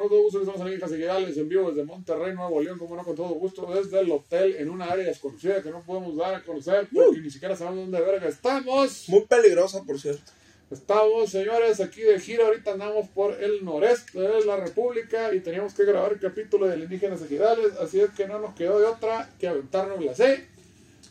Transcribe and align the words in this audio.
Con 0.00 0.08
todo 0.08 0.22
gusto, 0.22 0.40
estamos 0.40 0.72
en 0.72 0.80
Casa 0.80 0.94
en 0.94 1.48
vivo 1.48 1.70
desde 1.70 1.84
Monterrey, 1.84 2.34
Nuevo 2.34 2.62
León, 2.62 2.78
como 2.78 2.96
no, 2.96 3.04
con 3.04 3.14
todo 3.14 3.28
gusto, 3.30 3.70
desde 3.74 4.00
el 4.00 4.10
hotel 4.10 4.56
en 4.58 4.70
una 4.70 4.86
área 4.86 5.04
desconocida 5.04 5.62
que 5.62 5.70
no 5.70 5.82
podemos 5.82 6.16
dar 6.16 6.34
a 6.34 6.42
conocer 6.42 6.88
porque 6.92 7.20
ni 7.20 7.30
siquiera 7.30 7.54
sabemos 7.54 7.90
dónde 7.90 8.00
verga 8.00 8.28
estamos. 8.28 9.08
Muy 9.08 9.26
peligrosa, 9.26 9.82
por 9.84 10.00
cierto. 10.00 10.32
Estamos, 10.70 11.30
señores, 11.30 11.80
aquí 11.80 12.00
de 12.00 12.20
gira. 12.20 12.46
Ahorita 12.46 12.72
andamos 12.72 13.08
por 13.08 13.42
el 13.42 13.64
noreste 13.64 14.20
de 14.20 14.44
la 14.44 14.56
República 14.56 15.34
y 15.34 15.40
teníamos 15.40 15.74
que 15.74 15.84
grabar 15.84 16.12
el 16.12 16.20
capítulo 16.20 16.66
de 16.66 16.78
Indígenas 16.78 17.20
Ejidales, 17.22 17.72
así 17.80 18.00
es 18.00 18.10
que 18.10 18.26
no 18.26 18.38
nos 18.38 18.54
quedó 18.54 18.78
de 18.78 18.86
otra 18.86 19.28
que 19.38 19.48
aventarnos 19.48 20.02
la 20.04 20.14
C. 20.14 20.48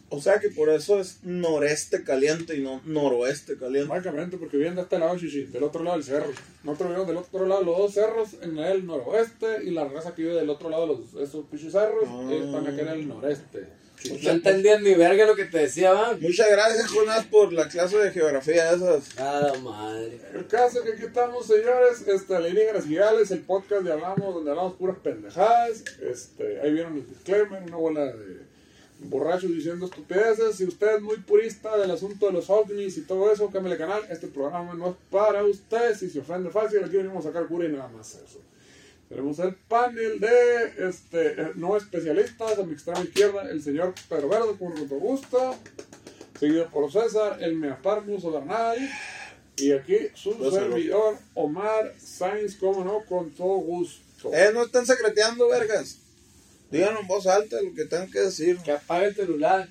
O 0.10 0.22
sea 0.22 0.40
que 0.40 0.50
por 0.50 0.70
eso 0.70 1.00
es 1.00 1.20
noreste 1.24 2.04
caliente 2.04 2.56
y 2.56 2.62
no 2.62 2.82
noroeste 2.86 3.58
caliente. 3.58 3.90
Básicamente 3.90 4.38
porque 4.38 4.58
viene 4.58 4.76
de 4.76 4.82
este 4.82 4.98
lado, 4.98 5.18
Chichi, 5.18 5.44
del 5.46 5.64
otro 5.64 5.84
lado 5.84 5.98
del 5.98 6.06
cerro. 6.06 6.32
Nosotros 6.64 6.90
vivimos 6.90 7.08
del 7.08 7.18
otro 7.18 7.46
lado, 7.46 7.64
los 7.64 7.78
dos 7.78 7.94
cerros 7.94 8.30
en 8.42 8.58
el 8.58 8.86
noroeste 8.86 9.64
y 9.64 9.72
la 9.72 9.86
raza 9.86 10.16
que 10.16 10.24
vive 10.24 10.36
del 10.36 10.50
otro 10.50 10.70
lado 10.70 10.88
de 10.88 10.94
los, 10.96 11.30
esos 11.30 11.46
pichis 11.46 11.72
cerros 11.72 12.06
ah. 12.08 12.30
están 12.32 12.68
aquí 12.68 12.82
en 12.82 12.88
el 12.88 13.08
noreste. 13.08 13.68
No 14.24 14.32
entendías 14.32 14.82
ni 14.82 14.94
verga 14.94 15.26
lo 15.26 15.36
que 15.36 15.46
te 15.46 15.60
decía, 15.60 15.92
va. 15.92 16.18
Muchas 16.20 16.50
gracias, 16.50 16.90
Jonas, 16.90 17.26
por 17.26 17.52
la 17.52 17.68
clase 17.68 17.98
de 17.98 18.12
geografía 18.12 18.72
esas. 18.72 19.10
Ah, 19.18 19.52
madre. 19.62 20.20
El 20.34 20.48
caso 20.48 20.82
que 20.84 20.94
aquí 20.94 21.04
estamos, 21.04 21.46
señores, 21.46 22.08
este, 22.08 22.36
Alienígenas 22.36 22.86
Gigales, 22.86 23.30
el 23.32 23.42
podcast 23.42 23.84
de 23.84 23.92
Hablamos, 23.92 24.36
donde 24.36 24.52
hablamos 24.52 24.76
puras 24.76 24.98
pendejadas. 25.04 25.84
Este, 26.02 26.62
ahí 26.62 26.72
vieron 26.72 26.96
el 26.96 27.08
disclaimer, 27.08 27.62
una 27.62 27.76
bola 27.76 28.06
de 28.06 28.49
borrachos 29.00 29.50
diciendo 29.50 29.86
estupideces. 29.86 30.56
Si 30.56 30.66
usted 30.66 30.98
es 30.98 31.02
muy 31.02 31.18
purista 31.18 31.78
del 31.78 31.92
asunto 31.92 32.28
de 32.28 32.34
los 32.34 32.50
ovnis 32.50 32.98
y 32.98 33.02
todo 33.02 33.32
eso, 33.32 33.50
cámbiale 33.50 33.78
canal. 33.78 34.02
Este 34.10 34.28
programa 34.28 34.74
no 34.74 34.90
es 34.90 34.96
para 35.10 35.44
usted. 35.44 35.96
Si 35.96 36.10
se 36.10 36.20
ofende 36.20 36.50
fácil, 36.50 36.84
aquí 36.84 36.98
venimos 36.98 37.26
a 37.26 37.30
sacar 37.30 37.48
cura 37.48 37.66
y 37.68 37.72
nada 37.72 37.88
más 37.90 38.16
eso. 38.16 38.40
Tenemos 39.08 39.40
el 39.40 39.56
panel 39.56 40.20
de 40.20 40.88
este, 40.88 41.42
eh, 41.42 41.52
no 41.56 41.76
especialistas. 41.76 42.60
A 42.60 42.64
mi 42.64 42.74
extrema 42.74 43.02
izquierda, 43.02 43.50
el 43.50 43.64
señor 43.64 43.94
Pedro 44.08 44.30
Verde, 44.30 44.56
con 44.60 44.70
mucho 44.70 44.96
gusto. 44.96 45.56
Seguido 46.40 46.70
por 46.70 46.92
César, 46.92 47.38
el 47.42 47.56
Meaparmus 47.56 48.24
Bernay. 48.24 48.90
Y 49.58 49.72
aquí 49.74 49.98
su 50.14 50.34
servidor, 50.52 51.18
Omar 51.34 51.94
Sainz, 52.00 52.56
como 52.56 52.84
no, 52.86 53.04
con 53.06 53.32
todo 53.32 53.58
gusto. 53.58 54.32
Eh, 54.32 54.52
no 54.54 54.64
están 54.64 54.86
secreteando, 54.86 55.50
vergas. 55.50 55.98
Díganlo 56.72 57.00
en 57.02 57.08
voz 57.08 57.28
alta 57.28 57.62
lo 57.62 57.74
que 57.74 57.86
tengan 57.86 58.12
que 58.12 58.20
decir. 58.20 58.58
Que 58.60 58.72
apague 58.72 59.08
el 59.08 59.16
celular. 59.16 59.68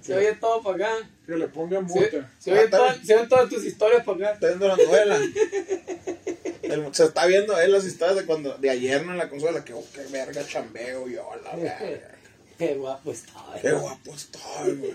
Se 0.00 0.14
oye 0.14 0.32
todo 0.34 0.62
para 0.62 0.76
acá. 0.76 1.10
Que 1.26 1.36
le 1.36 1.48
pongan 1.48 1.84
multa. 1.84 2.32
Se, 2.38 2.52
oye 2.52 2.68
se 3.04 3.14
oyen 3.14 3.28
todas 3.28 3.48
tus 3.48 3.64
historias 3.64 4.04
para 4.04 4.18
acá. 4.18 4.32
Está 4.32 4.46
viendo 4.48 4.68
la 4.68 4.76
novela. 4.76 5.20
se 6.92 7.04
está 7.04 7.26
viendo 7.26 7.54
ahí 7.54 7.70
las 7.70 7.84
historias 7.84 8.16
de 8.16 8.24
cuando 8.24 8.56
de 8.58 8.70
ayer 8.70 9.00
en 9.02 9.16
la 9.16 9.28
consola. 9.28 9.64
Que 9.64 9.72
oh, 9.72 9.84
qué 9.92 10.02
verga 10.10 10.46
chambeo 10.46 11.08
yo, 11.08 11.28
la 11.44 11.56
verga. 11.56 12.16
Qué 12.58 12.74
guapo 12.74 13.12
estoy. 13.12 13.60
Qué 13.60 13.72
guapo 13.72 14.14
estoy, 14.14 14.76
güey. 14.76 14.94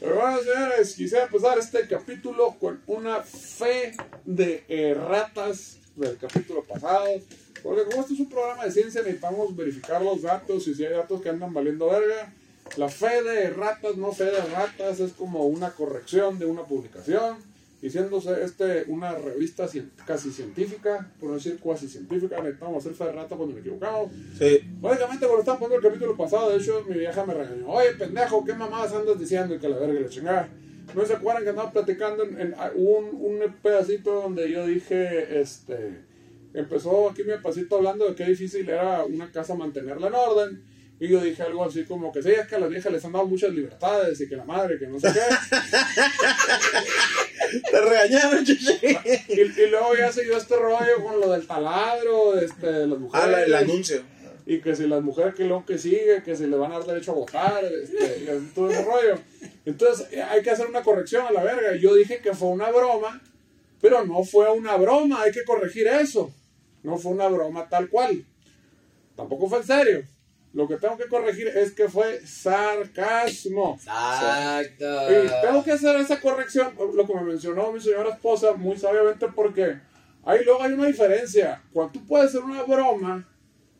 Pero 0.00 0.14
bueno, 0.14 0.38
señores, 0.40 0.94
quisiera 0.94 1.24
empezar 1.24 1.58
este 1.58 1.86
capítulo 1.86 2.56
con 2.58 2.80
una 2.86 3.22
fe 3.22 3.94
de 4.24 4.64
eh, 4.68 4.94
ratas 4.94 5.76
del 5.96 6.16
capítulo 6.16 6.64
pasado. 6.64 7.06
Porque 7.68 7.84
como 7.84 8.00
este 8.00 8.14
es 8.14 8.20
un 8.20 8.30
programa 8.30 8.64
de 8.64 8.70
ciencia, 8.70 9.02
necesitamos 9.02 9.54
verificar 9.54 10.00
los 10.00 10.22
datos 10.22 10.66
y 10.68 10.74
si 10.74 10.86
hay 10.86 10.94
datos 10.94 11.20
que 11.20 11.28
andan 11.28 11.52
valiendo 11.52 11.90
verga. 11.90 12.32
La 12.78 12.88
fe 12.88 13.22
de 13.22 13.50
ratas, 13.50 13.98
no 13.98 14.10
fe 14.10 14.24
de 14.24 14.40
ratas, 14.40 15.00
es 15.00 15.12
como 15.12 15.44
una 15.44 15.68
corrección 15.72 16.38
de 16.38 16.46
una 16.46 16.62
publicación. 16.62 17.36
Y 17.82 17.90
siéndose 17.90 18.42
este 18.42 18.84
una 18.88 19.16
revista 19.16 19.68
casi 20.06 20.32
científica, 20.32 21.12
por 21.20 21.28
no 21.28 21.34
decir 21.34 21.58
cuasi 21.58 21.88
científica, 21.88 22.40
necesitamos 22.40 22.78
hacer 22.78 22.94
fe 22.96 23.04
de 23.04 23.12
rata 23.12 23.36
cuando 23.36 23.54
me 23.54 23.60
equivocamos. 23.60 24.12
Sí. 24.38 24.60
Básicamente, 24.80 25.26
cuando 25.26 25.40
estaba 25.40 25.58
poniendo 25.58 25.86
el 25.86 25.92
capítulo 25.92 26.16
pasado, 26.16 26.48
de 26.48 26.56
hecho, 26.56 26.82
mi 26.88 26.96
vieja 26.96 27.26
me 27.26 27.34
regañó: 27.34 27.68
Oye, 27.68 27.90
pendejo, 27.98 28.46
¿qué 28.46 28.54
mamadas 28.54 28.94
andas 28.94 29.20
diciendo? 29.20 29.54
Y 29.54 29.58
que 29.58 29.68
la 29.68 29.76
verga 29.76 30.00
le 30.00 30.08
chingada. 30.08 30.48
¿No 30.94 31.04
se 31.04 31.12
acuerdan 31.12 31.44
que 31.44 31.50
andaba 31.50 31.70
platicando 31.70 32.22
en, 32.22 32.54
un, 32.76 33.04
un 33.12 33.54
pedacito 33.60 34.22
donde 34.22 34.50
yo 34.50 34.64
dije, 34.64 35.38
este 35.38 36.07
empezó 36.54 37.10
aquí 37.10 37.24
mi 37.24 37.36
pasito 37.42 37.76
hablando 37.76 38.08
de 38.08 38.14
qué 38.14 38.24
difícil 38.24 38.66
era 38.68 39.04
una 39.04 39.30
casa 39.30 39.54
mantenerla 39.54 40.08
en 40.08 40.14
orden. 40.14 40.62
Y 41.00 41.08
yo 41.08 41.20
dije 41.20 41.44
algo 41.44 41.64
así 41.64 41.84
como 41.84 42.10
que 42.10 42.20
sí, 42.22 42.30
es 42.30 42.48
que 42.48 42.56
a 42.56 42.58
las 42.58 42.70
viejas 42.70 42.92
les 42.92 43.04
han 43.04 43.12
dado 43.12 43.26
muchas 43.26 43.52
libertades 43.52 44.20
y 44.20 44.28
que 44.28 44.34
la 44.34 44.44
madre, 44.44 44.76
que 44.78 44.88
no 44.88 44.98
sé 44.98 45.12
qué. 45.12 45.20
Te 47.70 47.80
regañaron. 47.80 48.44
Y, 48.44 49.40
y, 49.40 49.66
luego 49.70 49.94
ya 49.96 50.10
siguió 50.12 50.36
este 50.36 50.56
rollo 50.56 51.00
con 51.02 51.20
lo 51.20 51.30
del 51.30 51.46
taladro, 51.46 52.36
este, 52.38 52.66
de 52.66 52.88
las 52.88 52.98
mujeres. 52.98 53.28
Ah, 53.32 53.42
el 53.42 53.54
anuncio. 53.54 54.02
Y 54.44 54.60
que 54.60 54.74
si 54.74 54.88
las 54.88 55.02
mujeres 55.02 55.34
que 55.34 55.44
lo 55.44 55.64
que 55.64 55.78
sigue, 55.78 56.24
que 56.24 56.34
si 56.34 56.46
le 56.46 56.56
van 56.56 56.72
a 56.72 56.78
dar 56.78 56.88
derecho 56.88 57.12
a 57.12 57.16
votar, 57.16 57.64
este, 57.64 58.24
y 58.24 58.26
todo 58.54 58.70
ese 58.70 58.82
rollo. 58.82 59.18
Entonces 59.66 60.08
hay 60.18 60.42
que 60.42 60.50
hacer 60.50 60.66
una 60.66 60.82
corrección 60.82 61.24
a 61.26 61.30
la 61.30 61.44
verga. 61.44 61.76
Yo 61.76 61.94
dije 61.94 62.20
que 62.20 62.34
fue 62.34 62.48
una 62.48 62.70
broma, 62.70 63.22
pero 63.80 64.04
no 64.04 64.24
fue 64.24 64.50
una 64.50 64.76
broma, 64.76 65.22
hay 65.22 65.32
que 65.32 65.44
corregir 65.44 65.86
eso. 65.86 66.32
No 66.82 66.96
fue 66.96 67.12
una 67.12 67.28
broma 67.28 67.68
tal 67.68 67.88
cual. 67.88 68.24
Tampoco 69.16 69.48
fue 69.48 69.58
en 69.58 69.64
serio. 69.64 70.04
Lo 70.52 70.66
que 70.66 70.76
tengo 70.76 70.96
que 70.96 71.08
corregir 71.08 71.48
es 71.48 71.72
que 71.72 71.88
fue 71.88 72.20
sarcasmo. 72.26 73.74
Exacto. 73.74 75.12
Y 75.12 75.46
tengo 75.46 75.62
que 75.62 75.72
hacer 75.72 75.96
esa 75.96 76.20
corrección, 76.20 76.74
lo 76.94 77.06
que 77.06 77.14
me 77.14 77.22
mencionó 77.22 77.70
mi 77.70 77.80
señora 77.80 78.10
esposa 78.10 78.54
muy 78.54 78.76
sabiamente, 78.78 79.26
porque 79.34 79.78
ahí 80.24 80.44
luego 80.44 80.62
hay 80.62 80.72
una 80.72 80.86
diferencia. 80.86 81.62
Cuando 81.72 81.92
tú 81.92 82.06
puedes 82.06 82.28
hacer 82.28 82.42
una 82.42 82.62
broma, 82.62 83.28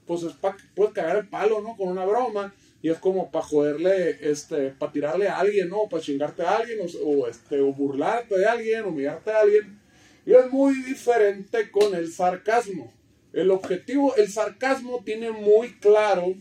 pues 0.07 0.23
es 0.23 0.33
para 0.35 0.57
puedes 0.75 0.93
cagar 0.93 1.17
el 1.17 1.29
palo, 1.29 1.61
¿no? 1.61 1.77
Con 1.77 1.89
una 1.89 2.05
broma. 2.05 2.55
Y 2.81 2.91
es 2.91 2.99
como 2.99 3.31
para 3.31 3.45
joderle, 3.45 4.19
este, 4.21 4.71
para 4.71 4.93
tirarle 4.93 5.29
a 5.29 5.39
alguien, 5.39 5.69
¿no? 5.69 5.89
Para 5.89 6.03
chingarte 6.03 6.43
a 6.43 6.57
alguien, 6.59 6.79
o, 7.05 7.27
este, 7.27 7.61
o 7.61 7.73
burlarte 7.73 8.39
de 8.39 8.47
alguien, 8.47 8.85
humillarte 8.85 9.31
a 9.33 9.41
alguien. 9.41 9.78
Y 10.27 10.33
es 10.35 10.51
muy 10.51 10.75
diferente 10.83 11.71
con 11.71 11.95
el 11.95 12.13
sarcasmo. 12.13 12.93
El 13.33 13.51
objetivo, 13.51 14.15
el 14.17 14.31
sarcasmo 14.31 15.03
tiene 15.05 15.31
muy 15.31 15.75
claro 15.75 16.35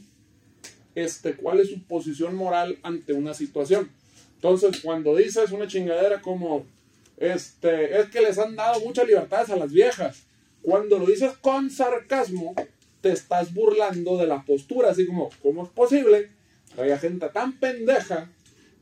este, 0.96 1.36
cuál 1.36 1.60
es 1.60 1.70
su 1.70 1.84
posición 1.84 2.36
moral 2.36 2.80
ante 2.82 3.14
una 3.14 3.34
situación. 3.34 3.92
Entonces, 4.36 4.82
cuando 4.82 5.16
dices 5.16 5.52
una 5.52 5.68
chingadera 5.68 6.22
como, 6.22 6.66
este, 7.18 8.00
es 8.00 8.08
que 8.08 8.22
les 8.22 8.38
han 8.38 8.56
dado 8.56 8.80
muchas 8.82 9.08
libertades 9.08 9.50
a 9.50 9.56
las 9.56 9.72
viejas, 9.72 10.24
cuando 10.62 11.00
lo 11.00 11.06
dices 11.06 11.34
con 11.40 11.70
sarcasmo, 11.70 12.56
te 13.02 13.12
estás 13.12 13.54
burlando 13.54 14.18
de 14.18 14.28
la 14.28 14.44
postura, 14.44 14.90
así 14.90 15.06
como, 15.06 15.30
¿cómo 15.42 15.64
es 15.64 15.70
posible 15.70 16.30
que 16.76 16.82
haya 16.82 16.98
gente 16.98 17.30
tan 17.30 17.54
pendeja 17.60 18.30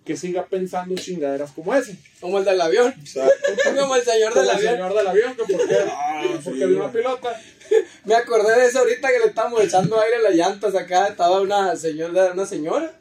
que 0.05 0.15
siga 0.15 0.45
pensando 0.45 0.95
chingaderas 0.95 1.51
como 1.51 1.73
ese. 1.73 1.97
Como 2.21 2.37
el 2.37 2.45
del 2.45 2.61
avión. 2.61 2.93
como 3.75 3.95
el 3.95 4.03
señor 4.03 4.33
del 4.35 4.49
avión. 4.49 4.73
El 4.73 4.77
señor 4.77 4.93
del 4.93 5.07
avión, 5.07 5.35
que 5.35 5.53
porque, 5.53 5.77
ah, 5.89 6.23
porque 6.43 6.59
sí, 6.59 6.63
una 6.63 6.91
pilota. 6.91 7.41
Me 8.05 8.15
acordé 8.15 8.59
de 8.59 8.67
eso 8.67 8.79
ahorita 8.79 9.09
que 9.09 9.19
le 9.19 9.25
estamos 9.25 9.63
echando 9.63 9.99
aire 9.99 10.17
a 10.17 10.21
las 10.21 10.35
llantas 10.35 10.75
acá. 10.75 11.07
Estaba 11.07 11.41
una 11.41 11.75
señora, 11.75 12.31
una 12.33 12.45
señora. 12.45 12.93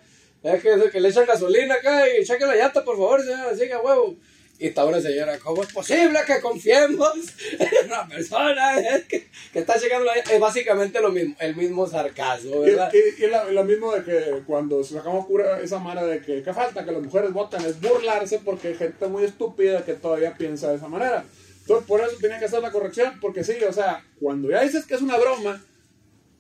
Es 0.43 0.63
que, 0.63 0.91
que 0.91 1.01
le 1.01 1.09
echan 1.11 1.27
gasolina 1.27 1.75
acá 1.75 2.09
y 2.09 2.25
cheque 2.25 2.47
la 2.47 2.57
llanta, 2.57 2.85
por 2.85 2.97
favor, 2.97 3.23
señora, 3.23 3.55
siga 3.55 3.81
huevo. 3.81 4.17
Y 4.59 4.69
está 4.69 4.85
una 4.85 5.01
señora, 5.01 5.37
¿cómo 5.41 5.65
es 5.65 5.73
posible 5.73 6.17
que 6.27 6.41
confiemos 6.41 7.13
en 7.59 7.87
una 7.87 8.07
persona 8.07 8.73
que, 9.09 9.29
que 9.53 9.59
está 9.59 9.77
llegando 9.77 10.09
Es 10.31 10.39
básicamente 10.39 11.01
lo 11.01 11.11
mismo, 11.11 11.35
el 11.41 11.57
mismo 11.57 11.87
sarcasmo, 11.89 12.61
¿verdad? 12.61 12.93
Y, 12.93 13.53
lo, 13.53 13.65
mismo 13.65 13.93
de 13.93 14.05
que 14.05 14.43
cuando 14.47 14.85
sacamos 14.85 15.27
cura 15.27 15.61
esa 15.61 15.81
manera 15.81 16.07
de 16.07 16.21
que, 16.21 16.43
¿qué 16.43 16.53
falta? 16.53 16.85
Que 16.85 16.93
las 16.93 17.03
mujeres 17.03 17.33
voten, 17.33 17.65
es 17.65 17.81
burlarse 17.81 18.39
porque 18.45 18.69
hay 18.69 18.75
gente 18.75 19.09
muy 19.09 19.25
estúpida 19.25 19.85
que 19.85 19.95
todavía 19.95 20.35
piensa 20.35 20.71
de 20.71 20.77
esa 20.77 20.87
manera. 20.87 21.25
Entonces, 21.63 21.87
por 21.89 22.01
eso 22.01 22.17
tenía 22.21 22.39
que 22.39 22.45
hacer 22.45 22.61
la 22.61 22.71
corrección, 22.71 23.19
porque 23.21 23.43
sí, 23.43 23.55
o 23.69 23.73
sea, 23.73 24.05
cuando 24.21 24.51
ya 24.51 24.63
dices 24.63 24.87
que 24.87 24.95
es 24.95 25.03
una 25.03 25.19
broma, 25.19 25.65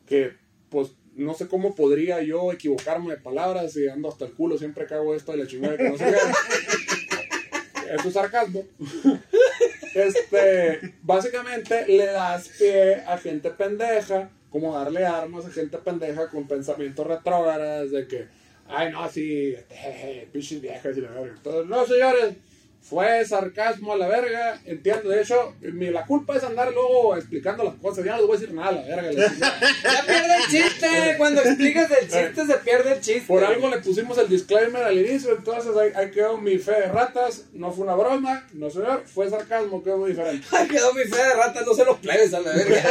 que 0.07 0.35
pues 0.69 0.93
no 1.17 1.35
sé 1.35 1.49
cómo 1.49 1.75
podría 1.75 2.23
yo 2.23 2.53
equivocarme 2.53 3.11
de 3.11 3.21
palabras 3.21 3.77
y 3.77 3.89
ando 3.89 4.09
hasta 4.09 4.27
el 4.27 4.33
culo, 4.33 4.59
siempre 4.59 4.87
cago 4.87 5.15
esto 5.15 5.33
de 5.33 5.39
la 5.39 5.47
chingada 5.47 5.77
que 5.77 5.89
no 5.89 5.99
sé 5.99 6.05
qué. 6.05 6.94
Eso 7.91 8.09
es 8.09 8.15
sarcasmo. 8.15 8.65
este, 9.95 10.95
básicamente 11.03 11.87
le 11.87 12.07
das 12.07 12.49
pie 12.49 13.03
a 13.07 13.17
gente 13.19 13.51
pendeja, 13.51 14.31
como 14.51 14.75
darle 14.75 15.05
armas 15.05 15.47
a 15.47 15.51
gente 15.51 15.79
pendeja 15.79 16.29
con 16.29 16.47
pensamientos 16.47 17.07
retrógrados 17.07 17.91
de 17.91 18.07
que, 18.07 18.29
ay, 18.69 18.93
no, 18.93 19.09
sí, 19.09 19.55
jeje, 19.69 20.29
pinches 20.33 20.61
viejas 20.61 20.97
y 20.97 21.01
la. 21.01 21.09
Entonces, 21.21 21.67
no, 21.67 21.87
señores, 21.87 22.35
fue 22.89 23.25
sarcasmo 23.25 23.95
a 23.95 23.97
la 23.97 24.07
verga, 24.09 24.61
entiendo. 24.67 25.09
De 25.09 25.23
hecho, 25.23 25.55
mi, 25.61 25.89
la 25.89 26.05
culpa 26.05 26.37
es 26.37 26.45
andar 26.45 26.71
luego 26.71 27.17
explicando 27.17 27.65
las 27.65 27.75
cosas. 27.77 28.05
Ya 28.05 28.13
no 28.13 28.19
les 28.19 28.27
voy 28.27 28.37
a 28.37 28.41
decir 28.41 28.55
nada 28.55 28.69
a 28.69 28.73
la 28.73 28.83
verga. 28.83 29.11
Ya 29.83 30.05
pierde 30.07 30.37
el 30.37 30.51
chiste. 30.51 31.15
Cuando 31.17 31.41
explicas 31.41 31.91
el 31.91 32.09
chiste, 32.09 32.47
se 32.47 32.55
pierde 32.59 32.93
el 32.93 33.01
chiste. 33.01 33.25
Por 33.27 33.43
algo 33.43 33.71
le 33.71 33.79
pusimos 33.79 34.19
el 34.19 34.29
disclaimer 34.29 34.83
al 34.83 34.99
inicio, 34.99 35.35
entonces 35.35 35.75
ahí, 35.77 35.93
ahí 35.95 36.11
quedó 36.11 36.37
mi 36.37 36.59
fe 36.59 36.73
de 36.73 36.87
ratas. 36.89 37.45
No 37.55 37.73
fue 37.73 37.85
una 37.85 37.95
broma, 37.95 38.47
no 38.53 38.69
señor, 38.69 39.05
fue 39.07 39.31
sarcasmo, 39.31 39.83
quedó 39.83 39.99
muy 39.99 40.11
diferente. 40.11 40.47
Ay, 40.53 40.69
quedó 40.69 40.93
mi 40.93 41.05
fe 41.05 41.17
de 41.17 41.35
rata, 41.35 41.63
no 41.65 41.75
se 41.75 41.85
los 41.87 41.99
plebes 41.99 42.35
a 42.35 42.41
la 42.41 42.53
verga. 42.53 42.83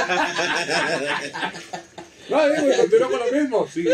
No, 2.29 2.49
digo, 2.49 2.71
y 2.71 2.77
continúo 2.77 3.09
con 3.09 3.19
lo 3.19 3.31
mismo. 3.31 3.67
Sí, 3.67 3.85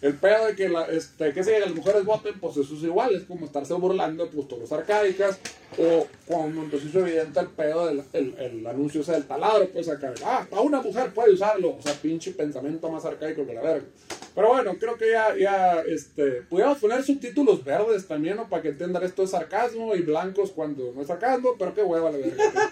el 0.00 0.14
pedo 0.14 0.46
de 0.46 0.54
que, 0.54 0.68
la, 0.68 0.84
este, 0.84 1.32
que 1.32 1.42
si 1.42 1.50
las 1.50 1.74
mujeres 1.74 2.04
voten, 2.04 2.38
pues 2.38 2.56
eso 2.56 2.74
es 2.74 2.82
igual. 2.82 3.14
Es 3.14 3.24
como 3.24 3.46
estarse 3.46 3.74
burlando 3.74 4.24
de 4.24 4.30
posturas 4.30 4.70
arcádicas. 4.70 5.38
O 5.76 6.06
cuando 6.26 6.78
se 6.78 6.86
hizo 6.86 7.00
evidente 7.00 7.40
el 7.40 7.48
pedo 7.48 7.86
del 7.86 8.02
el, 8.12 8.34
el 8.38 8.66
anuncio 8.66 9.00
ese 9.00 9.12
del 9.12 9.26
taladro, 9.26 9.68
pues 9.70 9.88
acá, 9.88 10.14
ah, 10.24 10.46
para 10.48 10.62
una 10.62 10.80
mujer 10.80 11.12
puede 11.12 11.32
usarlo. 11.32 11.76
O 11.76 11.82
sea, 11.82 11.92
pinche 11.94 12.30
pensamiento 12.32 12.88
más 12.90 13.04
arcaico 13.04 13.44
que 13.44 13.54
la 13.54 13.62
verga. 13.62 13.86
Pero 14.34 14.48
bueno, 14.50 14.76
creo 14.78 14.96
que 14.96 15.10
ya, 15.10 15.36
ya, 15.36 15.80
este, 15.80 16.42
pudiéramos 16.42 16.78
poner 16.78 17.02
subtítulos 17.02 17.64
verdes 17.64 18.06
también, 18.06 18.36
¿no? 18.36 18.48
Para 18.48 18.62
que 18.62 18.68
entiendan 18.68 19.02
esto 19.02 19.24
es 19.24 19.30
sarcasmo 19.30 19.96
y 19.96 20.02
blancos 20.02 20.52
cuando 20.52 20.92
no 20.94 21.02
es 21.02 21.08
sarcasmo, 21.08 21.56
pero 21.58 21.74
qué 21.74 21.82
hueva 21.82 22.10
la 22.10 22.18
verga. 22.18 22.44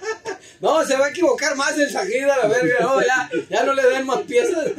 No, 0.61 0.82
se 0.87 0.96
va 0.96 1.06
a 1.06 1.11
equivocar 1.11 1.55
más 1.55 1.76
el 1.76 1.90
Sajid 1.90 2.25
a 2.25 2.38
la 2.38 2.49
verga. 2.49 2.76
No, 2.81 3.00
ya, 3.02 3.29
ya 3.50 3.64
no 3.64 3.75
le 3.75 3.82
den 3.82 4.06
más 4.06 4.22
piezas. 4.22 4.70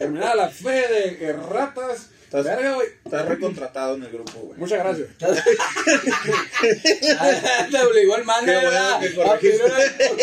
Terminada 0.00 0.34
la 0.34 0.48
fe 0.48 1.16
de 1.20 1.32
ratas. 1.34 2.06
Estás- 2.24 2.44
Verga, 2.44 2.74
güey. 2.74 2.88
Estás 3.04 3.26
recontratado 3.26 3.96
en 3.96 4.04
el 4.04 4.12
grupo, 4.12 4.32
güey. 4.38 4.58
Muchas 4.58 4.78
gracias. 4.78 5.08
Te 7.70 7.78
obligó 7.82 8.16
el 8.16 8.24
manager 8.24 8.60
Qué 8.60 8.66
bueno 8.66 8.78
a, 8.80 8.98
que 9.00 9.08
a 9.08 9.38
pedir 9.38 9.62
una, 9.64 9.78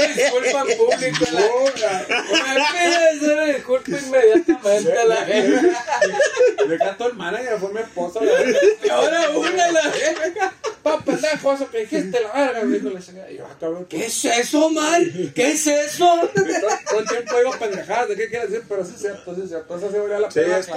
disculpa 0.07 0.63
en 0.71 0.77
público. 0.77 1.25
Una 3.21 3.45
disculpa 3.45 3.91
inmediatamente 3.91 4.97
a 4.97 5.05
la 5.05 5.23
verga. 5.25 5.85
Le 6.67 6.77
cantó 6.77 7.07
el 7.07 7.13
manager, 7.15 7.57
fue 7.59 7.73
mi 7.73 7.79
esposa. 7.81 8.19
Y 8.83 8.89
ahora 8.95 9.29
una 9.29 9.65
a 9.65 9.71
la 9.71 9.81
verga. 9.89 10.53
Pa, 10.83 10.99
pendejo, 11.03 11.53
eso 11.53 11.69
que 11.69 11.79
dijiste, 11.79 12.19
la 12.21 12.31
verga. 12.33 12.63
Me 12.63 12.79
dijo 12.79 12.89
la. 12.89 13.31
Y 13.31 13.37
yo, 13.37 13.45
ah, 13.45 13.55
cabrón. 13.59 13.85
¿Qué 13.89 14.05
es 14.05 14.25
eso, 14.25 14.65
Omar? 14.67 15.01
¿Qué 15.35 15.51
es 15.51 15.67
eso? 15.67 16.05
Todo, 16.89 16.99
el 16.99 17.07
tiempo 17.07 17.37
digo 17.37 17.51
pendejadas, 17.59 18.09
¿de 18.09 18.15
qué 18.15 18.29
quiere 18.29 18.47
decir? 18.47 18.63
Pero 18.67 18.83
sí 18.85 18.93
es 18.95 19.01
cierto, 19.01 19.35
sí 19.35 19.41
es 19.43 19.49
cierto. 19.49 19.77
Esa 19.77 19.89
sí 19.91 19.97
valía 19.97 20.19
la 20.19 20.31
Sí, 20.31 20.39
pena. 20.39 20.61
Sí, 20.63 20.71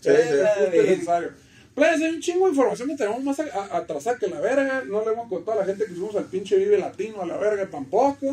Sí, 0.00 0.10
es 0.10 0.30
sí. 0.30 0.78
necesario. 0.78 1.30
Pues 1.74 1.88
hay 2.02 2.02
un 2.10 2.20
chingo 2.20 2.46
de 2.46 2.50
información 2.50 2.88
que 2.88 2.96
tenemos 2.96 3.22
más 3.22 3.38
atrasada 3.40 4.18
que 4.18 4.26
la 4.26 4.40
verga. 4.40 4.82
No 4.86 5.04
le 5.04 5.12
hemos 5.12 5.28
contado 5.28 5.58
a 5.58 5.60
la 5.62 5.66
gente 5.66 5.84
que 5.86 5.94
subimos 5.94 6.16
al 6.16 6.24
pinche 6.24 6.56
Vive 6.56 6.76
Latino 6.78 7.22
a 7.22 7.26
la 7.26 7.36
verga 7.36 7.66
tampoco. 7.70 8.26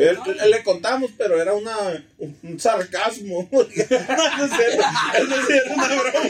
Él- 0.00 0.16
él 0.40 0.50
le 0.50 0.62
contamos, 0.62 1.10
pero 1.18 1.40
era 1.42 1.52
una, 1.54 1.76
un, 2.18 2.38
un 2.42 2.60
sarcasmo. 2.60 3.48
no, 3.52 3.60
es 3.62 3.68
cierto. 3.78 3.98
Eso 5.14 5.36
sí 5.46 5.52
era 5.52 5.74
una 5.74 5.86
broma. 5.86 6.28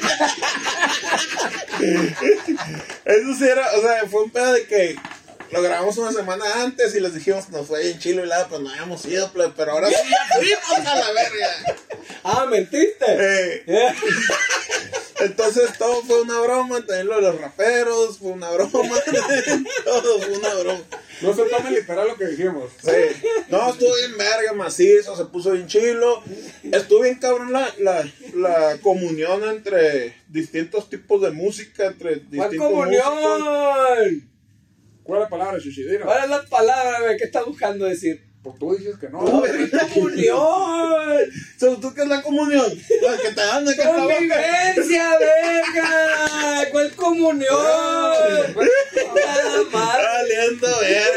Eso 3.05 3.35
sí 3.39 3.45
era, 3.45 3.67
o 3.77 3.81
sea, 3.81 4.07
fue 4.11 4.23
un 4.25 4.31
pedo 4.31 4.53
de 4.53 4.67
que 4.67 4.97
lo 5.51 5.63
grabamos 5.63 5.97
una 5.99 6.13
semana 6.13 6.45
antes 6.63 6.95
y 6.95 7.01
les 7.01 7.15
dijimos 7.15 7.47
que 7.47 7.53
nos 7.53 7.67
fue 7.67 7.83
bien 7.83 7.99
chilo 7.99 8.25
y 8.25 8.29
lado, 8.29 8.47
pues 8.49 8.61
no 8.61 8.71
habíamos 8.71 9.05
ido, 9.07 9.31
pero 9.33 9.73
ahora 9.73 9.89
sí 9.89 9.95
ya 9.95 10.37
fuimos 10.37 10.87
a 10.87 10.97
la 10.97 11.13
verga. 11.13 11.77
Ah, 12.25 12.47
¿mentiste? 12.51 13.07
Eh, 13.07 13.65
entonces 15.21 15.71
todo 15.79 16.03
fue 16.03 16.23
una 16.23 16.41
broma, 16.41 16.79
también 16.85 17.07
lo 17.07 17.17
de 17.17 17.23
los 17.23 17.41
raperos 17.41 18.19
fue 18.19 18.33
una 18.33 18.51
broma, 18.51 18.97
todo 19.85 20.21
fue 20.21 20.37
una 20.37 20.55
broma. 20.55 20.81
No 21.21 21.35
se 21.35 21.45
tome 21.45 21.71
literal 21.71 22.09
lo 22.09 22.17
que 22.17 22.27
dijimos. 22.27 22.71
Sí. 22.83 22.91
No, 23.49 23.71
estuvo 23.71 23.95
bien 23.95 24.19
verga, 24.19 24.53
macizo, 24.53 25.17
se 25.17 25.25
puso 25.27 25.53
bien 25.53 25.67
chilo. 25.67 26.23
Estuvo 26.63 27.03
bien 27.03 27.19
cabrón 27.19 27.53
la, 27.53 27.73
la, 27.79 28.09
la 28.35 28.79
comunión 28.83 29.43
entre 29.49 30.15
distintos 30.29 30.89
tipos 30.91 31.23
de 31.23 31.31
música, 31.31 31.87
entre 31.87 32.21
¿Cuál 32.21 32.51
distintos 32.51 32.73
músicos. 32.73 34.28
¿Cuál 35.09 35.23
es 35.23 35.25
la 35.25 35.31
palabra, 35.31 35.59
Chichidino? 35.59 36.05
¿Cuál 36.05 36.25
es 36.25 36.29
la 36.29 36.43
palabra, 36.43 37.01
güey? 37.01 37.17
¿Qué 37.17 37.25
estás 37.25 37.47
buscando 37.47 37.87
decir? 37.87 38.23
Pues 38.43 38.59
tú 38.59 38.77
dices 38.77 38.99
que 38.99 39.09
no. 39.09 39.21
¿Cuál 39.21 39.71
comunión? 39.95 40.37
¿Sabes 41.57 41.81
tú 41.81 41.95
qué 41.95 42.03
es 42.03 42.09
la 42.09 42.21
comunión? 42.21 42.79
La 43.01 43.17
que 43.17 43.29
te 43.31 43.41
dan 43.41 43.65
de 43.65 43.75
que 43.75 43.81
está. 43.81 43.95
¡Convivencia, 43.97 45.19
verga! 45.19 46.71
¿Cuál 46.71 46.93
comunión? 46.95 47.49
Nada 49.15 49.63
más. 49.73 49.97
Verga. 50.61 51.09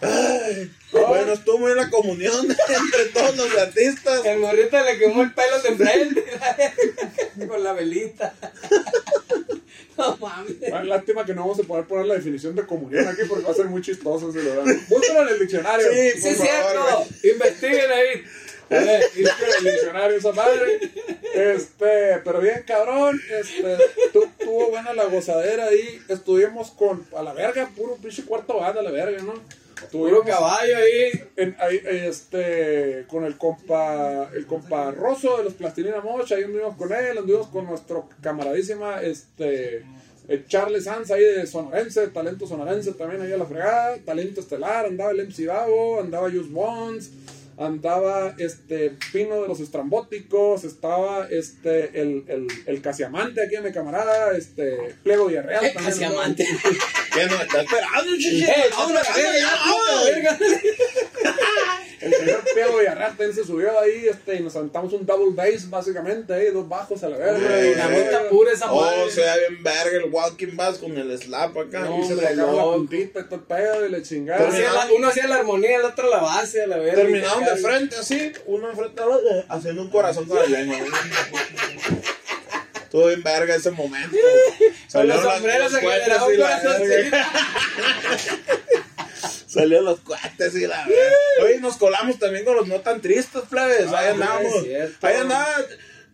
Ay, 0.00 0.70
bueno, 0.92 1.32
estuvo 1.32 1.58
muy 1.58 1.74
la 1.74 1.90
comunión 1.90 2.46
entre 2.46 3.04
todos 3.12 3.36
los 3.36 3.58
artistas. 3.58 4.24
El 4.24 4.38
morrito 4.38 4.78
le 4.84 4.98
quemó 4.98 5.22
el 5.22 5.34
pelo 5.34 5.60
de 5.60 5.74
frente 5.74 6.24
con 7.48 7.64
la 7.64 7.72
velita. 7.72 8.32
No 10.08 10.16
mames. 10.18 10.56
Ah, 10.72 10.82
Lástima 10.84 11.24
que 11.24 11.34
no 11.34 11.42
vamos 11.42 11.58
a 11.60 11.62
poder 11.64 11.84
poner 11.86 12.06
la 12.06 12.14
definición 12.14 12.54
de 12.54 12.64
comunión 12.66 13.06
aquí 13.08 13.22
porque 13.28 13.44
va 13.44 13.50
a 13.50 13.54
ser 13.54 13.66
muy 13.66 13.82
chistoso 13.82 14.32
si 14.32 14.38
lo 14.42 14.54
dan. 14.54 14.86
Búscalo 14.88 15.22
en 15.22 15.28
el 15.28 15.38
diccionario. 15.40 15.86
Sí, 15.92 16.20
Sí, 16.20 16.28
es 16.28 16.38
cierto. 16.40 17.06
Investiguen 17.22 17.90
ahí. 17.92 18.24
Busquen 18.68 18.88
en 18.88 19.66
el 19.66 19.72
diccionario 19.72 20.16
esa 20.16 20.32
madre. 20.32 20.80
Este, 21.34 22.18
pero 22.24 22.40
bien 22.40 22.64
cabrón, 22.66 23.20
este, 23.30 23.76
tu- 24.12 24.28
tuvo 24.38 24.70
buena 24.70 24.92
la 24.94 25.04
gozadera 25.04 25.66
ahí. 25.66 26.00
Estuvimos 26.08 26.70
con, 26.72 27.06
a 27.16 27.22
la 27.22 27.32
verga, 27.32 27.70
puro 27.76 27.96
pinche 27.96 28.24
cuarto 28.24 28.58
banda, 28.58 28.80
a 28.80 28.84
la 28.84 28.90
verga, 28.90 29.22
¿no? 29.22 29.34
Puro 29.92 30.06
Estuvimos 30.22 30.24
caballo 30.26 30.76
ahí. 30.76 31.10
en- 31.36 31.56
ahí, 31.60 31.80
este, 31.84 33.04
con 33.08 33.24
el 33.24 33.36
compa, 33.36 34.30
el 34.34 34.46
compa 34.46 34.90
Rosso 34.90 35.36
de 35.38 35.44
los 35.44 35.54
Plastilina 35.54 36.00
Mocha, 36.00 36.34
ahí 36.36 36.44
anduvimos 36.44 36.76
con 36.76 36.92
él, 36.92 37.18
anduvimos 37.18 37.48
con 37.48 37.66
nuestro 37.66 38.08
camaradísima, 38.22 39.02
este, 39.02 39.84
eh, 40.28 40.44
Charles 40.48 40.84
Sanz 40.84 41.10
ahí 41.10 41.22
de 41.22 41.46
Sonorense, 41.46 42.08
talento 42.08 42.46
sonorense 42.46 42.92
también 42.94 43.20
ahí 43.22 43.32
a 43.32 43.36
la 43.36 43.44
fregada, 43.46 43.98
talento 44.04 44.40
estelar, 44.40 44.86
andaba 44.86 45.10
el 45.10 45.20
MC 45.20 45.44
Davo, 45.44 46.00
andaba 46.00 46.30
Just 46.30 46.50
Bones, 46.50 47.10
andaba 47.58 48.34
este 48.38 48.96
Pino 49.12 49.42
de 49.42 49.48
los 49.48 49.60
Estrambóticos, 49.60 50.64
estaba 50.64 51.26
este 51.30 52.00
el, 52.00 52.24
el, 52.28 52.46
el 52.66 52.82
Casiamante 52.82 53.42
aquí 53.44 53.56
en 53.56 53.64
mi 53.64 53.72
camarada, 53.72 54.36
este 54.36 54.94
Pliego 55.02 55.26
Villarreal 55.26 55.72
también. 55.72 56.36
¿Qué 57.14 57.26
nos 57.26 57.40
está 57.40 57.62
esperando, 57.62 58.16
chichi? 58.16 58.44
¡Eh, 58.44 58.64
vámonos, 58.70 59.02
verga, 59.14 59.38
ya, 59.38 59.50
vámonos, 59.56 60.04
verga! 60.04 60.38
El 62.00 62.12
señor 62.12 62.44
Pliego 62.52 62.78
Villarreal 62.78 63.16
se 63.34 63.44
subió 63.44 63.78
ahí 63.80 64.06
este, 64.08 64.36
y 64.36 64.40
nos 64.40 64.54
aventamos 64.56 64.92
un 64.92 65.06
double 65.06 65.34
bass 65.34 65.68
básicamente 65.70 66.34
ahí, 66.34 66.50
dos 66.50 66.68
bajos 66.68 67.02
a 67.02 67.08
la 67.08 67.16
verga. 67.16 67.56
Dinamita 67.58 68.28
pura 68.28 68.52
esa 68.52 68.70
Oh, 68.70 68.80
madre. 68.82 69.10
se 69.10 69.20
ve 69.22 69.30
bien 69.48 69.62
verga 69.62 69.96
el 69.96 70.10
walking 70.12 70.56
bass 70.56 70.78
con 70.78 70.96
el 70.96 71.18
slap 71.18 71.56
acá. 71.56 71.80
No, 71.80 72.00
y 72.02 72.06
se 72.06 72.14
le 72.16 72.22
sacaba 72.22 72.52
la 72.52 72.62
puntita 72.64 73.20
y 73.20 73.24
todo 73.24 73.34
el 73.36 73.40
pedo 73.42 73.86
y 73.86 73.88
le 73.90 73.96
Uno 73.98 74.06
chingaba. 74.06 74.48
hacía 74.48 74.72
la- 74.72 74.88
Uno 74.94 75.08
hacía 75.08 75.26
la 75.26 75.36
armonía, 75.36 75.76
el 75.78 75.84
otro 75.84 76.10
la 76.10 76.18
base, 76.20 76.62
a 76.62 76.66
la 76.66 76.76
verga. 76.78 76.96
Terminaron 77.02 77.44
de 77.44 77.56
frente 77.56 77.96
así, 77.96 78.32
uno 78.46 78.70
enfrente 78.70 79.02
al 79.02 79.08
otro, 79.10 79.44
haciendo 79.48 79.82
un 79.82 79.90
corazón 79.90 80.26
con 80.26 80.38
la 80.38 80.46
lengua. 80.58 80.76
Estuvo 82.82 83.06
bien 83.08 83.22
verga 83.22 83.54
ese 83.56 83.70
momento. 83.72 84.16
Salieron 84.86 85.24
los 85.24 85.32
sombreros 85.34 85.72
se 85.72 85.78
un 85.78 85.84
la 86.08 86.18
corazón. 86.20 86.82
Salieron 89.56 89.84
los 89.86 90.00
cohetes 90.00 90.54
y 90.54 90.66
la 90.66 90.86
verga. 90.86 91.16
Oye, 91.44 91.60
nos 91.60 91.76
colamos 91.76 92.18
también 92.18 92.44
con 92.44 92.56
los 92.56 92.68
no 92.68 92.80
tan 92.80 93.00
tristes, 93.00 93.42
plebes. 93.48 93.88
Ahí 93.92 94.14
Ah, 94.20 94.40
es 94.42 94.62
cierto. 94.62 95.06
Ahí 95.06 95.16
andaba. 95.16 95.48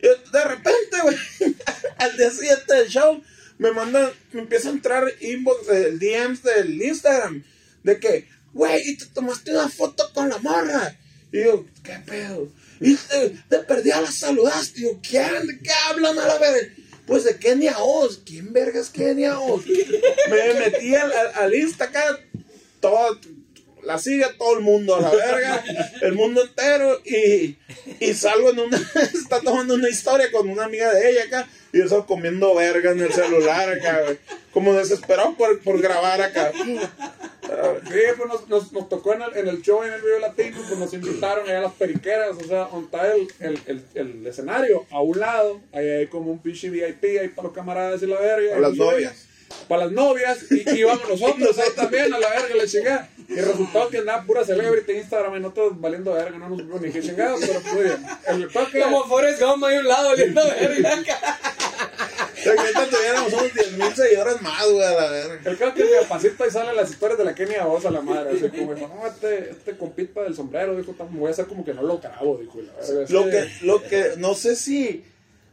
De 0.00 0.44
repente, 0.44 0.96
güey, 1.02 1.16
al 1.98 2.16
día 2.16 2.30
siguiente 2.30 2.74
del 2.74 2.88
show, 2.88 3.22
me 3.58 3.70
mandan, 3.72 4.10
me 4.32 4.40
empieza 4.42 4.68
a 4.68 4.72
entrar 4.72 5.04
inbox, 5.20 5.68
el 5.68 5.98
DMs 5.98 6.42
del 6.42 6.82
Instagram, 6.82 7.44
de 7.84 8.00
que, 8.00 8.28
güey, 8.52 8.80
y 8.84 8.96
te 8.96 9.06
tomaste 9.06 9.52
una 9.52 9.68
foto 9.68 10.10
con 10.12 10.28
la 10.28 10.38
morra. 10.38 10.96
Y 11.32 11.44
yo, 11.44 11.64
¿qué 11.82 11.98
pedo? 12.04 12.48
Y 12.80 12.96
te, 12.96 13.30
te 13.48 13.58
perdí 13.60 13.90
a 13.92 14.00
la 14.00 14.10
saludaste. 14.10 14.80
Y 14.80 14.82
yo, 14.84 15.00
¿quién? 15.08 15.46
¿De 15.46 15.58
qué 15.60 15.70
hablan 15.88 16.18
a 16.18 16.26
la 16.26 16.38
verga? 16.38 16.68
Pues 17.06 17.24
de 17.24 17.36
Kenia 17.36 17.76
Oz. 17.78 18.22
¿Quién 18.24 18.52
verga 18.52 18.80
es 18.80 18.90
Kenia 18.90 19.38
Oz? 19.38 19.64
me 20.30 20.54
metí 20.54 20.94
al, 20.94 21.12
al, 21.12 21.34
al 21.34 21.54
Insta 21.54 21.84
acá, 21.84 22.18
todo, 22.82 23.18
la 23.82 23.98
sigue 23.98 24.26
todo 24.36 24.58
el 24.58 24.60
mundo 24.62 24.96
a 24.96 25.00
la 25.00 25.10
verga, 25.10 25.64
el 26.02 26.12
mundo 26.12 26.42
entero, 26.42 27.00
y, 27.04 27.56
y 28.00 28.12
salgo 28.12 28.50
en 28.50 28.58
una, 28.58 28.76
está 29.14 29.40
tomando 29.40 29.74
una 29.74 29.88
historia 29.88 30.30
con 30.30 30.50
una 30.50 30.64
amiga 30.64 30.92
de 30.92 31.10
ella 31.10 31.24
acá, 31.24 31.48
y 31.72 31.80
estaba 31.80 32.04
comiendo 32.04 32.54
verga 32.54 32.90
en 32.90 33.00
el 33.00 33.12
celular 33.12 33.70
acá, 33.70 34.02
güey, 34.02 34.18
como 34.52 34.74
desesperado 34.74 35.34
por, 35.36 35.58
por 35.60 35.80
grabar 35.80 36.20
acá. 36.20 36.52
Sí, 36.52 36.78
pues 38.16 38.28
nos, 38.28 38.48
nos, 38.48 38.72
nos 38.72 38.88
tocó 38.88 39.14
en 39.14 39.22
el, 39.22 39.36
en 39.36 39.48
el 39.48 39.62
show 39.62 39.82
en 39.82 39.92
el 39.92 40.00
video 40.00 40.18
latino, 40.18 40.58
pues 40.66 40.78
nos 40.78 40.92
invitaron 40.92 41.48
allá 41.48 41.58
a 41.58 41.62
las 41.62 41.72
periqueras, 41.72 42.36
o 42.36 42.44
sea, 42.44 42.64
donde 42.64 42.84
está 42.86 43.14
el, 43.14 43.28
el, 43.40 43.60
el, 43.66 43.84
el 43.94 44.26
escenario, 44.26 44.86
a 44.90 45.00
un 45.00 45.18
lado, 45.18 45.60
ahí 45.72 45.88
hay 45.88 46.06
como 46.08 46.30
un 46.30 46.38
pinche 46.40 46.70
VIP 46.70 47.20
ahí 47.20 47.28
para 47.28 47.48
los 47.48 47.54
camaradas 47.54 48.02
y 48.02 48.06
la 48.06 48.20
verga. 48.20 48.56
A 48.56 48.60
las 48.60 48.74
novias. 48.74 49.31
Para 49.68 49.84
las 49.84 49.92
novias, 49.92 50.38
y, 50.50 50.68
y 50.70 50.78
íbamos 50.80 51.08
nosotros 51.08 51.58
ahí 51.58 51.70
también 51.76 52.12
a 52.12 52.18
la 52.18 52.28
verga, 52.30 52.54
le 52.54 52.66
chingada. 52.66 53.08
Y 53.28 53.34
resultó 53.36 53.88
que 53.88 53.98
andaba 53.98 54.24
pura 54.24 54.44
celebrity 54.44 54.92
Instagram 54.92 55.36
y 55.36 55.40
nosotros 55.40 55.80
valiendo 55.80 56.12
verga, 56.12 56.38
no 56.38 56.48
nos 56.50 56.58
supimos 56.58 56.80
ni 56.82 56.90
qué 56.90 57.00
chingados, 57.00 57.40
pero 57.40 57.60
muy 57.74 57.84
bien. 57.84 58.06
El 58.28 58.48
toque, 58.52 58.80
Como 58.80 59.04
Forrest 59.06 59.40
Gump 59.40 59.64
ahí 59.64 59.76
a 59.76 59.80
un 59.80 59.88
lado, 59.88 60.14
lindo 60.16 60.42
verga. 60.44 61.38
O 62.34 62.44
sea, 62.44 62.54
que 62.54 62.60
ahorita 62.60 62.86
tuviéramos 62.90 63.32
unos 63.34 63.54
10 63.54 63.72
mil 63.78 63.94
seguidores 63.94 64.42
más, 64.42 64.64
güey, 64.68 64.82
a 64.84 64.90
la 64.90 65.10
verga. 65.10 65.40
El 65.50 65.56
caso 65.58 65.74
que 65.74 65.84
mi 65.84 65.90
papacito 66.02 66.42
ahí 66.42 66.50
salen 66.50 66.74
las 66.74 66.90
historias 66.90 67.16
de 67.18 67.24
la 67.24 67.34
Kenia 67.36 67.64
voz 67.66 67.86
a 67.86 67.90
la 67.92 68.00
madre. 68.00 68.36
Así 68.36 68.48
como 68.48 68.74
dijo, 68.74 68.88
no, 68.88 69.06
este, 69.06 69.50
este 69.50 69.76
compita 69.76 70.22
del 70.22 70.34
sombrero, 70.34 70.74
dijo, 70.76 70.92
"tam- 70.98 71.08
voy 71.12 71.28
a 71.28 71.30
hacer 71.30 71.46
como 71.46 71.64
que 71.64 71.72
no 71.72 71.82
lo 71.82 71.98
grabo, 71.98 72.38
dijo. 72.38 72.58
la 72.60 72.72
verga, 72.84 73.06
Lo 73.10 73.30
que, 73.30 73.48
lo 73.62 73.82
que, 73.84 74.14
no 74.18 74.34
sé 74.34 74.56
si 74.56 75.04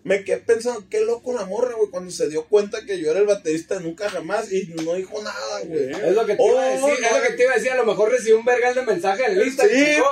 me 0.03 0.23
quedé 0.23 0.37
pensando, 0.37 0.85
qué 0.89 1.01
loco 1.01 1.33
la 1.33 1.45
morra, 1.45 1.75
güey, 1.75 1.89
cuando 1.91 2.09
se 2.09 2.29
dio 2.29 2.45
cuenta 2.45 2.85
que 2.85 2.99
yo 2.99 3.11
era 3.11 3.19
el 3.19 3.25
baterista 3.27 3.75
de 3.77 3.81
nunca 3.83 4.09
jamás 4.09 4.51
y 4.51 4.73
no 4.83 4.93
dijo 4.95 5.21
nada, 5.21 5.59
güey. 5.65 5.91
Es 5.91 6.15
lo 6.15 6.25
que 6.25 6.35
te 6.35 6.45
iba 6.47 6.61
a 6.63 6.69
decir, 6.69 6.89
es 7.03 7.11
lo 7.15 7.21
que 7.21 7.33
te 7.35 7.43
iba 7.43 7.51
a 7.51 7.55
decir. 7.55 7.71
A 7.71 7.75
lo 7.75 7.85
mejor 7.85 8.09
recibí 8.11 8.31
un 8.31 8.45
vergal 8.45 8.73
de 8.75 8.81
mensaje 8.83 9.25
en 9.25 9.37
el 9.37 9.51
Sí, 9.51 9.57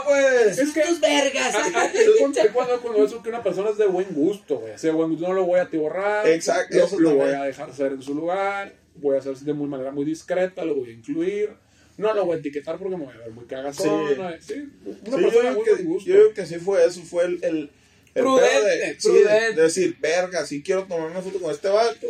pues. 0.05 0.57
Es 0.59 0.71
que 0.73 0.81
tus 0.81 0.99
vergas. 0.99 1.55
Ah, 1.55 1.71
ah, 1.73 1.85
es 1.95 2.51
cuando, 2.51 2.81
cuando 2.81 3.05
eso 3.05 3.23
que 3.23 3.29
una 3.29 3.41
persona 3.41 3.69
es 3.69 3.77
de 3.77 3.87
buen 3.87 4.07
gusto, 4.13 4.57
güey. 4.59 4.73
Así 4.73 4.87
de 4.87 4.93
buen 4.93 5.09
gusto, 5.09 5.27
no 5.27 5.33
lo 5.33 5.45
voy 5.45 5.59
a 5.59 5.63
atiborrar. 5.63 6.27
Exacto, 6.27 6.77
Lo, 6.77 6.85
eso 6.85 6.99
lo 6.99 7.09
también. 7.09 7.27
voy 7.29 7.35
a 7.35 7.43
dejar 7.45 7.73
ser 7.73 7.93
en 7.93 8.01
su 8.01 8.13
lugar. 8.13 8.73
Voy 8.95 9.15
a 9.15 9.19
hacer 9.19 9.35
de 9.37 9.53
muy 9.53 9.67
manera 9.69 9.91
muy 9.91 10.03
discreta, 10.05 10.65
lo 10.65 10.75
voy 10.75 10.89
a 10.89 10.93
incluir. 10.93 11.51
No 11.97 12.13
lo 12.13 12.25
voy 12.25 12.35
a 12.35 12.39
etiquetar 12.39 12.77
porque 12.77 12.95
me 12.97 13.05
voy 13.05 13.15
a 13.15 13.19
ver 13.19 13.31
muy 13.31 13.45
cagazón. 13.45 14.09
Sí. 14.09 14.15
¿no? 14.17 14.29
Sí, 14.39 14.53
una 14.85 14.97
Sí, 14.97 15.01
yo, 15.05 15.11
persona 15.17 15.49
de 15.49 15.55
muy 15.55 15.63
que, 15.63 15.71
buen 15.71 15.85
gusto. 15.85 16.09
yo 16.09 16.15
digo 16.17 16.33
que 16.33 16.45
sí 16.45 16.55
fue 16.55 16.85
eso, 16.85 17.01
fue 17.03 17.23
el 17.25 17.71
Prudente, 18.21 18.77
de, 18.77 18.99
sí, 18.99 19.07
prudente. 19.07 19.53
de 19.55 19.61
decir, 19.61 19.97
verga, 19.99 20.45
sí 20.45 20.61
quiero 20.63 20.83
tomar 20.83 21.09
una 21.11 21.21
foto 21.21 21.39
con 21.39 21.51
este 21.51 21.69
vato, 21.69 22.07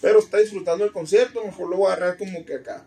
pero 0.00 0.18
está 0.18 0.38
disfrutando 0.38 0.84
el 0.84 0.92
concierto, 0.92 1.44
mejor 1.44 1.68
lo 1.68 1.76
voy 1.76 1.90
a 1.90 1.94
agarrar 1.94 2.16
como 2.16 2.44
que 2.44 2.54
acá. 2.54 2.84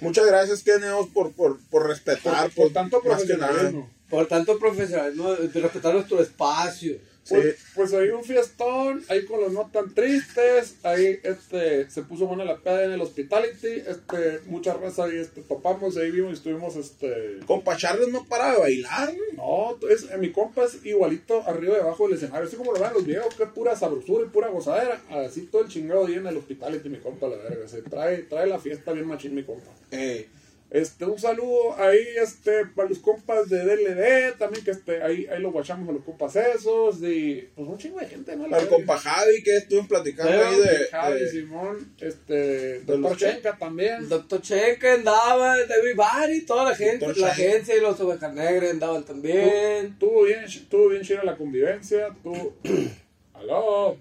Muchas 0.00 0.26
gracias, 0.26 0.62
Keneos, 0.62 1.08
por, 1.08 1.32
por, 1.32 1.60
por 1.70 1.86
respetar, 1.86 2.50
por, 2.50 2.64
por 2.64 2.72
tanto 2.72 3.00
profesionalismo. 3.00 3.88
Por 4.10 4.26
tanto, 4.26 4.58
profesionalismo, 4.58 5.32
de 5.32 5.60
respetar 5.60 5.94
nuestro 5.94 6.20
espacio. 6.20 6.98
Pues, 7.28 7.56
Sí. 7.56 7.64
pues 7.76 7.92
ahí 7.94 8.08
un 8.08 8.24
fiestón, 8.24 9.04
ahí 9.08 9.24
con 9.24 9.40
los 9.40 9.52
no 9.52 9.70
tan 9.72 9.94
tristes, 9.94 10.76
ahí 10.82 11.20
este, 11.22 11.88
se 11.88 12.02
puso 12.02 12.26
buena 12.26 12.44
la 12.44 12.58
peda 12.58 12.84
en 12.84 12.92
el 12.92 13.00
hospitality, 13.00 13.82
este, 13.86 14.40
mucha 14.46 14.74
raza 14.74 15.04
ahí 15.04 15.18
este, 15.18 15.40
topamos, 15.42 15.96
ahí 15.96 16.10
vimos 16.10 16.30
y 16.32 16.34
estuvimos 16.34 16.74
este, 16.76 17.38
Compa 17.46 17.76
Charles 17.76 18.08
no 18.08 18.24
para 18.24 18.52
de 18.52 18.58
bailar. 18.58 19.14
No, 19.36 19.78
es, 19.88 20.10
eh, 20.10 20.18
mi 20.18 20.32
compa 20.32 20.64
es 20.64 20.84
igualito 20.84 21.42
arriba 21.46 21.76
y 21.76 21.80
abajo 21.80 22.08
del 22.08 22.16
escenario. 22.16 22.46
Así 22.48 22.56
como 22.56 22.72
lo 22.72 22.80
ven 22.80 22.92
los 22.92 23.06
videos, 23.06 23.34
que 23.34 23.46
pura 23.46 23.76
sabrosura 23.76 24.26
y 24.26 24.28
pura 24.28 24.48
gozadera. 24.48 25.00
Así 25.10 25.42
todo 25.42 25.62
el 25.62 25.68
chingado 25.68 26.06
día 26.06 26.18
en 26.18 26.26
el 26.26 26.36
hospital 26.36 26.80
y 26.84 26.88
mi 26.88 26.98
compa, 26.98 27.28
la 27.28 27.36
verga. 27.36 27.68
Se 27.68 27.82
trae, 27.82 28.18
trae 28.24 28.46
la 28.46 28.58
fiesta 28.58 28.92
bien 28.92 29.06
machín, 29.06 29.34
mi 29.34 29.44
compa. 29.44 29.70
Eh, 29.92 30.28
Este, 30.72 31.04
un 31.04 31.18
saludo 31.18 31.76
ahí, 31.78 32.02
este, 32.16 32.64
para 32.64 32.88
los 32.88 32.98
compas 32.98 33.46
de 33.50 33.58
DLD, 33.62 34.38
también 34.38 34.64
que 34.64 34.70
este, 34.70 35.02
ahí, 35.02 35.26
ahí 35.26 35.38
lo 35.38 35.52
guachamos 35.52 35.86
a 35.86 35.92
los 35.92 36.02
compas 36.02 36.34
esos, 36.34 37.02
y 37.02 37.46
pues 37.54 37.68
un 37.68 37.76
chingo 37.76 38.00
de 38.00 38.06
gente, 38.06 38.34
¿no? 38.36 38.48
La 38.48 38.56
al 38.56 38.68
compa 38.68 38.96
Javi, 38.96 39.42
que 39.42 39.58
estuve 39.58 39.82
platicando 39.82 40.32
ahí 40.32 40.60
de, 40.60 40.86
Javi, 40.90 41.20
de- 41.20 41.28
Simón, 41.30 41.94
este, 42.00 42.76
los 42.86 42.86
Doctor 42.86 43.16
Chenca 43.18 43.58
también. 43.58 44.08
Doctor 44.08 44.40
Cheque 44.40 44.88
andaba, 44.88 45.58
David 45.58 46.46
toda 46.46 46.70
la 46.70 46.74
gente, 46.74 47.04
Doctor 47.04 47.22
la 47.22 47.32
agencia 47.32 47.76
y 47.76 47.80
los 47.82 48.00
ovejas 48.00 48.32
negras 48.32 48.70
andaban 48.70 49.04
también. 49.04 49.86
Estuvo 49.92 50.22
bien, 50.22 50.44
estuvo 50.44 50.88
bien 50.88 51.02
chida 51.02 51.22
la 51.22 51.36
convivencia, 51.36 52.08
tú... 52.22 52.54
Aló. 53.34 53.98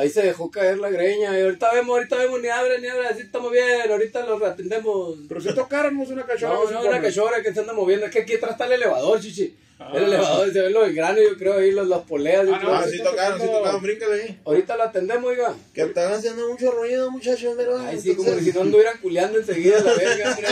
Ahí 0.00 0.08
se 0.08 0.22
dejó 0.22 0.50
caer 0.50 0.78
la 0.78 0.88
greña. 0.88 1.38
Y 1.38 1.42
ahorita 1.42 1.74
vemos, 1.74 1.98
ahorita 1.98 2.16
vemos, 2.16 2.40
ni 2.40 2.48
abre, 2.48 2.80
ni 2.80 2.88
abre, 2.88 3.08
así 3.08 3.20
estamos 3.20 3.52
bien, 3.52 3.90
ahorita 3.90 4.24
los 4.24 4.42
atendemos. 4.42 5.18
Pero 5.28 5.42
si 5.42 5.54
tocáramos 5.54 6.08
una 6.08 6.24
cachorra. 6.24 6.54
No, 6.54 6.70
no, 6.70 6.88
una 6.88 7.02
cachorra 7.02 7.42
que 7.42 7.52
se 7.52 7.60
anda 7.60 7.74
moviendo. 7.74 8.06
Es 8.06 8.12
que 8.12 8.20
aquí 8.20 8.34
atrás 8.34 8.52
está 8.52 8.64
el 8.64 8.72
elevador, 8.72 9.20
chichi. 9.20 9.54
Ah. 9.78 9.92
El 9.94 10.04
elevador, 10.04 10.50
se 10.52 10.62
ven 10.62 10.72
los 10.72 10.94
granos, 10.94 11.20
yo 11.22 11.36
creo, 11.36 11.58
ahí 11.58 11.72
los, 11.72 11.86
las 11.86 12.00
poleas. 12.00 12.46
Ah, 12.50 12.58
creo. 12.58 12.74
Ah, 12.74 12.86
sí 12.90 13.02
tocaron, 13.02 13.40
sí 13.42 13.46
tocaron, 13.46 13.82
bríncale 13.82 14.22
ahí. 14.22 14.40
Ahorita 14.46 14.76
lo 14.78 14.82
atendemos, 14.84 15.24
oiga. 15.30 15.54
Que 15.74 15.82
están 15.82 16.12
haciendo 16.14 16.48
mucho 16.48 16.70
ruido, 16.70 17.10
muchachos, 17.10 17.52
pero... 17.58 17.78
Ay, 17.78 18.00
sí, 18.00 18.14
como 18.14 18.32
si 18.38 18.52
no 18.54 18.62
anduvieran 18.62 18.98
culeando 19.02 19.38
enseguida 19.38 19.82
la 19.82 19.94
verga. 19.94 20.38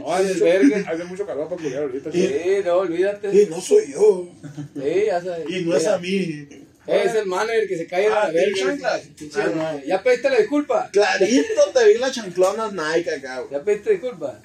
No, 0.00 0.06
mucho, 0.06 0.44
Verga. 0.44 0.90
hace 0.90 1.04
mucho 1.04 1.26
calor 1.26 1.48
para 1.48 1.60
culiar 1.60 1.82
ahorita. 1.82 2.10
Sí, 2.10 2.32
no, 2.64 2.74
olvídate. 2.78 3.42
Y 3.42 3.46
no 3.46 3.60
soy 3.60 3.92
yo. 3.92 4.28
Sí, 4.74 5.04
ya 5.06 5.22
sabes. 5.22 5.48
Y 5.48 5.64
no 5.64 5.76
es 5.76 5.86
a 5.86 5.98
mí. 5.98 6.48
Es 6.92 7.14
el 7.14 7.26
manager 7.26 7.68
que 7.68 7.76
se 7.76 7.86
cae 7.86 8.06
Ah, 8.08 8.26
la 8.26 8.30
verga. 8.30 8.78
Ah. 8.84 9.80
Ya 9.86 10.02
pediste 10.02 10.30
la 10.30 10.38
disculpa. 10.38 10.90
Clarito 10.92 11.70
te 11.74 11.88
vi 11.92 11.98
las 11.98 12.12
chanclonas 12.12 12.72
Nike 12.72 13.10
acá, 13.10 13.40
güey. 13.40 13.52
Ya 13.52 13.62
pediste 13.62 13.90
disculpa. 13.92 14.40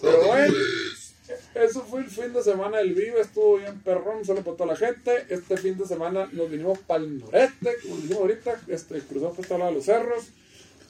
Pero 0.00 0.26
bueno, 0.26 0.54
eso 1.54 1.82
fue 1.82 2.00
el 2.00 2.06
fin 2.10 2.32
de 2.32 2.42
semana 2.42 2.78
del 2.78 2.94
Vive, 2.94 3.20
estuvo 3.20 3.58
bien 3.58 3.80
perrón, 3.80 4.24
solo 4.24 4.42
para 4.42 4.56
toda 4.56 4.72
la 4.72 4.76
gente. 4.76 5.26
Este 5.28 5.56
fin 5.56 5.76
de 5.76 5.86
semana 5.86 6.28
nos 6.32 6.50
vinimos 6.50 6.78
para 6.78 7.02
el 7.02 7.18
noreste, 7.18 7.74
como 7.82 7.96
dijimos 7.96 8.18
ahorita, 8.20 8.60
este, 8.68 9.00
cruzamos 9.00 9.34
por 9.36 9.44
este 9.44 9.58
lado 9.58 9.70
de 9.70 9.76
los 9.76 9.84
cerros. 9.84 10.24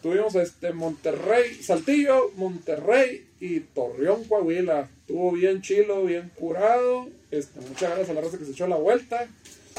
Tuvimos 0.03 0.35
este 0.37 0.73
Monterrey, 0.73 1.61
Saltillo, 1.61 2.31
Monterrey 2.37 3.27
y 3.41 3.61
Torreón, 3.61 4.25
Coahuila. 4.25 4.89
Estuvo 5.01 5.33
bien 5.33 5.61
chilo, 5.61 6.05
bien 6.05 6.31
curado. 6.37 7.09
Este, 7.33 7.61
muchas 7.61 7.91
gracias 7.91 8.11
a 8.11 8.15
la 8.15 8.21
raza 8.21 8.39
que 8.39 8.45
se 8.45 8.53
echó 8.53 8.69
la 8.69 8.77
vuelta. 8.77 9.27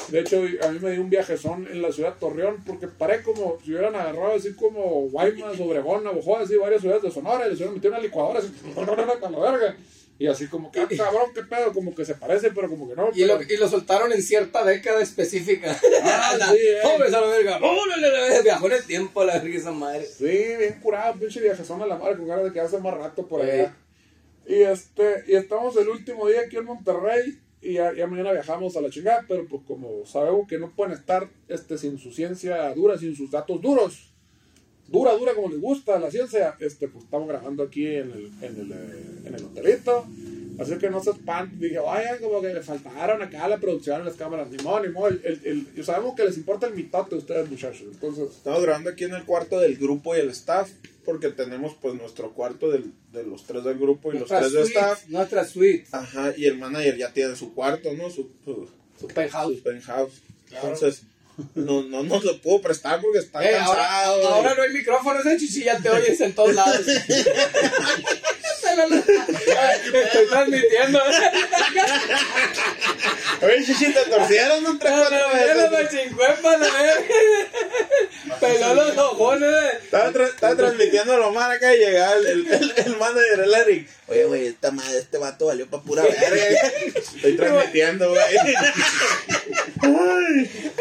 De 0.07 0.19
hecho, 0.21 0.41
a 0.63 0.67
mí 0.69 0.79
me 0.79 0.91
dio 0.91 1.01
un 1.01 1.09
viajezón 1.09 1.67
en 1.71 1.81
la 1.81 1.91
ciudad 1.91 2.13
de 2.13 2.19
Torreón 2.19 2.63
porque 2.65 2.87
paré 2.87 3.21
como 3.21 3.57
si 3.63 3.71
hubieran 3.71 3.95
agarrado 3.95 4.33
así 4.35 4.53
como 4.53 4.81
Guaymas, 5.09 5.59
Obregón, 5.59 6.03
Navajo, 6.03 6.37
así 6.37 6.55
varias 6.55 6.81
ciudades 6.81 7.03
de 7.03 7.11
Sonora 7.11 7.45
y 7.45 7.49
les 7.49 7.57
hubieran 7.57 7.75
metido 7.75 7.93
una 7.93 8.01
licuadora 8.01 8.39
así, 8.39 8.51
con 8.75 9.31
la 9.31 9.39
verga. 9.39 9.75
Y 10.21 10.27
así 10.27 10.47
como 10.47 10.69
que, 10.69 10.81
ah, 10.81 10.87
cabrón, 10.97 11.31
qué 11.33 11.43
pedo, 11.43 11.71
como 11.71 11.95
que 11.95 12.03
se 12.03 12.13
parece, 12.15 12.51
pero 12.51 12.67
como 12.69 12.89
que 12.89 12.95
no. 12.95 13.09
Y 13.15 13.23
lo, 13.23 13.37
pero- 13.37 13.53
y 13.53 13.55
lo 13.55 13.69
soltaron 13.69 14.11
en 14.11 14.21
cierta 14.21 14.65
década 14.65 15.01
específica. 15.01 15.79
Ah, 16.03 16.35
La- 16.37 16.47
sí, 16.51 16.57
eh. 16.57 16.79
Pobres 16.83 17.13
a 17.13 17.21
la 17.21 17.27
verga. 17.27 17.55
Órale, 17.57 18.01
la 18.11 18.21
verga. 18.23 18.41
Viajó 18.41 18.65
en 18.67 18.71
el 18.73 18.83
tiempo 18.85 19.21
a 19.21 19.25
la 19.25 19.39
verga 19.39 19.57
esa 19.57 19.71
madre. 19.71 20.05
Sí, 20.05 20.25
bien 20.25 20.77
curado, 20.81 21.17
pinche 21.17 21.39
viajezón 21.39 21.81
a 21.81 21.85
la 21.85 21.95
madre, 21.95 22.17
con 22.17 22.27
ganas 22.27 22.43
de 22.43 22.51
quedarse 22.51 22.79
más 22.79 22.95
rato 22.97 23.25
por 23.27 23.41
allá. 23.43 23.73
Y 24.45 24.55
este, 24.63 25.23
y 25.27 25.35
estamos 25.35 25.77
el 25.77 25.87
último 25.87 26.27
día 26.27 26.41
aquí 26.41 26.57
en 26.57 26.65
Monterrey 26.65 27.39
y 27.61 27.73
ya, 27.73 27.93
ya 27.93 28.07
mañana 28.07 28.31
viajamos 28.31 28.75
a 28.77 28.81
la 28.81 28.89
chingada, 28.89 29.25
pero 29.27 29.45
pues 29.47 29.63
como 29.67 30.05
sabemos 30.05 30.47
que 30.47 30.57
no 30.57 30.71
pueden 30.71 30.93
estar 30.93 31.29
este, 31.47 31.77
sin 31.77 31.97
su 31.97 32.11
ciencia 32.11 32.73
dura, 32.73 32.97
sin 32.97 33.15
sus 33.15 33.31
datos 33.31 33.61
duros, 33.61 34.13
dura, 34.87 35.13
dura 35.15 35.33
como 35.33 35.49
les 35.49 35.59
gusta 35.59 35.99
la 35.99 36.09
ciencia, 36.09 36.55
este, 36.59 36.87
pues 36.87 37.03
estamos 37.03 37.27
grabando 37.27 37.63
aquí 37.63 37.85
en 37.85 38.11
el, 38.11 38.31
en 38.41 38.59
el, 38.59 38.71
eh, 38.71 39.21
en 39.25 39.35
el 39.35 39.43
hotelito. 39.43 40.05
Así 40.59 40.77
que 40.77 40.89
no 40.89 41.01
se 41.01 41.11
espanten, 41.11 41.57
dije, 41.57 41.79
vaya, 41.79 42.17
como 42.19 42.41
que 42.41 42.53
le 42.53 42.61
faltaron 42.61 43.21
acá 43.21 43.47
la 43.47 43.59
producción, 43.59 44.03
las 44.03 44.15
cámaras, 44.15 44.49
ni 44.49 44.61
modo, 44.61 44.81
ni 44.81 44.89
modo. 44.89 45.07
El, 45.07 45.65
el, 45.75 45.85
sabemos 45.85 46.15
que 46.15 46.25
les 46.25 46.35
importa 46.35 46.67
el 46.67 46.73
mitote 46.73 47.15
a 47.15 47.17
ustedes, 47.17 47.49
muchachos. 47.49 47.87
Entonces, 47.89 48.29
Estamos 48.31 48.61
grabando 48.61 48.89
aquí 48.89 49.05
en 49.05 49.13
el 49.13 49.23
cuarto 49.23 49.57
del 49.57 49.77
grupo 49.77 50.17
y 50.17 50.19
el 50.19 50.29
staff, 50.31 50.69
porque 51.09 51.29
tenemos 51.29 51.73
pues 51.81 51.95
nuestro 51.95 52.33
cuarto 52.35 52.69
del- 52.69 52.93
de 53.11 53.23
los 53.23 53.43
tres 53.47 53.63
del 53.63 53.79
grupo 53.79 54.13
y 54.13 54.19
los 54.19 54.29
tres 54.29 54.51
suite. 54.51 54.67
staff. 54.67 55.07
Nuestra 55.07 55.43
suite. 55.43 55.87
Ajá, 55.91 56.33
y 56.37 56.45
el 56.45 56.55
manager 56.59 56.97
ya 56.97 57.11
tiene 57.11 57.35
su 57.35 57.51
cuarto, 57.55 57.91
¿no? 57.93 58.11
Su, 58.11 58.29
su, 58.45 58.69
Su 58.99 59.07
penthouse. 59.07 59.57
su 59.57 59.63
penthouse. 59.63 60.13
Entonces, 60.51 61.01
no, 61.55 61.81
no 61.81 62.03
nos 62.03 62.23
lo 62.23 62.39
puedo 62.41 62.61
prestar 62.61 63.01
porque 63.01 63.17
está 63.19 63.43
Eh, 63.43 63.55
ahora, 63.57 63.81
cansado. 63.87 64.27
ahora 64.27 64.53
no 64.55 64.61
hay 64.61 64.69
micrófono, 64.73 65.19
ese 65.19 65.37
chichi 65.37 65.63
ya 65.63 65.79
te 65.79 65.89
oyes 65.89 66.21
en 66.21 66.35
todos 66.35 66.53
lados. 66.53 66.85
Estoy 68.83 70.27
transmitiendo. 70.29 70.99
Oye, 73.41 73.63
chichi, 73.65 73.93
te 73.93 74.03
torcieron 74.05 74.65
un 74.65 74.79
tres, 74.79 74.91
No, 74.91 74.99
cuatro 74.99 75.19
no, 75.27 75.33
veces. 75.33 75.71
machincuepa, 75.71 76.57
la 76.57 76.67
verga. 76.71 77.01
Peló 78.39 78.73
los 78.73 78.97
ojones. 78.97 79.73
Estaba, 79.83 80.11
tra- 80.11 80.27
estaba 80.29 80.55
transmitiendo 80.55 81.17
lo 81.17 81.31
mal 81.31 81.51
acá 81.51 81.73
y 81.73 81.77
llegaba 81.79 82.13
el, 82.15 82.25
el, 82.27 82.47
el, 82.53 82.73
el 82.85 82.97
manager, 82.97 83.39
el 83.43 83.53
Eric. 83.53 83.89
Oye, 84.07 84.23
güey, 84.25 84.47
esta 84.47 84.71
madre, 84.71 84.97
este 84.99 85.17
vato 85.17 85.45
valió 85.45 85.67
pa' 85.69 85.81
pura 85.81 86.03
verga. 86.03 86.45
Estoy 87.15 87.35
transmitiendo, 87.37 88.09
güey. 88.09 88.21
Ay. 89.81 90.71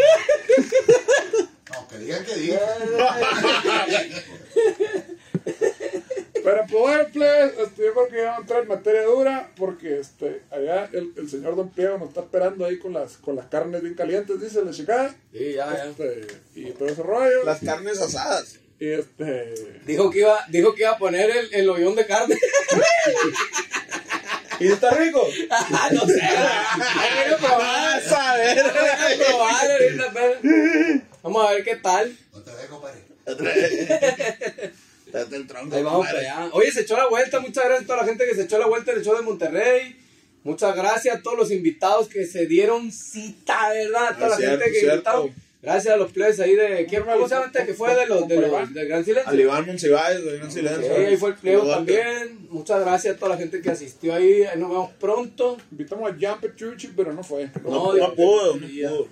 No, 1.71 1.88
que 1.88 1.99
digan 1.99 2.25
que 2.25 2.35
digan. 2.35 2.61
Pero 6.49 6.62
pues 6.67 6.81
bueno, 6.83 7.05
plebes, 7.12 7.52
este, 7.59 7.85
yo 7.85 7.93
creo 7.93 8.09
que 8.09 8.17
ya 8.17 8.25
vamos 8.25 8.38
a 8.38 8.40
entrar 8.40 8.62
en 8.62 8.69
materia 8.69 9.02
dura, 9.02 9.50
porque 9.55 9.99
este, 10.00 10.40
allá 10.50 10.88
el, 10.95 11.12
el 11.19 11.28
señor 11.28 11.57
Don 11.57 11.69
Piero 11.69 11.99
nos 11.99 12.09
está 12.09 12.23
esperando 12.23 12.64
ahí 12.64 12.78
con 12.78 12.95
las, 12.95 13.19
con 13.19 13.37
las 13.37 13.47
carnes 13.49 13.83
bien 13.83 13.93
calientes, 13.95 14.40
dice 14.40 14.64
la 14.64 14.71
chica. 14.71 15.14
Sí, 15.31 15.52
ya, 15.57 15.76
ya. 15.76 15.85
Este, 15.90 16.26
y 16.55 16.71
todo 16.71 16.88
ese 16.88 17.02
rollo. 17.02 17.45
Las 17.45 17.61
carnes 17.61 18.00
asadas. 18.00 18.57
Y 18.81 18.88
este. 18.88 19.81
Dijo 19.85 20.11
que 20.11 20.21
iba, 20.21 20.38
dijo 20.49 20.75
que 20.75 20.83
iba 20.85 20.93
a 20.93 20.99
poner 20.99 21.28
el, 21.31 21.52
el 21.52 21.69
hoyón 21.69 21.95
de 21.95 22.07
carne. 22.07 22.38
¿Y 24.61 24.69
está 24.69 24.90
rico? 24.93 25.28
Ah, 25.50 25.90
no 25.93 26.07
sé. 26.07 26.19
Hay 26.23 27.28
que 27.31 27.37
probar. 27.37 27.59
Vas 28.02 28.12
a 28.12 28.37
ver. 28.38 28.59
Hay 28.59 29.19
que 29.19 29.25
probar 29.25 29.71
ahorita, 29.71 30.12
pero- 30.14 31.02
Vamos 31.23 31.47
a 31.47 31.50
ver 31.52 31.64
qué 31.64 31.76
tal. 31.76 32.17
Te 32.43 32.50
dejo, 32.57 32.81
compadre. 32.81 34.73
Date 35.12 35.36
el 35.36 35.46
tronco. 35.46 35.74
Ahí 35.76 35.82
vamos 35.82 36.06
compadre. 36.06 36.26
para 36.26 36.42
allá. 36.44 36.50
Oye, 36.54 36.70
se 36.72 36.80
echó 36.82 36.96
la 36.96 37.06
vuelta. 37.08 37.40
Muchas 37.40 37.64
gracias 37.64 37.82
a 37.84 37.86
toda 37.86 37.98
la 38.02 38.04
gente 38.06 38.26
que 38.26 38.34
se 38.34 38.42
echó 38.42 38.58
la 38.58 38.66
vuelta 38.66 38.92
en 38.92 38.98
el 38.98 39.04
show 39.04 39.16
de 39.16 39.22
Monterrey. 39.22 39.96
Muchas 40.44 40.74
gracias 40.76 41.16
a 41.16 41.22
todos 41.22 41.36
los 41.36 41.50
invitados 41.50 42.08
que 42.08 42.24
se 42.26 42.46
dieron 42.46 42.92
cita, 42.92 43.70
¿verdad? 43.70 44.08
A 44.08 44.14
toda 44.14 44.26
Ah, 44.26 44.30
la 44.30 44.36
cierto, 44.36 44.58
gente 44.58 44.72
que 44.72 44.80
cierto. 44.80 44.96
invitaron. 44.96 45.48
Gracias 45.60 45.92
a 45.92 45.96
los 45.96 46.12
plebes 46.12 46.38
ahí 46.38 46.54
de. 46.54 46.86
¿quién- 46.88 47.02
¿Cómo 47.02 47.28
se 47.28 47.34
llama 47.34 47.46
este 47.52 47.66
que 47.66 47.74
fue 47.74 47.92
de 47.94 48.06
los, 48.06 48.28
de 48.28 48.36
los 48.40 48.72
del 48.72 48.86
Gran 48.88 49.04
Silencio? 49.04 49.28
Al 49.28 49.40
Iván 49.40 49.66
Monsiváis, 49.66 50.24
de 50.24 50.38
Gran 50.38 50.52
Silencio. 50.52 50.94
Sí, 50.96 51.02
ahí 51.04 51.16
fue 51.16 51.30
el 51.30 51.34
plebo 51.34 51.66
Saludote. 51.66 51.76
también. 51.96 52.46
Muchas 52.50 52.80
gracias 52.80 53.16
a 53.16 53.18
toda 53.18 53.32
la 53.32 53.38
gente 53.38 53.60
que 53.60 53.68
asistió 53.70 54.14
ahí. 54.14 54.44
Ahí 54.44 54.56
nos 54.58 54.70
vemos 54.70 54.90
pronto. 55.00 55.56
Invitamos 55.72 56.10
a 56.10 56.14
Jumper 56.14 56.54
Chuchi, 56.54 56.88
pero 56.96 57.12
no 57.12 57.24
fue. 57.24 57.50
No, 57.64 57.70
No, 57.70 57.94
no, 57.94 58.14
pudo, 58.14 58.56
no 58.56 58.66
pudo. 58.68 59.08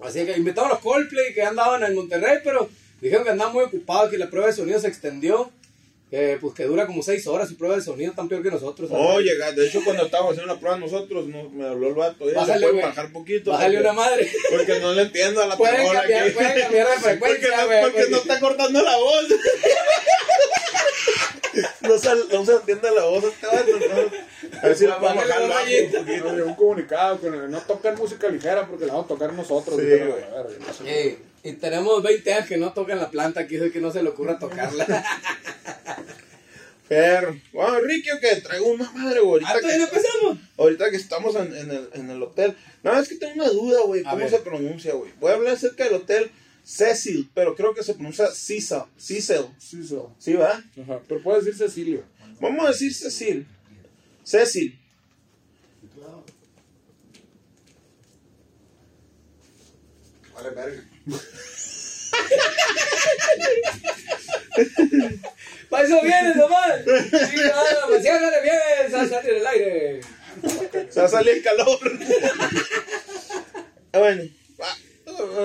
Así 0.00 0.24
que 0.26 0.32
invitamos 0.36 0.70
a 0.72 0.74
los 0.74 0.82
Coldplay 0.82 1.32
que 1.34 1.42
andaban 1.42 1.84
en 1.84 1.94
Monterrey, 1.94 2.38
pero 2.42 2.68
dijeron 3.00 3.24
que 3.24 3.30
andaban 3.30 3.52
muy 3.54 3.64
ocupados, 3.64 4.10
que 4.10 4.18
la 4.18 4.28
prueba 4.30 4.48
de 4.48 4.52
sonido 4.54 4.80
se 4.80 4.88
extendió. 4.88 5.50
Que 6.10 6.38
pues 6.40 6.54
que 6.54 6.64
dura 6.64 6.88
como 6.88 7.04
6 7.04 7.24
horas 7.28 7.48
su 7.48 7.56
prueba 7.56 7.76
de 7.76 7.82
sonido, 7.82 8.12
tan 8.14 8.28
peor 8.28 8.42
que 8.42 8.50
nosotros. 8.50 8.90
¿sabes? 8.90 9.06
Oye, 9.14 9.30
de 9.54 9.66
hecho, 9.68 9.80
cuando 9.84 10.06
estábamos 10.06 10.32
haciendo 10.32 10.52
la 10.52 10.58
prueba 10.58 10.76
nosotros, 10.76 11.28
no- 11.28 11.48
me 11.50 11.68
habló 11.68 11.86
el 11.86 11.94
vato. 11.94 12.24
Oye, 12.24 12.34
Bájale, 12.34 12.54
¿le 12.54 12.60
pueden 12.66 12.74
güey. 12.80 12.84
bajar 12.86 13.12
poquito? 13.12 13.52
Bájale 13.52 13.76
porque, 13.76 13.88
una 13.90 13.92
madre. 14.02 14.28
Porque 14.50 14.80
no 14.80 14.92
le 14.92 15.02
entiendo 15.02 15.40
a 15.40 15.46
la 15.46 15.56
Pueden 15.56 15.86
cambiar- 15.86 16.24
aquí. 16.24 16.32
pueden 16.34 16.60
cambiar 16.62 16.88
de 16.88 16.94
frecuencia, 16.98 17.48
Porque, 17.60 17.80
no, 17.80 17.92
porque 17.92 18.16
está 18.16 18.40
cortando 18.40 18.82
la 18.82 18.96
voz. 18.96 19.24
no, 21.82 21.98
se, 21.98 22.08
no 22.32 22.44
se 22.44 22.52
entiende 22.54 22.90
la 22.90 23.04
voz 23.04 23.22
este 23.24 23.46
vato. 23.46 23.70
¿no? 23.78 24.58
A 24.62 24.66
ver 24.66 24.76
si 24.76 24.86
le 24.86 24.92
puedo 24.94 25.14
Bájale 25.14 25.28
bajar 25.28 25.48
bajo 25.48 25.62
un 25.62 25.92
poquito. 25.92 26.24
Nos 26.24 26.34
llegó 26.36 26.48
un 26.48 26.54
comunicado 26.56 27.20
que 27.20 27.30
no, 27.30 27.46
no 27.48 27.58
tocan 27.60 27.94
música 27.96 28.26
ligera 28.28 28.66
porque 28.66 28.86
la 28.86 28.94
vamos 28.94 29.06
a 29.06 29.14
tocar 29.14 29.32
nosotros. 29.32 29.76
Sí, 29.78 29.82
dijeron, 29.82 30.10
güey. 30.10 31.29
No 31.44 31.50
y 31.50 31.52
tenemos 31.54 32.02
20 32.02 32.32
años 32.32 32.48
que 32.48 32.56
no 32.56 32.72
tocan 32.72 32.98
la 32.98 33.10
planta, 33.10 33.42
es 33.42 33.72
que 33.72 33.80
no 33.80 33.90
se 33.92 34.02
le 34.02 34.10
ocurra 34.10 34.38
tocarla. 34.38 35.04
Pero, 36.88 37.40
bueno, 37.52 37.80
Ricky, 37.82 38.08
que 38.20 38.40
traigo 38.40 38.66
una 38.66 38.90
madre, 38.90 39.20
güey. 39.20 39.42
¿Ah, 39.44 39.52
Ahorita, 39.52 39.68
no 39.78 39.90
que, 39.90 39.96
empezamos? 39.96 40.38
ahorita 40.58 40.90
que 40.90 40.96
estamos 40.96 41.36
en, 41.36 41.56
en 41.56 41.70
el, 41.70 41.88
en 41.92 42.10
el 42.10 42.20
hotel. 42.20 42.56
Nada 42.82 42.96
más 42.98 43.08
que 43.08 43.14
tengo 43.14 43.34
una 43.34 43.48
duda, 43.48 43.82
güey. 43.82 44.02
¿Cómo 44.02 44.16
ver. 44.16 44.28
se 44.28 44.40
pronuncia, 44.40 44.94
güey? 44.94 45.12
Voy 45.20 45.30
a 45.30 45.34
hablar 45.36 45.54
acerca 45.54 45.84
del 45.84 45.94
hotel 45.94 46.32
Cecil, 46.64 47.30
pero 47.32 47.54
creo 47.54 47.74
que 47.74 47.84
se 47.84 47.94
pronuncia 47.94 48.26
Cecil. 48.32 48.82
Cecil. 48.98 49.46
Sí, 49.58 49.86
so. 49.86 50.12
¿Sí, 50.18 50.32
va? 50.32 50.64
Ajá. 50.82 51.00
Pero 51.06 51.22
puede 51.22 51.38
decir 51.38 51.56
Cecilio. 51.56 52.02
Vamos 52.40 52.64
a 52.64 52.68
decir 52.72 52.92
Cecil. 52.92 53.46
Cecil. 54.24 54.76
Vale, 60.34 60.50
verga. 60.50 60.89
Para 65.68 65.84
eso 65.84 66.00
vienes 66.02 66.36
nomás. 66.36 66.80
Sí, 66.84 67.36
nada, 67.36 68.00
ciérrale 68.02 68.42
bien, 68.42 68.90
se 68.90 68.96
va 68.96 69.02
a 69.02 69.08
salir 69.08 69.30
el 69.34 69.46
aire. 69.46 70.00
Se 70.90 71.00
va 71.00 71.06
a 71.06 71.08
salir 71.08 71.34
el 71.34 71.42
calor. 71.42 71.78
Ah, 73.92 73.98
bueno. 73.98 74.22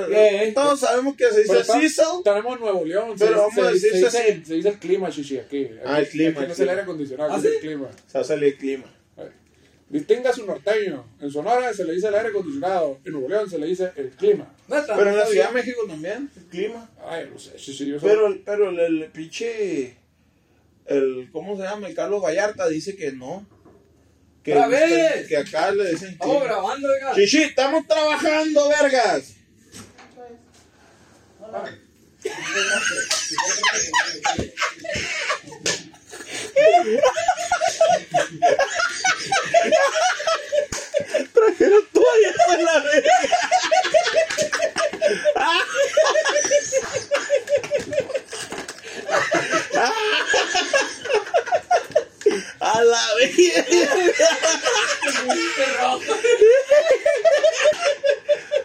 ¿Qué? 0.10 0.52
Todos 0.54 0.80
sabemos 0.80 1.16
que 1.16 1.30
se 1.32 1.42
dice 1.42 1.64
Cecil. 1.64 1.92
Tenemos 2.24 2.60
Nuevo 2.60 2.86
León. 2.86 3.16
Pero 3.18 3.32
se, 3.32 3.38
vamos 3.38 3.54
se- 3.56 3.62
a 3.62 3.72
decir 3.72 3.92
se, 3.94 4.12
se 4.46 4.54
dice 4.56 4.70
el 4.70 4.80
clima, 4.80 5.10
chichi, 5.10 5.38
aquí. 5.40 5.70
Ah, 5.86 6.00
el 6.00 6.08
clima, 6.10 6.30
Aquí 6.32 6.40
el 6.42 6.48
no 6.48 6.54
es 6.54 6.60
el 6.60 6.70
aire 6.70 6.82
acondicionado, 6.84 7.32
¿Ah, 7.34 7.38
aquí 7.38 7.48
es 7.48 7.52
sí? 7.54 7.58
el 7.58 7.62
clima. 7.64 7.90
Se 8.08 8.18
va 8.18 8.22
a 8.22 8.28
salir 8.28 8.44
el 8.54 8.58
clima. 8.58 8.95
Distinga 9.96 10.34
su 10.34 10.46
norteño. 10.46 11.06
En 11.22 11.32
Sonora 11.32 11.74
se 11.74 11.86
le 11.86 11.94
dice 11.94 12.08
el 12.10 12.16
aire 12.16 12.30
acondicionado. 12.30 13.00
En 13.06 13.14
Nuevo 13.14 13.30
León 13.30 13.50
se 13.50 13.58
le 13.58 13.68
dice 13.68 13.92
el 13.96 14.10
clima. 14.10 14.52
Neta, 14.68 14.94
Pero 14.96 15.10
en 15.12 15.18
la 15.18 15.26
Ciudad 15.26 15.48
de. 15.50 15.54
México 15.54 15.82
también, 15.88 16.30
el 16.36 16.44
clima. 16.48 16.90
Ay, 17.08 17.30
no 17.32 17.40
sé, 17.40 17.56
chichi, 17.56 17.86
yo 17.88 18.00
soy- 18.00 18.10
Pero, 18.10 18.28
el- 18.28 18.40
pero 18.40 18.70
el, 18.72 18.80
el 18.80 19.06
pinche. 19.12 19.96
El, 20.86 21.30
¿Cómo 21.32 21.56
se 21.56 21.64
llama? 21.64 21.88
El 21.88 21.96
Carlos 21.96 22.22
Vallarta 22.22 22.68
dice 22.68 22.96
que 22.98 23.14
no. 23.14 23.46
Que, 24.44 24.52
¡Otra 24.54 24.68
vez! 24.68 25.28
que 25.28 25.38
acá 25.38 25.72
le 25.72 25.92
dicen. 25.92 26.10
Estamos 26.10 26.38
clima. 26.40 26.54
grabando, 26.54 26.88
venga. 26.90 27.16
Chichi, 27.16 27.44
estamos 27.44 27.88
trabajando, 27.88 28.68
vergas. 28.70 29.32
Trajeron 41.34 41.86
toallas 41.94 42.36
a 42.50 42.58
la. 42.58 42.76
A 52.60 52.84
la. 52.84 53.02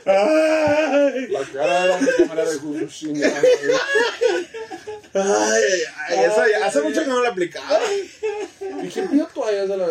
Ay. 0.07 1.27
La 1.29 1.45
cara 1.53 1.99
güey. 5.13 5.25
Ay, 5.27 5.63
ay, 6.09 6.19
esa 6.25 6.49
ya- 6.49 6.67
hace 6.67 6.81
mucho 6.83 7.01
que 7.03 7.07
no 7.09 7.23
la 7.23 7.31
aplicaba. 7.31 7.79
¿Y 8.83 8.89
quién 8.89 9.09
pidió 9.09 9.27
toallas 9.27 9.71
a 9.71 9.77
la? 9.77 9.87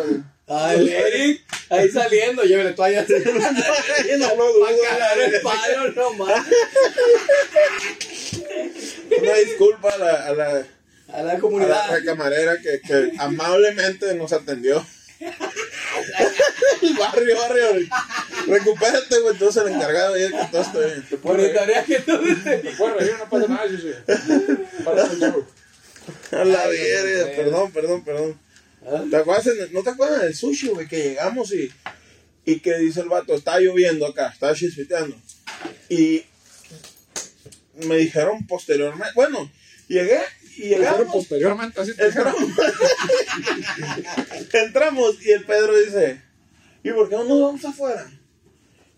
Ay, 0.52 0.88
Eric, 0.90 1.44
ahí 1.68 1.88
saliendo, 1.90 2.42
llévele 2.42 2.72
toallas. 2.72 3.06
Ay, 3.08 4.18
no 4.18 4.34
lo 4.34 4.52
dudo. 4.52 4.66
Para 4.98 5.24
el 5.24 5.40
palo 5.40 5.92
nomás. 5.92 6.46
Una 9.20 9.34
disculpa 9.34 9.90
a 9.90 9.98
la, 9.98 10.26
a 10.26 10.32
la, 10.34 10.46
A 10.48 10.52
la 10.52 10.64
a 11.18 11.22
la 11.22 11.38
comunidad. 11.38 12.04
camarera 12.04 12.56
que, 12.60 12.80
que 12.80 13.12
amablemente 13.18 14.14
nos 14.14 14.32
atendió. 14.32 14.84
El 16.82 16.94
barrio, 16.94 17.36
barrio. 17.36 17.66
Recupérate, 18.50 19.20
güey. 19.20 19.36
Tú 19.38 19.44
eres 19.44 19.56
el 19.56 19.68
encargado 19.68 20.18
y 20.18 20.22
el 20.22 20.32
que 20.32 20.44
todo 20.50 20.62
está 20.62 20.78
bien. 20.78 21.06
Monitorea 21.22 21.84
que 21.84 21.98
tú 22.00 22.18
Te 22.44 22.72
puedes 22.76 22.96
reír, 22.96 23.14
no 23.18 23.28
pasa 23.30 23.48
nada, 23.48 23.68
chichi. 23.68 23.92
Para 24.84 25.02
el 25.06 25.18
show. 25.18 25.46
A 26.32 26.44
la 26.44 26.66
verga. 26.66 27.32
Perdón, 27.36 27.72
perdón, 27.72 28.04
perdón. 28.04 28.40
¿Ah? 28.86 29.02
¿Te 29.10 29.16
acuerdas 29.16 29.46
en 29.48 29.60
el- 29.62 29.72
¿No 29.72 29.82
te 29.82 29.90
acuerdas 29.90 30.22
del 30.22 30.34
sushi, 30.34 30.68
güey? 30.68 30.88
Que 30.88 31.02
llegamos 31.02 31.52
y, 31.52 31.70
y 32.46 32.60
que 32.60 32.78
dice 32.78 33.00
el 33.00 33.08
vato, 33.08 33.34
está 33.34 33.60
lloviendo 33.60 34.06
acá, 34.06 34.28
está 34.32 34.54
chispeteando. 34.54 35.14
Y 35.88 36.24
me 37.86 37.96
dijeron 37.98 38.46
posteriormente, 38.46 39.12
bueno, 39.14 39.50
llegué 39.88 40.20
y 40.56 40.68
llegamos. 40.70 41.12
posteriormente, 41.12 41.80
así 41.80 41.94
te 41.94 42.06
dijeron. 42.06 42.34
Entramos. 42.38 42.74
Entramos 44.52 45.22
y 45.24 45.30
el 45.32 45.44
Pedro 45.44 45.78
dice, 45.78 46.22
¿y 46.82 46.90
por 46.90 47.08
qué 47.08 47.16
no 47.16 47.24
nos 47.24 47.40
vamos 47.40 47.64
afuera? 47.64 48.10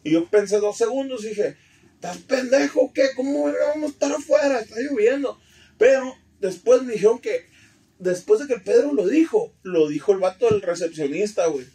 Y 0.05 0.13
yo 0.13 0.27
pensé 0.27 0.59
dos 0.59 0.77
segundos 0.77 1.25
y 1.25 1.29
dije, 1.29 1.57
¿estás 1.95 2.19
pendejo 2.19 2.93
qué? 2.95 3.09
¿Cómo 3.17 3.45
verga 3.45 3.69
vamos 3.69 3.91
a 3.91 3.93
estar 3.93 4.13
afuera? 4.13 4.61
Está 4.61 4.77
lloviendo. 4.81 5.39
Pero 5.79 6.15
después 6.41 6.83
me 6.83 6.95
dijeron 6.95 7.19
que, 7.21 7.47
después 7.99 8.41
de 8.41 8.47
que 8.47 8.55
el 8.55 8.63
Pedro 8.63 8.93
lo 8.93 9.07
dijo, 9.07 9.53
lo 9.63 9.89
dijo 9.89 10.13
el 10.13 10.19
vato 10.19 10.49
del 10.51 10.63
recepcionista, 10.63 11.47
güey. 11.47 11.67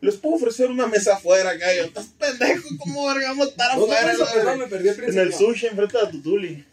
Les 0.00 0.16
puedo 0.16 0.36
ofrecer 0.36 0.70
una 0.70 0.86
mesa 0.86 1.14
afuera 1.14 1.54
yo, 1.56 1.84
¿estás 1.84 2.06
pendejo? 2.18 2.68
¿Cómo 2.78 3.06
verga 3.08 3.30
vamos 3.30 3.48
a 3.48 3.50
estar 3.50 3.76
¿Dónde 3.76 3.96
afuera? 3.96 4.14
fue 4.14 4.24
eso? 4.24 4.24
la 4.24 4.30
Perdón, 4.32 4.58
verga?" 4.60 4.64
me 4.64 4.70
perdí 4.70 4.88
el 5.04 5.10
En 5.10 5.18
el 5.18 5.34
sushi, 5.34 5.66
enfrente 5.66 5.98
de 5.98 6.06
Tutuli. 6.12 6.64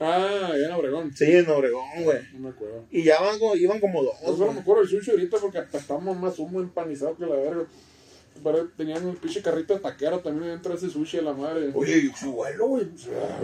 Ah, 0.00 0.50
ya 0.60 0.66
en 0.66 0.72
Obregón. 0.72 1.16
Sí, 1.16 1.24
en 1.26 1.48
Obregón, 1.48 1.84
güey. 2.02 2.18
No 2.32 2.38
me 2.40 2.48
acuerdo. 2.50 2.84
Y 2.90 3.04
ya 3.04 3.20
van, 3.20 3.38
como- 3.38 3.54
iban 3.54 3.78
como 3.80 4.02
dos. 4.02 4.14
Yo 4.20 4.26
solo 4.32 4.36
güey. 4.46 4.54
me 4.56 4.60
acuerdo 4.60 4.82
del 4.82 4.90
sushi 4.90 5.10
ahorita 5.12 5.36
porque 5.38 5.58
estábamos 5.72 6.16
más 6.18 6.38
humo 6.38 6.60
empanizado 6.60 7.16
que 7.16 7.24
la 7.24 7.36
verga. 7.36 7.66
Tenían 8.76 9.06
un 9.06 9.16
pinche 9.16 9.42
carrito 9.42 9.74
de 9.74 9.80
taquero 9.80 10.20
también 10.20 10.50
dentro 10.50 10.72
de 10.72 10.78
ese 10.78 10.90
sushi 10.90 11.18
a 11.18 11.22
la 11.22 11.32
madre. 11.32 11.70
Oye, 11.74 11.98
y 11.98 12.12
su 12.18 12.32
vuelo, 12.32 12.66
güey. 12.66 12.86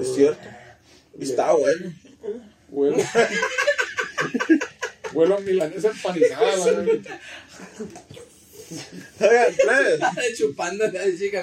Es 0.00 0.14
cierto. 0.14 0.48
Y 1.18 1.24
Está 1.24 1.52
bueno. 1.52 1.92
Vuelo. 2.68 2.96
Vuelo 5.12 5.36
a 5.38 5.40
milanesa 5.40 5.88
empanizada, 5.88 6.64
verga. 6.64 7.20
Oigan, 9.20 9.54
plebes. 9.54 10.00
Chupando 10.38 10.86
la 10.86 11.16
chica. 11.16 11.42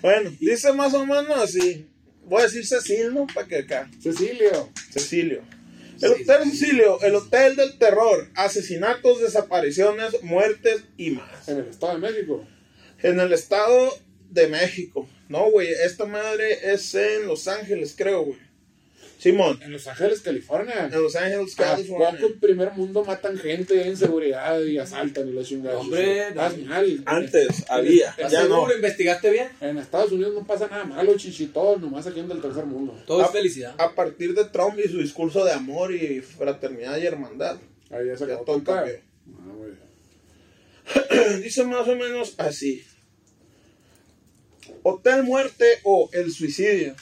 Bueno, 0.00 0.30
dice 0.40 0.72
más 0.72 0.94
o 0.94 1.06
menos 1.06 1.38
así. 1.38 1.86
Voy 2.24 2.40
a 2.40 2.44
decir 2.44 2.66
Cecil, 2.66 3.12
¿no? 3.12 3.26
Para 3.26 3.46
que 3.46 3.58
acá. 3.58 3.90
Cecilio. 4.00 4.70
Cecilio. 4.90 5.42
El 6.02 6.12
Hotel 6.12 6.50
Cecilio, 6.50 7.00
el 7.02 7.14
Hotel 7.14 7.54
del 7.54 7.78
Terror. 7.78 8.28
Asesinatos, 8.34 9.20
desapariciones, 9.20 10.20
muertes 10.22 10.82
y 10.96 11.12
más. 11.12 11.48
En 11.48 11.58
el 11.58 11.68
Estado 11.68 11.94
de 11.94 12.10
México. 12.10 12.44
En 13.02 13.20
el 13.20 13.32
Estado 13.32 13.96
de 14.30 14.48
México. 14.48 15.08
No, 15.28 15.48
güey, 15.50 15.68
esta 15.68 16.04
madre 16.04 16.72
es 16.72 16.92
en 16.96 17.28
Los 17.28 17.46
Ángeles, 17.46 17.94
creo, 17.96 18.24
güey. 18.24 18.38
Simón, 19.22 19.60
En 19.62 19.70
Los 19.70 19.86
Ángeles, 19.86 20.20
California. 20.20 20.90
en 20.92 21.00
Los 21.02 21.14
Ángeles, 21.14 21.58
¿A 21.60 21.62
California. 21.76 22.10
poco 22.10 22.26
en 22.26 22.40
primer 22.40 22.72
mundo 22.72 23.04
matan 23.04 23.38
gente 23.38 23.86
en 23.86 23.96
seguridad 23.96 24.60
y 24.62 24.78
asaltan 24.78 25.28
y 25.28 25.32
la 25.32 25.44
chingada? 25.44 25.78
Hombre, 25.78 26.28
Estás 26.28 26.58
no. 26.58 26.66
mal. 26.66 27.02
Antes 27.06 27.64
había, 27.70 28.10
¿Estás 28.10 28.32
ya 28.32 28.42
no. 28.44 28.56
seguro? 28.56 28.74
¿Investigaste 28.74 29.30
bien? 29.30 29.48
En 29.60 29.78
Estados 29.78 30.10
Unidos 30.10 30.34
no 30.34 30.44
pasa 30.44 30.66
nada 30.66 30.84
malo, 30.84 31.16
chichito, 31.16 31.76
nomás 31.78 32.04
aquí 32.08 32.18
en 32.18 32.28
del 32.28 32.40
tercer 32.42 32.66
mundo. 32.66 33.00
Todo 33.06 33.22
es 33.24 33.30
felicidad. 33.30 33.74
A 33.78 33.94
partir 33.94 34.34
de 34.34 34.44
Trump 34.46 34.76
y 34.84 34.88
su 34.88 34.98
discurso 34.98 35.44
de 35.44 35.52
amor 35.52 35.94
y 35.94 36.20
fraternidad 36.20 36.98
y 36.98 37.06
hermandad. 37.06 37.58
Ahí 37.90 38.06
ya 38.08 38.16
se 38.16 38.26
Ya 38.26 38.34
acabó 38.34 38.44
todo 38.44 38.60
todo 38.62 38.74
el 38.80 38.80
cambió. 38.80 39.00
Ah, 39.38 39.52
güey. 39.56 39.72
Dice 41.42 41.64
más 41.64 41.86
o 41.86 41.94
menos 41.94 42.34
así. 42.38 42.84
Hotel 44.82 45.22
Muerte 45.22 45.64
o 45.84 46.10
El 46.12 46.32
Suicidio. 46.32 46.94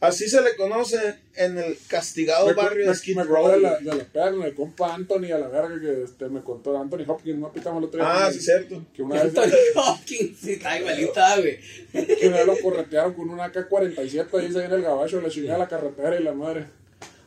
Así 0.00 0.28
se 0.28 0.40
le 0.42 0.54
conoce 0.56 1.16
en 1.34 1.58
el 1.58 1.76
castigado 1.88 2.46
Me, 2.46 2.52
barrio 2.52 2.84
me, 2.86 2.92
de 2.92 2.96
Skid 2.96 3.18
Row. 3.20 3.48
de 3.48 3.60
la, 3.60 3.78
de 3.78 3.94
la 3.94 4.30
con 4.30 4.42
el 4.42 4.54
compa 4.54 4.94
Anthony 4.94 5.32
a 5.32 5.38
la 5.38 5.48
verga 5.48 5.80
que 5.80 6.04
este, 6.04 6.28
me 6.28 6.42
contó 6.42 6.78
Anthony 6.78 7.04
Hopkins, 7.06 7.38
no 7.38 7.52
pitamos 7.52 7.78
el 7.78 7.88
otro 7.88 8.00
día. 8.00 8.26
Ah, 8.26 8.32
sí, 8.32 8.40
cierto. 8.40 8.84
Que 8.94 9.02
una, 9.02 9.22
vez, 9.22 9.36
Anthony 9.36 9.56
Hopkins, 9.76 10.38
sí, 10.38 10.52
está 10.52 10.78
igualita, 10.78 11.40
güey. 11.40 11.58
que 11.92 12.28
una 12.28 12.36
vez 12.38 12.46
lo 12.46 12.58
corretearon 12.58 13.14
con 13.14 13.30
una 13.30 13.44
AK-47 13.46 14.38
ahí 14.40 14.52
se 14.52 14.58
viene 14.58 14.74
el 14.74 14.82
gabacho, 14.82 15.20
le 15.20 15.30
chingada 15.30 15.58
la 15.58 15.68
carretera 15.68 16.20
y 16.20 16.22
la 16.22 16.34
madre. 16.34 16.66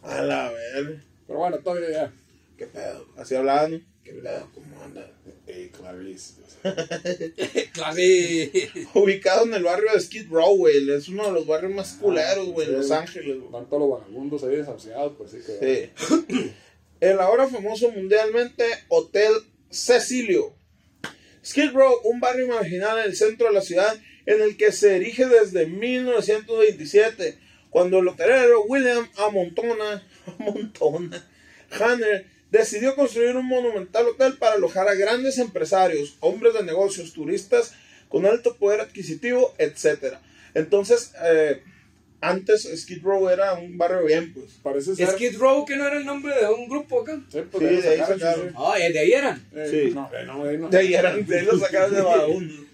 A 0.03 0.21
la 0.21 0.51
ver. 0.51 1.01
Pero 1.25 1.39
bueno, 1.39 1.57
todavía 1.59 1.89
ya. 1.89 2.13
¿Qué 2.57 2.67
pedo? 2.67 3.05
Así 3.17 3.35
hablaban. 3.35 3.71
¿no? 3.71 3.96
¿Qué 4.07 4.13
pedo? 4.13 4.49
¿Cómo 4.53 4.81
anda? 4.81 5.11
Ey, 5.45 5.69
Clarice. 5.69 6.35
Clave. 7.73 8.69
Ubicado 8.93 9.45
en 9.45 9.53
el 9.53 9.63
barrio 9.63 9.91
de 9.93 9.99
Skid 9.99 10.29
Row, 10.29 10.55
güey. 10.55 10.89
Es 10.91 11.09
uno 11.09 11.25
de 11.25 11.33
los 11.33 11.45
barrios 11.45 11.73
más 11.73 11.93
culeros, 11.95 12.47
güey, 12.47 12.67
en 12.67 12.73
Sí. 12.75 12.77
Los 12.77 12.91
Ángeles, 12.91 13.37
güey. 13.37 13.51
Tanto 13.51 13.77
los 13.77 13.89
vagabundos 13.89 14.43
ahí 14.45 14.55
desahuciados, 14.55 15.13
pues 15.17 15.31
sí 15.31 15.39
que. 15.45 15.91
Sí. 15.99 16.53
El 17.01 17.19
ahora 17.19 17.49
famoso 17.49 17.91
mundialmente 17.91 18.63
Hotel 18.87 19.33
Cecilio. 19.69 20.55
Skid 21.43 21.71
Row, 21.73 21.99
un 22.05 22.21
barrio 22.21 22.47
marginal 22.47 22.99
en 22.99 23.05
el 23.05 23.15
centro 23.17 23.47
de 23.47 23.53
la 23.53 23.61
ciudad 23.61 23.93
en 24.25 24.41
el 24.41 24.55
que 24.55 24.71
se 24.71 24.95
erige 24.95 25.25
desde 25.25 25.65
1927, 25.67 27.39
cuando 27.69 27.99
el 27.99 28.07
hotelero 28.07 28.63
William 28.63 29.05
Amontona, 29.17 30.07
Amontona 30.39 31.27
Hanner 31.71 32.36
decidió 32.57 32.95
construir 32.95 33.35
un 33.35 33.45
monumental 33.47 34.07
hotel 34.07 34.37
para 34.37 34.55
alojar 34.55 34.87
a 34.87 34.95
grandes 34.95 35.37
empresarios, 35.37 36.17
hombres 36.19 36.53
de 36.53 36.63
negocios, 36.63 37.13
turistas 37.13 37.73
con 38.09 38.25
alto 38.25 38.55
poder 38.55 38.81
adquisitivo, 38.81 39.53
etc. 39.57 40.15
Entonces, 40.53 41.13
eh, 41.23 41.61
antes 42.19 42.63
Skid 42.75 43.03
Row 43.03 43.29
era 43.29 43.53
un 43.53 43.77
barrio 43.77 44.05
bien, 44.05 44.33
pues. 44.33 44.53
Parece 44.63 44.95
ser. 44.95 45.09
Skid 45.09 45.37
Row, 45.37 45.65
que 45.65 45.75
no 45.75 45.85
era 45.87 45.97
el 45.97 46.05
nombre 46.05 46.33
de 46.35 46.47
un 46.47 46.67
grupo 46.67 47.01
acá. 47.01 47.21
Sí, 47.31 47.39
pues, 47.51 47.69
Sí, 47.69 47.81
de 47.81 47.89
ahí 47.89 47.99
sacaron, 47.99 48.49
sí, 48.49 48.55
Ah, 48.57 48.75
de 48.77 48.99
ahí 48.99 49.11
eran. 49.11 49.37
sí. 49.37 49.43
Eh, 49.55 49.69
Sí. 49.87 49.91
No, 49.93 50.09
eh, 50.13 50.25
no, 50.25 50.43
de 50.43 50.49
ahí 50.51 50.57
no. 50.57 50.69
De 50.69 50.77
ahí, 50.77 50.93
eran, 50.95 51.25
de 51.25 51.39
ahí 51.39 51.45
lo 51.45 51.59
sacaron 51.59 51.93
de 51.93 52.01
vagabundo. 52.03 52.66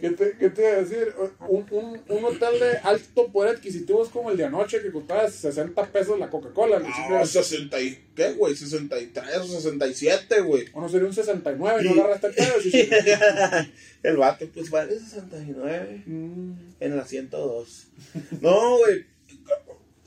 ¿Qué 0.00 0.10
te, 0.10 0.36
qué 0.38 0.50
te 0.50 0.62
iba 0.62 0.70
a 0.70 0.82
decir? 0.82 1.14
Un, 1.48 1.66
un, 1.70 2.02
un 2.08 2.24
hotel 2.24 2.58
de 2.58 2.78
alto 2.78 3.30
poder 3.32 3.56
adquisitivo 3.56 4.02
es 4.04 4.10
como 4.10 4.30
el 4.30 4.36
de 4.36 4.44
anoche 4.44 4.82
que 4.82 4.90
costaba 4.90 5.30
60 5.30 5.86
pesos 5.86 6.18
la 6.18 6.28
Coca-Cola. 6.28 6.80
¿no? 6.80 6.88
Ah, 7.16 7.24
60 7.24 7.80
y, 7.80 8.04
¿qué, 8.14 8.32
güey? 8.32 8.56
63 8.56 9.36
o 9.38 9.46
67, 9.46 10.40
güey. 10.40 10.66
O 10.72 10.80
no 10.80 10.88
sería 10.88 11.06
un 11.06 11.14
69, 11.14 11.82
no 11.84 11.90
agarraste 12.02 12.26
el 12.28 12.34
pedo. 12.34 12.60
sí, 12.60 12.70
sí. 12.70 12.88
El 14.02 14.18
vato, 14.18 14.46
pues 14.52 14.68
vale 14.68 14.98
69 14.98 16.02
en 16.06 16.96
la 16.96 17.06
102. 17.06 17.86
No, 18.42 18.76
güey. 18.78 19.06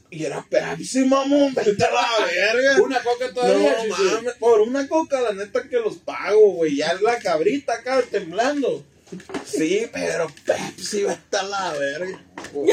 Y 0.10 0.23
era 0.23 0.45
Pepsi, 0.49 1.05
mamón, 1.05 1.53
vete 1.53 1.83
a 1.83 1.91
la 1.91 2.25
verga. 2.25 2.81
Una 2.81 3.01
coca 3.01 3.33
todavía. 3.33 3.75
No 3.77 3.83
sí, 3.83 4.03
sí. 4.03 4.13
mames, 4.13 4.33
por 4.36 4.62
una 4.62 4.88
coca, 4.88 5.19
la 5.19 5.33
neta 5.33 5.67
que 5.67 5.79
los 5.79 5.97
pago, 5.97 6.53
güey. 6.53 6.77
Ya 6.77 6.91
es 6.91 7.01
la 7.01 7.17
cabrita 7.17 7.73
acá 7.73 8.01
temblando. 8.10 8.86
Sí, 9.46 9.88
pero 9.93 10.28
Pepsi, 10.46 11.04
vete 11.04 11.38
a 11.38 11.43
la 11.43 11.74
verga. 11.74 12.20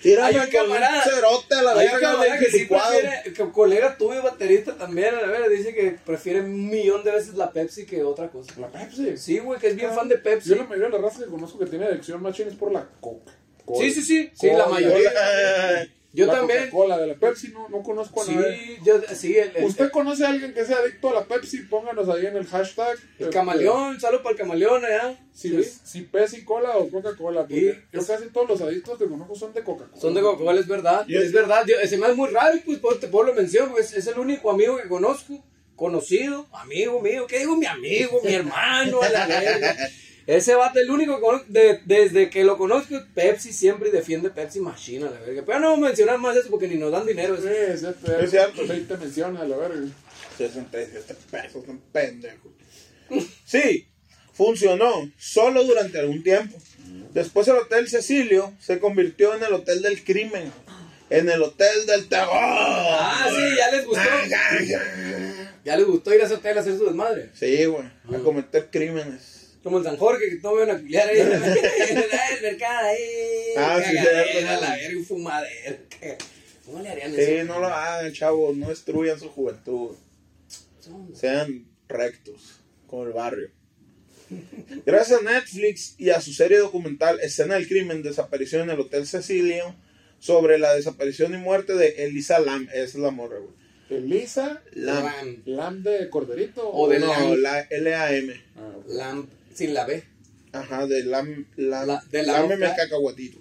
Tírame 0.00 0.28
Hay 0.28 0.34
un 0.36 0.40
con 0.40 0.48
un 0.48 0.52
camarada- 0.76 1.02
cerote 1.02 1.54
a 1.54 1.62
la 1.62 1.70
Hay 1.72 1.86
un 1.86 1.92
verga, 1.94 2.00
camarada 2.00 2.36
güey, 2.36 2.38
que 2.38 2.50
sí 2.58 2.64
prefiere, 2.66 3.22
que 3.34 3.50
colega 3.50 3.96
tuyo, 3.98 4.22
baterista 4.22 4.76
también, 4.76 5.14
a 5.16 5.22
ver, 5.26 5.48
dice 5.50 5.74
que 5.74 5.96
prefiere 6.04 6.40
un 6.42 6.68
millón 6.68 7.02
de 7.02 7.10
veces 7.12 7.34
la 7.34 7.50
Pepsi 7.50 7.86
que 7.86 8.04
otra 8.04 8.28
cosa. 8.28 8.52
La 8.60 8.68
Pepsi. 8.68 9.16
Sí, 9.16 9.38
güey, 9.40 9.58
que 9.58 9.68
es 9.68 9.76
bien 9.76 9.92
fan 9.92 10.08
de 10.08 10.18
Pepsi. 10.18 10.50
Yo 10.50 10.56
la 10.56 10.64
mayoría 10.64 10.90
de 10.90 10.98
la 11.02 11.08
raza 11.08 11.24
que 11.24 11.30
conozco 11.30 11.58
que 11.58 11.66
tiene 11.66 11.86
adicción 11.86 12.22
machine 12.22 12.50
es 12.50 12.54
por 12.56 12.70
la 12.72 12.86
coca. 13.00 13.32
Sí, 13.80 13.90
sí, 13.90 14.02
sí, 14.02 14.30
sí, 14.32 14.50
la 14.52 14.66
mayoría. 14.66 15.10
Yo 16.16 16.26
la 16.26 16.32
también. 16.34 16.58
Coca-Cola 16.70 16.98
de 16.98 17.06
la 17.08 17.14
Pepsi 17.14 17.48
no, 17.48 17.68
no 17.68 17.82
conozco 17.82 18.22
a 18.22 18.24
Sí, 18.24 18.34
nadie. 18.34 18.78
yo, 18.84 19.00
sí, 19.14 19.36
el, 19.36 19.52
el- 19.56 19.64
¿Usted 19.64 19.90
conoce 19.90 20.24
a 20.24 20.30
alguien 20.30 20.52
que 20.54 20.64
sea 20.64 20.78
adicto 20.78 21.10
a 21.10 21.14
la 21.14 21.24
Pepsi? 21.24 21.58
Pónganos 21.62 22.08
ahí 22.08 22.26
en 22.26 22.36
el 22.36 22.46
hashtag. 22.46 22.92
el 23.18 23.26
Este, 23.26 23.30
camaleón, 23.30 24.00
saludo 24.00 24.22
para 24.22 24.32
el 24.32 24.38
camaleón 24.38 24.84
allá. 24.84 25.18
Si, 25.32 25.62
si 25.62 26.02
Pepsi 26.02 26.44
Cola 26.44 26.76
o 26.78 26.88
Coca-Cola. 26.90 27.46
Sí. 27.48 27.72
Yo 27.92 28.06
casi 28.06 28.28
todos 28.30 28.48
los 28.48 28.60
adictos 28.62 28.98
que 28.98 29.06
conozco 29.06 29.34
son 29.34 29.52
de 29.52 29.62
Coca-Cola. 29.62 30.00
Son 30.00 30.14
de 30.14 30.20
Coca-Cola, 30.22 30.58
es 30.60 30.66
verdad. 30.66 31.04
Yo- 31.06 31.20
es 31.20 31.32
verdad. 31.32 31.64
Yo, 31.66 31.74
se 31.86 31.96
me 31.98 32.06
hace 32.06 32.14
muy 32.14 32.30
raro, 32.30 32.58
pues, 32.64 32.78
por, 32.78 32.98
te- 32.98 33.08
por 33.08 33.26
lo 33.26 33.34
menciono, 33.34 33.76
es, 33.78 33.92
es 33.92 34.06
el 34.06 34.18
único 34.18 34.50
amigo 34.50 34.76
que 34.78 34.88
conozco, 34.88 35.44
conocido, 35.74 36.46
amigo 36.52 37.00
mío. 37.02 37.26
¿Qué 37.26 37.40
digo 37.40 37.54
mi 37.56 37.66
amigo, 37.66 38.20
mi 38.24 38.32
hermano? 38.34 39.02
a 39.02 39.08
la 39.10 39.26
verga? 39.26 39.76
Ese 40.26 40.54
vato, 40.56 40.80
el 40.80 40.90
único 40.90 41.14
que 41.16 41.20
conozco, 41.22 41.46
de- 41.48 41.80
desde 41.84 42.30
que 42.30 42.42
lo 42.42 42.58
conozco, 42.58 42.96
Pepsi 43.14 43.52
siempre 43.52 43.90
defiende 43.92 44.30
Pepsi 44.30 44.58
Machine, 44.60 45.06
a 45.06 45.10
la 45.10 45.20
verga. 45.20 45.42
Pero 45.46 45.60
no 45.60 45.66
vamos 45.70 45.84
a 45.84 45.88
mencionar 45.88 46.18
más 46.18 46.36
eso 46.36 46.50
porque 46.50 46.66
ni 46.66 46.74
nos 46.76 46.90
dan 46.90 47.06
dinero. 47.06 47.36
Sí, 47.36 47.46
es 47.48 47.80
cierto. 47.80 48.18
Es 48.18 48.30
cierto. 48.30 48.66
20 48.66 48.96
menciones 48.96 49.40
a 49.40 49.44
la 49.46 49.56
verga. 49.56 49.86
67 50.36 51.14
pesos, 51.30 51.64
un 51.68 51.78
pendejo. 51.92 52.52
Sí, 53.44 53.86
funcionó 54.32 55.10
solo 55.16 55.62
durante 55.64 55.98
algún 56.00 56.22
tiempo. 56.22 56.58
Después 57.14 57.46
el 57.48 57.56
Hotel 57.56 57.88
Cecilio 57.88 58.52
se 58.60 58.78
convirtió 58.80 59.34
en 59.34 59.44
el 59.44 59.52
Hotel 59.52 59.80
del 59.80 60.02
Crimen, 60.04 60.52
en 61.08 61.30
el 61.30 61.40
Hotel 61.42 61.86
del 61.86 62.08
Terror. 62.08 62.28
Ah, 62.32 63.28
sí, 63.30 63.42
ya 63.56 63.70
les 63.76 63.86
gustó. 63.86 64.02
Ya 65.64 65.76
les 65.76 65.86
gustó 65.86 66.14
ir 66.14 66.20
a 66.20 66.24
ese 66.26 66.34
hotel 66.34 66.58
a 66.58 66.60
hacer 66.60 66.76
su 66.76 66.84
desmadre. 66.84 67.30
Sí, 67.34 67.64
güey, 67.64 67.84
a 68.14 68.18
cometer 68.22 68.68
crímenes. 68.70 69.35
Como 69.66 69.78
el 69.78 69.84
San 69.84 69.96
Jorge, 69.96 70.28
que 70.30 70.36
no 70.36 70.54
ven 70.54 70.70
a 70.70 70.78
culiar 70.78 71.08
ahí. 71.08 71.18
el 71.18 72.42
mercado 72.42 72.86
ahí. 72.86 73.04
Ah, 73.56 73.82
sí, 73.84 73.90
cierto. 73.90 74.60
la 74.60 74.70
verga, 74.76 74.96
un 74.98 75.04
fumadero. 75.04 75.76
¿Cómo 76.64 76.82
le 76.82 76.88
harían 76.88 77.12
Sí, 77.12 77.20
eso? 77.20 77.44
no 77.46 77.58
lo 77.58 77.66
hagan, 77.66 78.12
chavos, 78.12 78.56
no 78.56 78.68
destruyan 78.68 79.18
su 79.18 79.28
juventud. 79.28 79.96
Sean 81.14 81.66
rectos, 81.88 82.60
como 82.86 83.06
el 83.06 83.12
barrio. 83.12 83.50
Gracias 84.86 85.20
a 85.20 85.24
Netflix 85.24 85.96
y 85.98 86.10
a 86.10 86.20
su 86.20 86.32
serie 86.32 86.58
documental 86.58 87.18
Escena 87.18 87.56
del 87.56 87.66
Crimen, 87.66 88.04
Desaparición 88.04 88.62
en 88.62 88.70
el 88.70 88.78
Hotel 88.78 89.04
Cecilio, 89.04 89.74
sobre 90.20 90.60
la 90.60 90.74
desaparición 90.76 91.34
y 91.34 91.38
muerte 91.38 91.74
de 91.74 92.04
Elisa 92.04 92.38
Lam. 92.38 92.68
Esa 92.72 92.82
es 92.84 92.94
la 92.94 93.10
morra, 93.10 93.38
güey. 93.40 93.50
Elisa, 93.90 94.62
Lam. 94.74 95.42
Lam 95.44 95.82
de 95.82 96.08
Corderito. 96.08 96.70
O 96.72 96.88
de 96.88 97.00
no, 97.00 97.08
Lam. 97.08 97.42
la 97.42 97.60
L-A-M. 97.62 98.32
Ah, 98.56 98.72
ok. 98.76 98.84
Lamp, 98.90 99.30
sin 99.56 99.74
la 99.74 99.84
B. 99.86 100.04
Ajá, 100.52 100.86
de 100.86 101.04
Lam. 101.04 101.46
Lam 101.56 101.86
La- 101.88 102.04
de 102.10 102.22
Lam- 102.22 102.42
Lámeme 102.42 102.66
el 102.66 102.76
cacahuatito. 102.76 103.38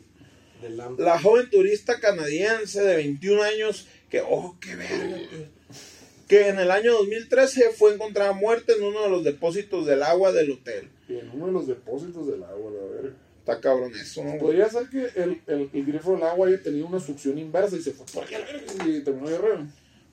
De. 0.62 0.70
La 1.04 1.20
joven 1.20 1.50
turista 1.50 2.00
canadiense 2.00 2.82
de 2.82 2.96
21 2.96 3.44
años, 3.44 3.88
que, 4.10 4.22
oh, 4.22 4.58
qué 4.60 4.76
verga, 4.76 5.18
pues, 5.30 5.80
que 6.28 6.48
en 6.48 6.60
el 6.60 6.72
año 6.72 6.94
2013 6.94 7.70
fue 7.78 7.94
encontrada 7.94 8.32
muerta 8.32 8.74
en 8.74 8.84
uno 8.84 9.04
de 9.04 9.10
los 9.10 9.24
depósitos 9.24 9.86
del 9.86 10.02
agua 10.02 10.32
del 10.32 10.52
hotel. 10.52 10.90
Y 11.08 11.18
en 11.20 11.30
uno 11.30 11.48
de 11.48 11.52
los 11.52 11.68
depósitos 11.68 12.26
del 12.28 12.44
agua, 12.44 12.72
la 12.72 12.94
verga. 13.02 13.16
Está 13.40 13.62
cabrón 13.62 13.94
eso, 13.96 14.24
¿no? 14.24 14.40
Podría 14.40 14.68
ser 14.70 14.90
que 14.90 15.08
el, 15.22 15.40
el, 15.46 15.70
el 15.72 15.86
grifo 15.86 16.14
del 16.14 16.24
agua 16.24 16.48
haya 16.48 16.64
tenido 16.64 16.88
una 16.88 17.00
succión 17.00 17.38
inversa 17.38 17.76
y 17.76 17.82
se 17.84 17.92
fue 17.92 18.06
por 18.08 18.24
aquí 18.24 18.34
a 18.34 18.40
la 18.40 18.46
verga 18.48 18.88
y 18.88 19.02
terminó 19.04 19.30
diarrea. 19.30 19.68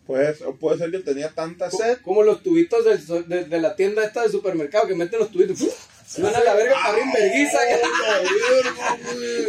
Pues, 0.07 0.43
o 0.43 0.55
puede 0.57 0.77
ser 0.79 0.91
que 0.91 0.99
tenía 0.99 1.31
tanta 1.31 1.71
sed. 1.71 1.99
Como 2.03 2.23
los 2.25 2.43
tubitos 2.43 2.85
del 2.85 3.29
de, 3.29 3.45
de 3.47 3.61
la 3.61 3.75
tienda 3.75 4.05
esta 4.05 4.21
del 4.23 4.31
supermercado 4.33 4.87
que 4.87 4.95
meten 4.97 5.19
los 5.21 5.31
tubitos. 5.31 5.61
¡fuf! 5.61 5.87
Se 6.13 6.21
van 6.23 6.35
a 6.35 6.41
la 6.45 6.55
verga 6.55 6.75
para 6.75 6.99
verguiza. 7.15 7.59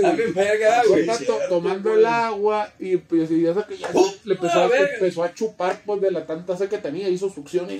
Abrir 0.04 0.34
verga, 0.34 0.84
güey. 0.88 1.06
tomando 1.50 1.94
el 1.94 2.06
agua 2.06 2.72
y 2.80 2.98
pues 2.98 3.30
y 3.32 3.46
eso 3.46 3.66
que 3.68 3.78
ya 3.78 3.92
se- 3.92 4.20
le 4.24 4.36
empezó 4.36 4.60
a 4.62 4.70
empezó 4.78 5.28
chupar 5.34 5.82
pues 5.86 6.02
de 6.02 6.12
la 6.12 6.26
tanta 6.26 6.56
sed 6.58 6.70
que 6.70 6.78
tenía, 6.78 7.10
hizo 7.10 7.30
succión 7.30 7.70
y 7.70 7.80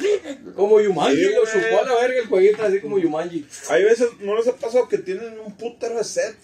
Como 0.56 0.82
Yumanji, 0.82 1.16
Sí, 1.16 1.30
lo 1.34 1.46
chupó 1.46 1.80
a 1.82 1.84
la 1.88 1.96
verga 2.02 2.20
el 2.20 2.28
jueguito, 2.28 2.64
así 2.64 2.80
como 2.82 3.00
Yumanji. 3.00 3.46
Hay 3.70 3.84
veces, 3.84 4.10
¿no 4.20 4.36
les 4.36 4.48
ha 4.48 4.56
pasado 4.56 4.88
que 4.90 4.98
tienen 4.98 5.40
un 5.40 5.56
putero 5.56 5.98
de 5.98 6.04
sed? 6.04 6.36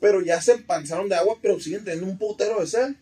Pero 0.00 0.20
ya 0.20 0.40
se 0.42 0.52
empanzaron 0.52 1.08
de 1.08 1.14
agua, 1.14 1.36
pero 1.40 1.58
siguen 1.60 1.84
teniendo 1.84 2.10
un 2.10 2.18
putero 2.18 2.60
de 2.60 2.66
sed. 2.66 2.94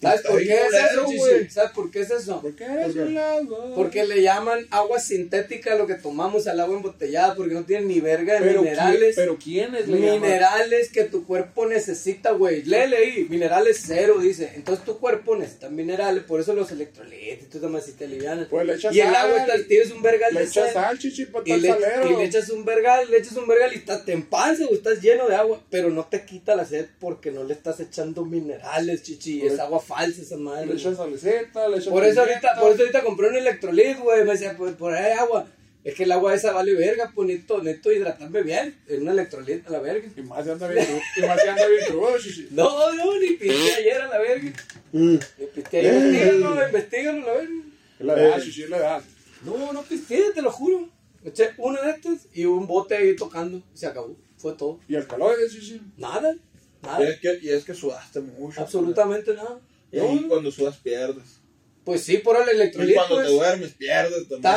¿Sabes 0.00 0.20
por 0.22 0.38
qué 0.38 0.52
es 0.54 0.74
eso, 0.92 1.04
güey? 1.04 1.50
¿Sabes 1.50 1.70
por 1.72 1.90
qué 1.90 2.00
es 2.00 2.10
eso? 2.10 2.40
¿Por 2.42 2.54
qué 2.54 2.64
eres 2.64 2.94
un 2.96 3.16
agua? 3.16 3.72
Porque 3.74 4.04
le 4.04 4.20
llaman 4.22 4.66
agua 4.70 4.98
sintética 5.00 5.72
a 5.72 5.76
lo 5.76 5.86
que 5.86 5.94
tomamos 5.94 6.46
al 6.46 6.60
agua 6.60 6.76
embotellada, 6.76 7.34
porque 7.34 7.54
no 7.54 7.64
tiene 7.64 7.86
ni 7.86 8.00
verga 8.00 8.34
de 8.34 8.40
pero 8.46 8.62
minerales. 8.62 9.00
¿quién- 9.00 9.14
pero 9.16 9.38
quiénes 9.38 9.88
le 9.88 9.98
llaman? 10.00 10.20
minerales 10.20 10.90
que 10.90 11.04
tu 11.04 11.24
cuerpo 11.26 11.66
necesita, 11.66 12.32
güey. 12.32 12.62
Léele 12.64 12.96
ahí, 12.98 13.26
minerales 13.30 13.82
cero, 13.86 14.18
dice. 14.20 14.52
Entonces 14.54 14.84
tu 14.84 14.98
cuerpo 14.98 15.34
necesita 15.36 15.68
minerales, 15.70 16.24
por 16.24 16.40
eso 16.40 16.52
los 16.52 16.70
electrolitos 16.70 17.46
y 17.46 17.50
todo 17.50 17.68
más 17.70 17.84
si 17.86 17.92
te 17.92 18.04
alivianan. 18.04 18.46
Pues 18.50 18.66
le 18.66 18.74
echas 18.74 18.94
y 18.94 19.00
el 19.00 19.06
sal. 19.08 19.16
agua, 19.30 19.38
está- 19.46 19.66
tienes 19.68 19.90
un 19.92 20.02
vergal 20.02 20.34
Le 20.34 20.40
de 20.40 20.46
echas 20.46 20.72
sal. 20.72 20.98
chichi, 20.98 21.26
para 21.26 21.44
Y 21.48 21.58
le, 21.60 21.68
salero. 21.68 22.10
y 22.12 22.16
le 22.16 22.24
echas 22.24 22.50
un 22.50 22.64
vergal, 22.64 23.10
le 23.10 23.18
echas 23.18 23.36
un 23.36 23.48
vergal 23.48 23.72
y 23.74 23.78
te 23.80 24.12
empanzas, 24.12 24.66
güey, 24.66 24.74
estás 24.78 25.00
lleno 25.00 25.26
de 25.28 25.36
agua, 25.36 25.62
pero 25.70 25.90
no 25.90 26.04
te 26.04 26.24
quita 26.24 26.54
la 26.54 26.64
sed 26.64 26.86
porque 27.00 27.30
no 27.30 27.44
le 27.44 27.54
estás 27.54 27.80
echando 27.80 28.24
minerales, 28.24 29.02
chichi, 29.02 29.44
es 29.46 29.58
agua 29.58 29.80
falsa 29.86 30.22
esa 30.22 30.36
madre. 30.36 30.66
Le 30.66 30.74
echas 30.74 30.98
le 30.98 31.16
echas 31.16 31.86
Por 31.88 32.04
eso 32.04 32.20
ahorita, 32.20 32.60
por 32.60 32.72
eso 32.72 32.80
ahorita 32.82 33.02
compré 33.02 33.28
un 33.28 33.36
electrolit, 33.36 33.98
güey, 33.98 34.24
me 34.24 34.32
decía, 34.32 34.56
por, 34.56 34.74
por 34.76 34.92
ahí 34.92 35.12
hay 35.12 35.18
agua. 35.18 35.46
Es 35.84 35.94
que 35.94 36.02
el 36.02 36.10
agua 36.10 36.34
esa 36.34 36.50
vale 36.52 36.74
verga, 36.74 37.12
pues 37.14 37.28
necesito, 37.28 37.62
necesito 37.62 37.92
hidratarme 37.92 38.42
bien, 38.42 38.76
en 38.88 39.02
un 39.02 39.08
electrolit 39.10 39.64
a 39.68 39.70
la 39.70 39.78
verga. 39.78 40.08
Y 40.16 40.20
más 40.22 40.44
si 40.44 40.50
anda 40.50 40.66
bien 40.66 40.84
crudo, 40.84 41.00
y 41.16 41.20
más 41.28 41.40
si 41.40 41.48
anda 41.48 41.66
bien 41.68 41.84
crudo. 41.86 42.08
No, 42.50 42.92
no, 42.94 43.20
ni 43.20 43.30
pisté 43.36 43.74
ayer 43.74 44.00
a 44.00 44.08
la 44.08 44.18
verga. 44.18 44.52
Mm. 44.92 45.16
Ni 45.38 45.46
pisté 45.54 45.78
ayer, 45.78 45.94
investígalo, 45.94 46.66
investígalo 46.66 47.22
a 47.22 47.24
la 47.26 47.32
verga. 47.34 47.54
Es 48.00 48.06
la 48.06 48.12
edad, 48.14 48.38
Eh. 48.38 48.42
chichi, 48.42 48.62
es 48.64 48.70
la 48.70 48.76
edad. 48.78 49.02
No, 49.44 49.72
no 49.72 49.82
pisté, 49.82 50.24
te 50.34 50.42
lo 50.42 50.50
juro. 50.50 50.88
Eché 51.24 51.50
uno 51.58 51.80
de 51.80 51.90
estos 51.90 52.18
y 52.34 52.44
un 52.46 52.66
bote 52.66 52.96
ahí 52.96 53.14
tocando. 53.14 53.58
Y 53.72 53.78
se 53.78 53.86
acabó. 53.86 54.16
Fue 54.38 54.54
todo. 54.54 54.80
Y 54.88 54.96
el 54.96 55.06
calor, 55.06 55.36
chichi. 55.48 55.80
Nada. 55.96 56.32
Y 56.32 56.86
Nada. 56.86 57.08
es, 57.08 57.20
que, 57.20 57.38
y 57.42 57.48
es 57.50 57.64
que 57.64 57.74
sudaste 57.74 58.20
mucho. 58.20 58.60
Absolutamente 58.60 59.34
nada. 59.34 59.60
Y 59.92 59.98
ahí 59.98 60.20
No, 60.20 60.28
cuando 60.28 60.50
sudas 60.50 60.76
pierdes. 60.78 61.40
Pues 61.84 62.02
sí, 62.02 62.18
por 62.18 62.36
el 62.36 62.48
Y 62.48 62.50
electrolit. 62.50 62.96
cuando 62.96 63.14
pues. 63.16 63.26
te 63.26 63.32
duermes 63.32 63.72
pierdes 63.74 64.28
también. 64.28 64.54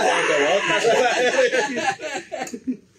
Te. 2.66 2.80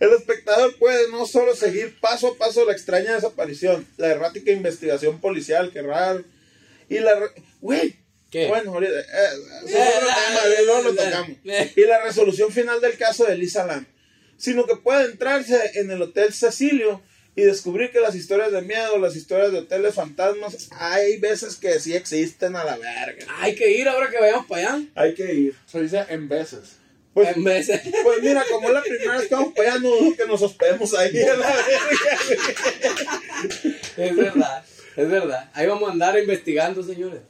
El 0.00 0.14
espectador 0.14 0.74
puede 0.76 1.10
no 1.10 1.26
solo 1.26 1.54
seguir 1.54 2.00
paso 2.00 2.28
a 2.28 2.38
paso 2.38 2.64
la 2.64 2.72
extraña 2.72 3.14
desaparición, 3.14 3.86
la 3.98 4.08
errática 4.08 4.50
investigación 4.50 5.20
policial, 5.20 5.70
que 5.70 5.82
raro, 5.82 6.24
y 6.88 7.00
la... 7.00 7.20
Güey, 7.60 7.96
¿Qué? 8.30 8.46
Bueno, 8.46 8.72
ahorita, 8.74 8.92
eh, 8.98 9.04
tema, 9.66 10.40
eh, 10.46 10.64
luego 10.64 10.82
lo 10.82 10.94
tocamos. 10.94 11.36
Y 11.76 11.80
la 11.82 12.02
resolución 12.02 12.50
final 12.52 12.80
del 12.80 12.96
caso 12.96 13.26
de 13.26 13.36
Lisa 13.36 13.66
Lam, 13.66 13.86
sino 14.36 14.66
que 14.66 14.76
puede 14.76 15.04
entrarse 15.04 15.58
en 15.74 15.90
el 15.90 16.00
Hotel 16.00 16.32
Cecilio 16.32 17.02
y 17.40 17.44
descubrir 17.44 17.90
que 17.90 18.00
las 18.00 18.14
historias 18.14 18.52
de 18.52 18.62
miedo, 18.62 18.98
las 18.98 19.16
historias 19.16 19.50
de 19.52 19.58
hoteles 19.58 19.94
fantasmas, 19.94 20.68
hay 20.72 21.18
veces 21.18 21.56
que 21.56 21.80
sí 21.80 21.94
existen 21.94 22.54
a 22.56 22.64
la 22.64 22.76
verga. 22.76 23.26
Hay 23.38 23.54
que 23.54 23.70
ir 23.72 23.88
ahora 23.88 24.10
que 24.10 24.18
vayamos 24.18 24.46
para 24.46 24.74
allá. 24.74 24.84
Hay 24.94 25.14
que 25.14 25.32
ir. 25.34 25.54
Se 25.66 25.80
dice 25.80 26.04
en 26.08 26.28
veces. 26.28 26.76
Pues, 27.14 27.36
En 27.36 27.42
de- 27.42 27.80
pues 28.04 28.22
mira, 28.22 28.44
como 28.50 28.68
es 28.68 28.74
la 28.74 28.82
primera 28.82 29.18
vez 29.18 29.28
que 29.28 29.34
vamos 29.34 29.52
para 29.54 29.72
allá, 29.72 29.80
no 29.80 29.88
dudo 29.96 30.16
que 30.16 30.26
nos 30.26 30.42
hospedemos 30.42 30.94
ahí 30.94 31.18
a 31.22 31.34
la 31.36 31.46
verga. 31.56 32.18
Es 33.96 34.16
verdad, 34.16 34.64
es 34.96 35.08
verdad. 35.10 35.50
Ahí 35.54 35.66
vamos 35.66 35.88
a 35.88 35.92
andar 35.92 36.18
investigando, 36.18 36.82
señores. 36.82 37.20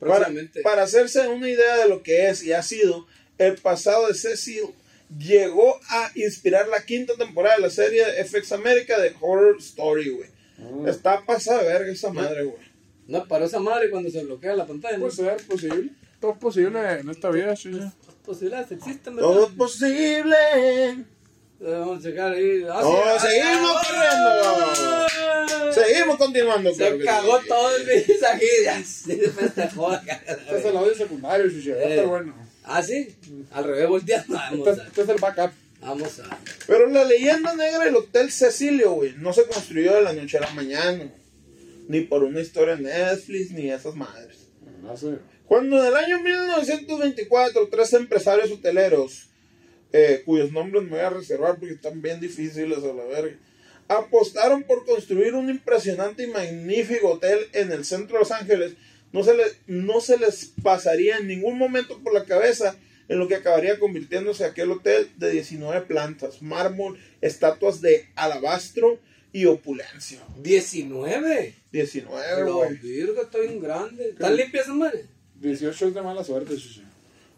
Para, 0.00 0.30
para 0.62 0.82
hacerse 0.82 1.26
una 1.28 1.48
idea 1.48 1.76
de 1.78 1.88
lo 1.88 2.02
que 2.02 2.28
es 2.28 2.42
y 2.42 2.52
ha 2.52 2.62
sido, 2.62 3.06
el 3.38 3.56
pasado 3.56 4.08
de 4.08 4.14
Cecil 4.14 4.62
llegó 5.16 5.80
a 5.88 6.10
inspirar 6.14 6.68
la 6.68 6.84
quinta 6.84 7.14
temporada 7.14 7.56
de 7.56 7.62
la 7.62 7.70
serie 7.70 8.04
FX 8.24 8.52
América 8.52 8.98
de 8.98 9.14
Horror 9.20 9.56
Story, 9.58 10.10
güey. 10.10 10.28
Está 10.86 11.24
pasada 11.24 11.62
de 11.62 11.68
verga 11.68 11.92
esa 11.92 12.10
madre, 12.10 12.44
güey. 12.44 12.68
No, 13.06 13.26
paró 13.26 13.46
esa 13.46 13.58
madre 13.58 13.90
cuando 13.90 14.10
se 14.10 14.22
bloquea 14.22 14.54
la 14.54 14.66
pantalla. 14.66 14.98
¿no? 14.98 15.04
Puede 15.08 15.16
ser 15.16 15.36
posible. 15.46 15.90
Todo 16.20 16.32
es 16.32 16.38
posible 16.38 16.78
en 17.00 17.08
esta 17.08 17.30
vida, 17.30 17.54
chichi. 17.54 17.80
posibilidades 18.24 18.72
existen, 18.72 19.16
¿verdad? 19.16 19.30
Todo 19.30 19.46
es 19.46 19.52
posible. 19.52 20.36
Eh, 20.56 21.04
Vamos 21.60 21.98
a 21.98 22.08
checar 22.08 22.32
ahí. 22.32 22.64
Ah, 22.70 22.80
No, 22.82 22.90
sí, 22.90 22.98
ah, 23.04 23.18
seguimos 23.18 23.76
ah, 23.76 25.06
corriendo. 25.48 25.72
Seguimos 25.72 26.16
continuando. 26.16 26.74
Se 26.74 26.98
cagó 26.98 27.40
sí. 27.40 27.48
todo 27.48 27.76
el 27.76 27.86
mensaje. 27.86 28.46
Ya 28.64 28.84
se 28.84 29.30
festejó. 29.30 29.94
Este 29.94 30.56
es 30.58 30.64
el 30.64 30.76
audio 30.76 30.94
secundario, 30.94 31.50
chichi. 31.50 31.70
Eh. 31.70 31.96
Está 31.96 32.02
bueno. 32.08 32.47
Ah, 32.68 32.82
sí. 32.82 33.16
Al 33.52 33.64
revés, 33.64 33.88
volteando. 33.88 34.34
Vamos 34.34 34.68
Este, 34.68 34.80
a. 34.82 34.86
este 34.86 35.02
es 35.02 35.08
el 35.08 35.16
backup. 35.18 35.50
Vamos 35.80 36.20
a. 36.20 36.38
Pero 36.66 36.86
la 36.88 37.04
leyenda 37.04 37.54
negra 37.54 37.84
del 37.84 37.96
Hotel 37.96 38.30
Cecilio, 38.30 38.92
güey, 38.92 39.14
no 39.18 39.32
se 39.32 39.44
construyó 39.46 39.94
de 39.94 40.02
la 40.02 40.12
noche 40.12 40.38
a 40.38 40.42
la 40.42 40.50
mañana. 40.50 41.10
Ni 41.88 42.02
por 42.02 42.22
una 42.24 42.40
historia 42.40 42.74
en 42.74 42.82
Netflix, 42.82 43.50
ni 43.52 43.70
esas 43.70 43.94
madres. 43.94 44.48
No 44.82 44.96
sé. 44.96 45.18
Cuando 45.46 45.78
en 45.80 45.86
el 45.86 45.96
año 45.96 46.20
1924 46.20 47.68
tres 47.70 47.92
empresarios 47.94 48.50
hoteleros, 48.50 49.28
eh, 49.92 50.22
cuyos 50.26 50.52
nombres 50.52 50.82
me 50.84 50.90
voy 50.90 50.98
a 51.00 51.10
reservar 51.10 51.56
porque 51.58 51.74
están 51.74 52.02
bien 52.02 52.20
difíciles 52.20 52.78
a 52.84 52.92
la 52.92 53.04
verga, 53.04 53.36
apostaron 53.88 54.64
por 54.64 54.84
construir 54.84 55.34
un 55.34 55.48
impresionante 55.48 56.24
y 56.24 56.26
magnífico 56.26 57.12
hotel 57.12 57.38
en 57.54 57.72
el 57.72 57.86
centro 57.86 58.14
de 58.16 58.20
Los 58.20 58.30
Ángeles, 58.32 58.74
no 59.12 59.22
se, 59.24 59.36
les, 59.36 59.56
no 59.66 60.00
se 60.00 60.18
les 60.18 60.52
pasaría 60.62 61.18
en 61.18 61.28
ningún 61.28 61.58
momento 61.58 61.98
por 62.02 62.12
la 62.14 62.24
cabeza 62.24 62.76
en 63.08 63.18
lo 63.18 63.26
que 63.26 63.36
acabaría 63.36 63.78
convirtiéndose 63.78 64.44
aquel 64.44 64.70
hotel 64.70 65.10
de 65.16 65.30
19 65.30 65.86
plantas, 65.86 66.42
mármol, 66.42 66.98
estatuas 67.22 67.80
de 67.80 68.06
alabastro 68.16 68.98
y 69.32 69.46
opulencia. 69.46 70.20
19. 70.42 71.54
19, 71.72 72.44
La 72.44 72.50
güey. 72.50 72.76
virga 72.76 73.22
está 73.22 73.38
bien 73.38 73.60
grande. 73.60 74.10
¿Están 74.10 74.36
limpias 74.36 74.64
esas 74.64 74.76
madres? 74.76 75.06
18 75.40 75.88
es 75.88 75.94
de 75.94 76.02
mala 76.02 76.24
suerte, 76.24 76.56
chichi. 76.56 76.82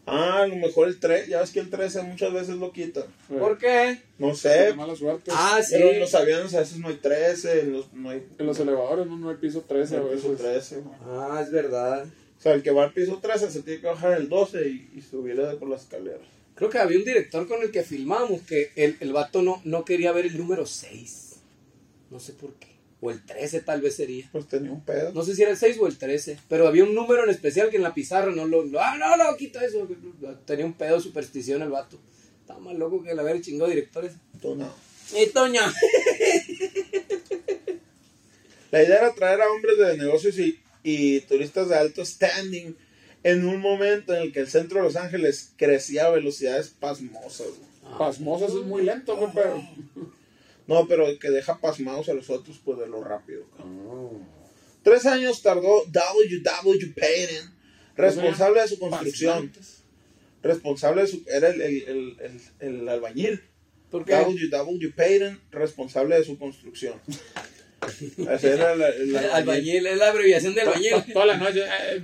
Ah, 0.07 0.43
a 0.43 0.47
lo 0.47 0.57
mejor 0.57 0.89
el 0.89 0.99
3, 0.99 1.29
ya 1.29 1.41
ves 1.41 1.51
que 1.51 1.61
el 1.61 1.71
13 1.71 2.03
muchas 2.03 2.33
veces 2.33 2.57
lo 2.57 2.73
quitan. 2.73 3.05
¿Por 3.29 3.59
qué? 3.59 4.01
No 4.19 4.35
sé, 4.35 4.75
mala 4.75 4.97
suerte. 4.97 5.31
Ah, 5.35 5.61
sí. 5.63 5.75
pero 5.77 5.91
en 5.91 6.01
los 6.01 6.15
aviones 6.15 6.55
a 6.55 6.61
veces 6.61 6.79
no 6.79 6.89
hay 6.89 6.97
13, 6.97 7.61
en 7.61 7.73
los, 7.73 7.93
no 7.93 8.11
hay 8.11 8.27
En 8.39 8.47
los 8.47 8.59
elevadores 8.59 9.07
no, 9.07 9.17
no 9.17 9.31
hay 9.31 9.37
piso 9.37 9.61
13 9.67 9.97
a 9.97 10.01
no 10.01 10.09
hay 10.09 10.17
piso 10.17 10.31
veces. 10.31 10.47
13. 10.47 10.77
güey. 10.81 10.97
Ah, 11.07 11.41
es 11.43 11.53
verdad. 11.53 12.07
O 12.07 12.43
sea, 12.43 12.55
el 12.55 12.63
que 12.63 12.71
va 12.71 12.85
al 12.85 12.93
piso 12.93 13.19
13 13.23 13.51
se 13.51 13.63
tiene 13.63 13.81
que 13.81 13.87
bajar 13.87 14.13
el 14.15 14.29
12 14.29 14.69
y, 14.69 14.91
y 14.97 15.03
subir 15.03 15.37
por 15.59 15.69
las 15.69 15.83
escaleras. 15.83 16.21
Creo 16.55 16.71
que 16.71 16.79
había 16.79 16.99
un 16.99 17.05
director 17.05 17.47
con 17.47 17.63
el 17.63 17.71
que 17.71 17.83
filmamos 17.83 18.43
que 18.43 18.73
el, 18.77 18.97
el 19.01 19.13
vato 19.13 19.43
no, 19.43 19.61
no 19.65 19.85
quería 19.85 20.13
ver 20.13 20.27
el 20.27 20.37
número 20.37 20.67
6. 20.67 21.37
No 22.11 22.19
sé 22.19 22.33
por 22.33 22.53
qué. 22.55 22.70
O 23.03 23.11
el 23.11 23.25
13 23.25 23.61
tal 23.61 23.81
vez 23.81 23.97
sería. 23.97 24.29
Pues 24.31 24.47
tenía 24.47 24.71
un 24.71 24.85
pedo. 24.85 25.13
No 25.13 25.23
sé 25.23 25.35
si 25.35 25.43
era 25.43 25.51
el 25.51 25.57
6 25.57 25.79
o 25.81 25.87
el 25.87 25.97
13. 25.97 26.39
Pero 26.49 26.69
había 26.69 26.85
un 26.85 26.95
número 26.95 27.25
en 27.25 27.31
especial 27.31 27.71
que 27.71 27.77
en 27.77 27.83
la 27.83 27.95
pizarra 27.95 28.31
no 28.31 28.47
lo... 28.47 28.65
Ah, 28.79 28.97
no, 28.99 29.17
no, 29.17 29.37
quita 29.37 29.65
eso. 29.65 29.89
Tenía 30.45 30.67
un 30.67 30.75
pedo 30.75 30.97
de 30.97 31.03
superstición 31.03 31.63
el 31.63 31.71
vato. 31.71 31.99
Estaba 32.41 32.61
más 32.61 32.75
loco 32.75 33.03
que 33.03 33.13
el 33.13 33.19
haber 33.19 33.41
chingado 33.41 33.71
directores. 33.71 34.13
Tú 34.43 34.55
no. 34.55 34.71
Y 35.17 35.27
Toña. 35.31 35.73
La 38.71 38.83
idea 38.83 38.99
era 38.99 39.15
traer 39.15 39.41
a 39.41 39.51
hombres 39.51 39.79
de 39.79 39.97
negocios 39.97 40.39
y, 40.39 40.61
y 40.83 41.21
turistas 41.21 41.69
de 41.69 41.77
alto 41.77 42.05
standing 42.05 42.77
en 43.23 43.47
un 43.47 43.61
momento 43.61 44.15
en 44.15 44.23
el 44.23 44.33
que 44.33 44.41
el 44.41 44.49
centro 44.49 44.79
de 44.79 44.85
Los 44.85 44.97
Ángeles 44.97 45.53
crecía 45.57 46.07
a 46.07 46.11
velocidades 46.11 46.69
pasmosas. 46.69 47.49
güey. 47.49 47.99
Pasmosas 47.99 48.51
es 48.51 48.63
muy 48.65 48.83
lento, 48.83 49.17
güey, 49.17 49.31
pero. 49.35 49.63
No, 50.71 50.87
pero 50.89 51.19
que 51.19 51.31
deja 51.31 51.61
pasmados 51.61 52.09
a 52.09 52.15
los 52.15 52.31
otros 52.31 52.61
pues 52.65 52.79
de 52.79 52.87
lo 52.87 53.03
rápido. 53.05 53.45
cabrón. 53.57 54.27
Tres 54.83 55.05
años 55.05 55.43
tardó 55.43 55.85
W.W. 55.89 56.95
Payton, 56.97 57.55
responsable 57.97 58.61
de 58.63 58.69
su 58.69 58.79
construcción. 58.79 59.53
Responsable 60.43 61.03
de 61.03 61.09
su... 61.09 61.23
Era 61.27 61.49
el, 61.49 61.61
el, 61.61 61.83
el, 61.89 62.17
el- 62.21 62.41
el 62.83 62.89
albañil. 62.89 63.43
¿Por 63.91 64.05
qué? 64.05 64.13
W.W. 64.15 64.93
Payton, 64.97 65.41
responsable 65.51 66.17
de 66.17 66.25
su 66.25 66.39
construcción. 66.39 66.95
Ese 68.31 68.53
era 68.53 68.73
el, 68.75 68.81
el 68.83 69.17
albañil. 69.17 69.31
Albañil, 69.33 69.87
es 69.87 69.97
la 69.99 70.09
abreviación 70.09 70.55
de 70.55 70.61
albañil. 70.63 70.93
Toda 71.13 71.27
la 71.27 71.37
noche. 71.37 71.65
Eh, 71.65 72.01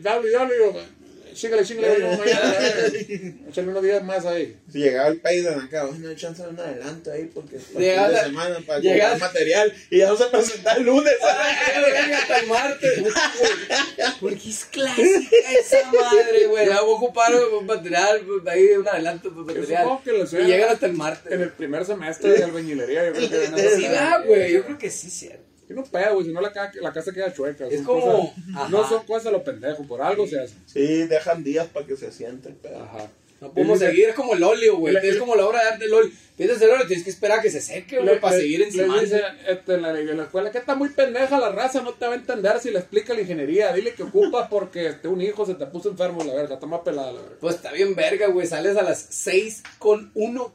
no, 2.00 2.18
mañana, 2.18 2.54
eh. 2.58 3.34
Échale 3.48 3.68
unos 3.68 3.82
días 3.82 4.02
más 4.04 4.24
ahí. 4.26 4.56
Si 4.72 4.78
llegaba 4.78 5.08
el 5.08 5.20
Payton 5.20 5.60
acá, 5.60 5.84
bueno, 5.84 6.08
hay 6.08 6.16
chance 6.16 6.42
de 6.42 6.48
un 6.48 6.58
adelanto 6.60 7.12
ahí 7.12 7.30
porque 7.32 7.56
el 7.56 7.62
Llegaba- 7.80 8.08
de 8.10 8.20
semana 8.24 8.60
para 8.66 8.80
llegaba- 8.80 9.10
comprar 9.10 9.30
material 9.32 9.74
y 9.90 9.98
ya 9.98 10.08
no 10.08 10.16
se 10.16 10.24
presenta 10.26 10.72
el 10.74 10.82
lunes. 10.84 11.14
Ay, 11.22 12.12
hasta 12.12 12.38
el 12.40 12.46
martes. 12.46 13.02
Porque 14.20 14.48
es 14.48 14.64
clásica 14.66 15.36
esa 15.60 15.90
madre, 15.92 16.46
güey. 16.46 16.66
Ya 16.66 16.80
voy 16.80 16.92
a 16.94 16.96
ocupar 16.96 17.32
un 17.34 17.66
material, 17.66 18.20
pues, 18.26 18.46
ahí 18.54 18.68
un 18.72 18.88
adelanto 18.88 19.32
por 19.32 19.44
material. 19.46 19.82
supongo 19.84 20.02
que 20.02 20.12
lo 20.12 20.24
y 20.42 20.46
llegan 20.46 20.70
hasta 20.70 20.86
el 20.86 20.92
En 20.92 20.98
martes. 20.98 21.32
el 21.32 21.50
primer 21.52 21.84
semestre 21.84 22.30
de 22.32 22.44
albañilería, 22.44 23.06
yo 23.06 23.12
creo 23.12 23.30
que 23.30 23.68
Sí, 23.76 23.86
va, 23.88 24.22
güey. 24.26 24.52
Yo 24.54 24.64
creo 24.64 24.78
que 24.78 24.90
sí, 24.90 25.10
cierto. 25.10 25.45
Y 25.68 25.72
no 25.74 25.82
pega, 25.84 26.10
güey, 26.12 26.26
si 26.26 26.32
no 26.32 26.40
la, 26.40 26.52
la 26.80 26.92
casa 26.92 27.12
queda 27.12 27.32
chueca. 27.32 27.66
Es 27.66 27.76
son 27.76 27.84
como- 27.84 28.34
cosas- 28.34 28.70
no 28.70 28.88
son 28.88 29.04
cosas 29.06 29.26
a 29.26 29.30
lo 29.32 29.42
pendejo, 29.44 29.84
por 29.86 30.00
algo 30.02 30.26
se 30.26 30.38
hace. 30.40 30.54
Sí, 30.66 31.04
dejan 31.06 31.42
días 31.42 31.66
para 31.66 31.86
que 31.86 31.96
se 31.96 32.12
siente 32.12 32.48
el 32.50 32.54
pedo. 32.54 32.82
Ajá. 32.84 33.10
No 33.38 33.52
podemos 33.52 33.78
dice- 33.78 33.90
seguir, 33.90 34.08
es 34.08 34.14
como 34.14 34.32
el 34.34 34.42
óleo, 34.42 34.78
güey. 34.78 34.94
Le- 34.94 35.06
Es 35.08 35.16
como 35.18 35.34
la 35.36 35.44
obra 35.46 35.60
de 35.62 35.68
arte 35.68 35.84
del 35.84 35.92
óleo. 35.92 36.10
Tienes 36.38 36.60
el 36.62 36.70
óleo, 36.70 36.86
tienes 36.86 37.04
que 37.04 37.10
esperar 37.10 37.40
a 37.40 37.42
que 37.42 37.50
se 37.50 37.60
seque, 37.60 37.98
güey, 37.98 38.18
para 38.18 38.34
le- 38.36 38.42
seguir 38.42 38.62
encima. 38.62 38.98
dice, 39.00 39.20
este, 39.46 39.74
en, 39.74 39.82
la, 39.82 39.98
en 39.98 40.16
la 40.16 40.22
escuela 40.22 40.50
que 40.50 40.56
está 40.58 40.74
muy 40.74 40.88
pendeja 40.90 41.38
la 41.38 41.50
raza, 41.50 41.82
no 41.82 41.92
te 41.94 42.06
va 42.06 42.12
a 42.12 42.16
entender 42.16 42.58
si 42.60 42.70
le 42.70 42.78
explica 42.78 43.12
la 43.12 43.20
ingeniería. 43.22 43.72
Dile 43.74 43.92
que 43.94 44.04
ocupas 44.04 44.48
porque 44.48 44.86
este, 44.86 45.08
un 45.08 45.20
hijo 45.20 45.44
se 45.44 45.54
te 45.54 45.66
puso 45.66 45.90
enfermo, 45.90 46.24
la 46.24 46.32
verga, 46.34 46.54
está 46.54 46.66
más 46.66 46.80
pelada, 46.80 47.12
la 47.12 47.20
verga. 47.20 47.36
Pues 47.40 47.56
está 47.56 47.72
bien 47.72 47.94
verga, 47.94 48.28
güey. 48.28 48.46
Sales 48.46 48.76
a 48.78 48.82
las 48.82 49.06
6 49.10 49.62
con 49.78 50.10
1. 50.14 50.54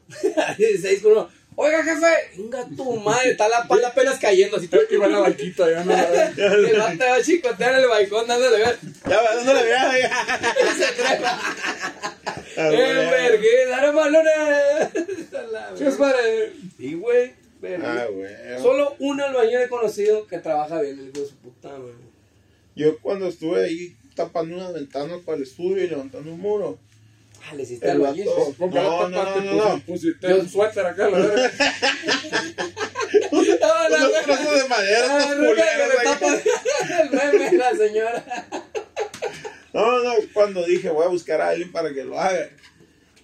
6 0.56 1.00
con 1.02 1.12
1. 1.12 1.28
Oiga, 1.54 1.84
jefe, 1.84 2.06
venga 2.38 2.66
tu 2.76 2.96
madre, 2.96 3.30
está 3.32 3.48
la 3.48 3.66
pala 3.68 3.88
apenas 3.88 4.18
cayendo 4.18 4.56
así. 4.56 4.68
Y 4.90 4.96
va 4.96 5.06
en 5.06 5.12
la 5.12 5.18
banquita, 5.20 5.70
ya 5.70 5.84
no. 5.84 5.92
El 6.36 6.78
vato 6.78 7.04
va 7.04 7.14
a 7.16 7.22
chicotear 7.22 7.74
en 7.74 7.80
el 7.82 7.88
balcón 7.88 8.26
dándole 8.26 8.58
ver. 8.58 8.78
Ya 9.08 9.22
va, 9.22 9.34
¿dónde 9.34 9.54
la 9.54 9.62
veas? 9.62 10.10
Se 10.76 10.92
trepa. 11.02 11.40
Ah, 12.56 12.68
¡Eh, 12.70 12.76
güey. 12.76 13.10
vergüenza! 13.10 13.68
¡Dale 13.76 13.92
malona! 13.92 14.90
Chis, 15.76 15.98
madre. 15.98 16.52
Sí, 16.78 16.94
güey. 16.94 17.32
verga. 17.60 18.02
Ah, 18.02 18.06
güey. 18.06 18.32
Solo 18.60 18.96
un 18.98 19.20
albañil 19.20 19.56
he 19.62 19.68
conocido 19.68 20.26
que 20.26 20.38
trabaja 20.38 20.80
bien, 20.80 20.98
el 20.98 21.08
hijo 21.08 21.20
de 21.20 21.26
su 21.26 21.36
puta, 21.36 21.68
güey. 21.76 21.94
Yo 22.74 22.98
cuando 23.00 23.28
estuve 23.28 23.64
ahí 23.64 23.96
tapando 24.14 24.54
unas 24.56 24.72
ventanas 24.72 25.20
para 25.24 25.36
el 25.36 25.42
estudio 25.44 25.84
y 25.84 25.88
levantando 25.88 26.30
un 26.32 26.40
muro. 26.40 26.78
Ah, 27.50 27.54
le 27.54 27.62
hiciste 27.64 27.84
El 27.86 27.92
albañil. 27.92 28.26
vato- 28.26 28.54
¿Con 28.56 28.70
qué 28.70 28.76
la 28.76 28.82
No, 28.82 29.08
no, 29.08 29.18
tapaste? 29.18 29.40
no, 29.40 29.52
no, 29.52 29.64
no. 29.68 29.76
Pusi- 29.78 29.84
Pusiste 29.86 30.34
un 30.34 30.48
suéter 30.48 30.86
acá, 30.86 31.08
la 31.10 31.18
verga. 31.18 31.50
No, 33.32 33.88
no, 33.88 33.96
Unos 33.96 34.10
no. 34.12 34.22
trozos 34.24 34.62
de 34.62 34.68
madera, 34.68 35.18
Ah, 35.20 35.34
le 35.34 35.50
ahí. 35.50 36.04
tapa 36.04 36.26
el 37.02 37.10
meme 37.10 37.52
la 37.58 37.76
señora. 37.76 38.24
No, 39.72 40.02
no, 40.02 40.14
cuando 40.32 40.64
dije 40.66 40.90
voy 40.90 41.04
a 41.04 41.08
buscar 41.08 41.40
a 41.40 41.48
alguien 41.50 41.70
para 41.72 41.92
que 41.92 42.04
lo 42.04 42.18
haga. 42.18 42.48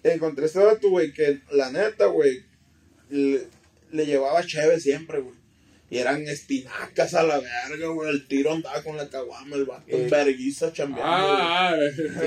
Encontré 0.03 0.47
este 0.47 0.61
dato, 0.63 0.91
güey, 0.91 1.13
que 1.13 1.41
la 1.51 1.71
neta, 1.71 2.07
güey, 2.07 2.45
le, 3.11 3.47
le 3.93 4.07
llevaba 4.07 4.43
cheve 4.45 4.79
siempre, 4.81 5.21
güey. 5.21 5.35
Y 5.91 5.99
eran 5.99 6.21
espinacas 6.29 7.15
a 7.15 7.23
la 7.23 7.39
verga, 7.39 7.87
güey. 7.89 8.11
El 8.11 8.29
tiro 8.29 8.53
andaba 8.53 8.83
con 8.83 8.99
la 8.99 9.09
caguama, 9.09 9.57
el 9.57 9.65
vato 9.65 9.85
en 9.89 10.03
Eh. 10.05 10.09
verguiza 10.11 10.71
chambeando. 10.71 11.03
güey. 11.29 11.41
Ah, 11.41 11.77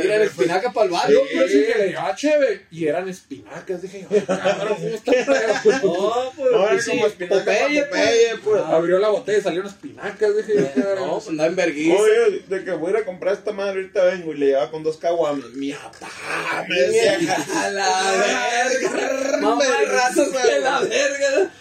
Mira, 0.01 0.15
el 0.15 0.21
espinaca 0.23 0.71
para 0.73 0.85
el 0.87 0.91
barrio. 0.91 1.21
Yo 1.31 1.39
pensé 1.39 1.65
que 1.67 1.77
le 1.77 1.87
llevaba 1.89 2.15
chévere 2.15 2.65
y 2.71 2.87
eran 2.87 3.07
espinacas. 3.07 3.81
Dije, 3.83 4.07
"Ay, 4.09 4.21
cabrón, 4.25 4.77
¿cómo 4.79 4.87
está 4.87 5.11
feo?" 5.11 5.25
No, 5.83 6.31
pues. 6.35 6.51
No, 6.51 6.67
era 6.69 6.81
sí, 6.81 6.89
como 6.89 7.05
espinaca 7.05 7.35
Popeye, 7.39 7.81
pa' 7.83 7.89
Popeye, 7.89 8.37
pues. 8.43 8.61
Abrió 8.65 8.97
la 8.97 9.09
botella 9.09 9.37
y 9.37 9.41
salieron 9.41 9.67
espinacas. 9.67 10.37
Dije, 10.37 10.53
yo, 10.55 10.73
"Qué 10.73 10.79
verga". 10.81 10.95
No, 11.01 11.13
pues 11.17 11.27
andaba 11.27 11.49
en 11.49 11.55
vergüenza. 11.55 12.01
Oye, 12.01 12.43
de 12.47 12.63
que 12.65 12.71
voy 12.71 12.87
a 12.87 12.89
ir 12.97 13.03
a 13.03 13.05
comprar 13.05 13.33
esta 13.35 13.51
madre, 13.51 13.81
ahorita 13.81 14.03
vengo 14.05 14.33
y 14.33 14.37
le 14.37 14.45
llevaba 14.47 14.71
con 14.71 14.81
dos 14.81 14.97
caguamas. 14.97 15.51
Mi 15.51 15.71
papá, 15.71 16.65
me 16.67 16.75
decía. 16.81 17.17
A 17.55 17.69
la 17.69 18.11
verga. 18.11 19.37
Mamá 19.41 19.63
razas 19.87 20.29
que 20.29 20.59
la 20.59 20.79
verga. 20.81 21.51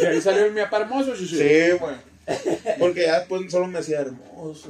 Y 0.00 0.06
ahí 0.06 0.20
salió 0.20 0.46
el 0.46 0.52
mi 0.52 0.60
papá 0.60 0.78
hermoso. 0.82 1.16
Sí, 1.16 1.70
güey. 1.78 1.96
Porque 2.78 3.02
ya 3.02 3.20
después 3.20 3.50
solo 3.50 3.66
me 3.66 3.78
hacía 3.78 4.00
hermoso. 4.00 4.68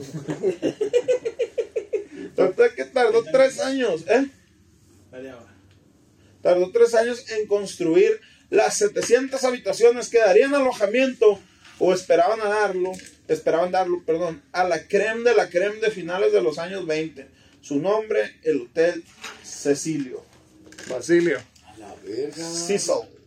Total 2.37 2.75
que 2.75 2.85
tardó 2.85 3.25
tres 3.25 3.61
años, 3.61 4.05
¿eh? 4.09 4.27
Tardó 6.43 6.71
tres 6.71 6.95
años 6.95 7.29
en 7.31 7.47
construir 7.47 8.21
las 8.51 8.75
700 8.75 9.43
habitaciones 9.45 10.09
que 10.09 10.19
darían 10.19 10.55
alojamiento 10.55 11.41
o 11.79 11.93
esperaban 11.93 12.41
a 12.41 12.49
darlo, 12.49 12.93
esperaban 13.27 13.73
darlo, 13.73 14.03
perdón, 14.05 14.43
a 14.53 14.65
la 14.65 14.87
creme 14.87 15.29
de 15.29 15.35
la 15.35 15.49
creme 15.49 15.81
de 15.81 15.91
finales 15.91 16.33
de 16.33 16.43
los 16.43 16.59
años 16.59 16.87
20. 16.87 17.29
Su 17.61 17.81
nombre, 17.81 18.37
el 18.45 18.63
Hotel 18.63 19.05
Cecilio. 19.43 20.25
Basilio. 20.89 21.41
A 21.65 21.77
la 21.79 21.95
verga. 22.05 22.37
Cecil. 22.37 23.18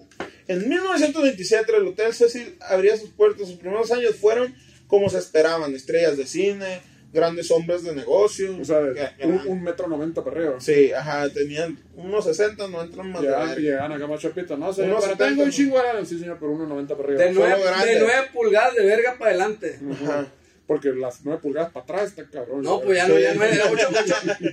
En 0.52 0.70
1927 0.70 1.76
el 1.78 1.88
Hotel 1.88 2.14
Cecil 2.14 2.56
abría 2.62 2.98
sus 2.98 3.10
puertas. 3.12 3.48
Sus 3.48 3.58
primeros 3.58 3.92
años 3.92 4.16
fueron 4.16 4.54
como 4.88 5.10
se 5.10 5.18
esperaban, 5.20 5.74
estrellas 5.74 6.18
de 6.18 6.26
cine, 6.26 6.82
grandes 7.14 7.50
hombres 7.52 7.84
de 7.84 7.96
negocio. 7.96 8.58
O 8.60 8.66
sea, 8.66 8.80
que- 9.18 9.26
un, 9.26 9.42
un 9.48 9.64
metro 9.64 9.88
noventa 9.88 10.24
para 10.24 10.38
arriba. 10.38 10.56
Sí, 10.60 10.92
ajá, 10.92 11.30
tenían 11.30 11.80
unos 11.96 12.26
60, 12.26 12.68
no 12.68 12.82
entran 12.82 13.12
más 13.12 13.22
de 13.22 13.28
Llegaban, 13.28 13.56
llegaban 13.58 13.92
acá 13.94 14.08
más 14.08 14.22
chapitos. 14.22 14.60
No, 14.60 14.74
señor, 14.74 14.92
Unos 14.92 15.04
pero 15.06 15.14
70, 15.18 15.30
tengo 15.30 15.44
un 15.44 15.52
chingo. 15.52 15.78
Sí, 16.06 16.20
señor, 16.20 16.38
pero 16.40 16.52
uno 16.52 16.66
noventa 16.68 16.96
para 16.96 17.10
arriba. 17.10 17.24
De 17.24 17.32
nueve, 17.32 17.62
grande. 17.64 17.94
de 17.94 18.00
nueve 18.00 18.28
pulgadas 18.34 18.76
de 18.76 18.86
verga 18.86 19.16
para 19.18 19.32
adelante. 19.32 19.80
Ajá. 20.04 20.28
Porque 20.68 20.90
las 20.90 21.20
nueve 21.26 21.42
pulgadas 21.42 21.72
para 21.72 21.84
atrás 21.84 22.04
está 22.18 22.24
cabrón. 22.30 22.62
No, 22.62 22.80
pues 22.82 22.98
ya 22.98 23.08
no, 23.08 23.20
ya 23.20 23.34
no 23.34 23.44
era 23.44 23.66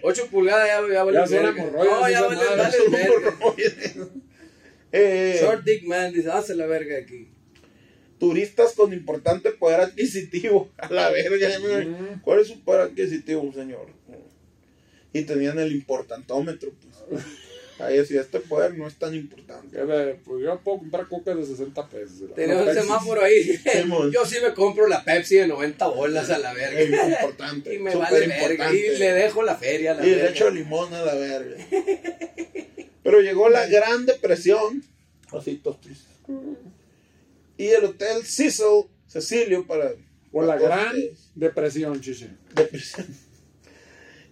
8, 0.02 0.26
pulgadas, 0.30 0.66
ya, 0.66 0.92
ya 0.92 1.04
vale 1.04 1.18
Ya 1.18 1.26
son 1.28 1.46
hemorroides, 1.46 1.92
No, 1.92 2.08
ya 2.10 2.22
vale, 2.22 2.36
madres. 2.56 2.76
Eh, 4.92 5.38
Short 5.40 5.64
Dick 5.64 5.84
Man 5.84 6.12
dice, 6.12 6.30
hace 6.30 6.54
la 6.54 6.66
verga 6.66 6.96
aquí. 6.98 7.28
turistas 8.18 8.72
con 8.74 8.92
importante 8.92 9.50
poder 9.52 9.80
adquisitivo. 9.80 10.70
A 10.78 10.90
la 10.90 11.10
verga. 11.10 11.48
¿no? 11.58 12.20
¿Cuál 12.22 12.40
es 12.40 12.48
su 12.48 12.60
poder 12.64 12.82
adquisitivo, 12.82 13.52
señor? 13.52 13.86
Y 15.12 15.22
tenían 15.22 15.58
el 15.58 15.72
importantómetro. 15.72 16.72
Pues. 17.08 17.22
Ahí 17.80 17.96
decía, 17.96 18.20
este 18.22 18.40
poder 18.40 18.76
no 18.76 18.88
es 18.88 18.96
tan 18.96 19.14
importante. 19.14 19.78
Pues 20.24 20.42
yo 20.44 20.60
puedo 20.64 20.78
comprar 20.78 21.06
cocas 21.06 21.36
de 21.36 21.46
60 21.46 21.88
pesos. 21.88 22.22
la 22.36 22.56
un 22.64 22.74
semáforo 22.74 23.22
ahí. 23.22 23.56
Yo 24.12 24.26
sí 24.26 24.38
me 24.42 24.52
compro 24.52 24.88
la 24.88 25.04
Pepsi 25.04 25.36
de 25.36 25.46
90 25.46 25.86
bolas 25.86 26.28
a 26.30 26.38
la 26.40 26.50
Es 26.54 26.90
verga. 26.90 27.08
importante. 27.08 27.72
Y 27.72 27.78
me 27.78 27.94
vale 27.94 28.18
verga. 28.26 28.34
importante. 28.42 28.76
Y 28.94 28.98
le 28.98 29.12
dejo 29.12 29.42
la 29.44 29.54
feria 29.54 29.92
a 29.92 29.94
la 29.94 30.04
Y 30.04 30.10
le 30.10 30.16
verga. 30.16 30.30
echo 30.30 30.50
limón 30.50 30.92
a 30.92 31.02
la 31.04 31.14
verga. 31.14 31.56
Pero 33.08 33.22
llegó 33.22 33.48
la 33.48 33.66
Gran 33.66 34.04
Depresión. 34.04 34.84
Tristes. 35.80 36.04
Y 37.56 37.68
el 37.68 37.86
Hotel 37.86 38.22
Cecil, 38.22 38.84
Cecilio, 39.06 39.66
para. 39.66 39.92
O 40.30 40.42
la 40.42 40.58
gran 40.58 40.94
depresión, 41.34 41.98
chiche. 42.02 42.28
Depresión. 42.54 43.06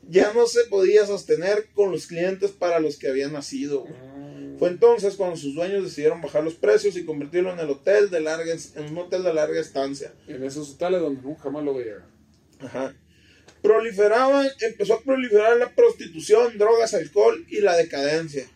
Ya 0.09 0.33
no 0.35 0.47
se 0.47 0.65
podía 0.67 1.05
sostener 1.05 1.67
con 1.75 1.91
los 1.91 2.07
clientes 2.07 2.53
para 2.53 2.79
los 2.79 2.97
que 2.97 3.09
había 3.09 3.29
nacido. 3.29 3.81
güey. 3.81 4.57
Fue 4.57 4.69
entonces 4.69 5.17
cuando 5.17 5.37
sus 5.37 5.55
dueños 5.55 5.83
decidieron 5.83 6.21
bajar 6.21 6.45
los 6.45 6.55
precios 6.55 6.97
y 6.97 7.05
convertirlo 7.05 7.53
en 7.53 7.59
el 7.59 7.71
hotel 7.71 8.09
de 8.11 8.21
larga, 8.21 8.55
en 8.77 8.85
un 8.93 8.99
hotel 8.99 9.25
de 9.25 9.35
larga 9.35 9.59
estancia. 9.59 10.13
En 10.29 10.45
esos 10.45 10.75
hoteles 10.75 11.01
donde 11.01 11.23
nunca 11.23 11.45
jamás 11.45 11.65
lo 11.65 11.75
veía. 11.75 12.07
Ajá. 12.61 12.95
Proliferaba, 13.63 14.47
empezó 14.61 14.95
a 14.95 15.01
proliferar 15.01 15.57
la 15.57 15.75
prostitución, 15.75 16.57
drogas, 16.57 16.95
alcohol 16.95 17.45
y 17.49 17.61
la 17.63 17.77
decadencia. 17.77 18.47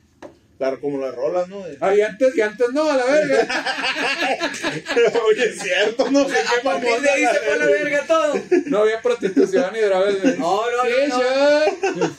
Claro, 0.60 0.78
como 0.78 0.98
la 0.98 1.10
rola, 1.10 1.46
¿no? 1.46 1.64
Ah, 1.80 1.94
y 1.94 2.02
antes, 2.02 2.36
y 2.36 2.42
antes 2.42 2.68
no, 2.74 2.90
a 2.90 2.94
la 2.94 3.06
verga. 3.06 3.48
Oye, 5.26 5.44
es 5.46 5.58
cierto, 5.58 6.10
¿no? 6.10 6.20
A 6.20 6.62
partir 6.62 7.00
de 7.00 7.08
ahí 7.08 7.24
se 7.24 7.38
fue 7.38 7.52
a 7.54 7.56
la 7.56 7.64
verga 7.64 8.04
todo. 8.06 8.34
No 8.66 8.78
había 8.80 9.00
prostitución 9.00 9.72
ni 9.72 9.78
drogas. 9.78 10.16
No, 10.36 10.60
no, 10.70 10.82
Sí, 10.84 11.08
no, 11.08 11.96
no. 11.96 12.10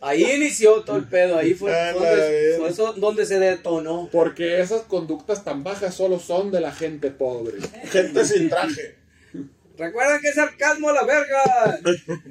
Ahí 0.00 0.24
inició 0.24 0.82
todo 0.82 0.96
el 0.96 1.04
pedo. 1.04 1.38
Ahí 1.38 1.54
fue, 1.54 1.72
A 1.72 1.92
la 1.92 1.92
donde, 1.92 2.54
fue 2.58 2.68
eso 2.70 2.92
donde 2.94 3.24
se 3.24 3.38
detonó. 3.38 4.08
Porque 4.10 4.60
esas 4.60 4.82
conductas 4.82 5.44
tan 5.44 5.62
bajas 5.62 5.94
solo 5.94 6.18
son 6.18 6.50
de 6.50 6.60
la 6.60 6.72
gente 6.72 7.12
pobre. 7.12 7.58
Gente 7.92 8.24
sin 8.24 8.48
traje. 8.48 8.96
Recuerden 9.78 10.20
que 10.22 10.30
es 10.30 10.34
sarcasmo 10.34 10.88
a 10.88 10.92
la 10.92 11.04
verga. 11.04 11.78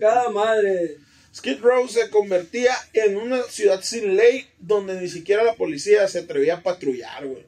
Cada 0.01 0.29
madre. 0.31 0.97
Skid 1.35 1.59
Row 1.61 1.85
se 1.89 2.09
convertía 2.09 2.71
en 2.93 3.17
una 3.17 3.43
ciudad 3.43 3.81
sin 3.81 4.15
ley 4.15 4.47
donde 4.59 4.99
ni 5.01 5.09
siquiera 5.09 5.43
la 5.43 5.53
policía 5.55 6.07
se 6.07 6.19
atrevía 6.19 6.55
a 6.55 6.63
patrullar, 6.63 7.25
güey. 7.27 7.43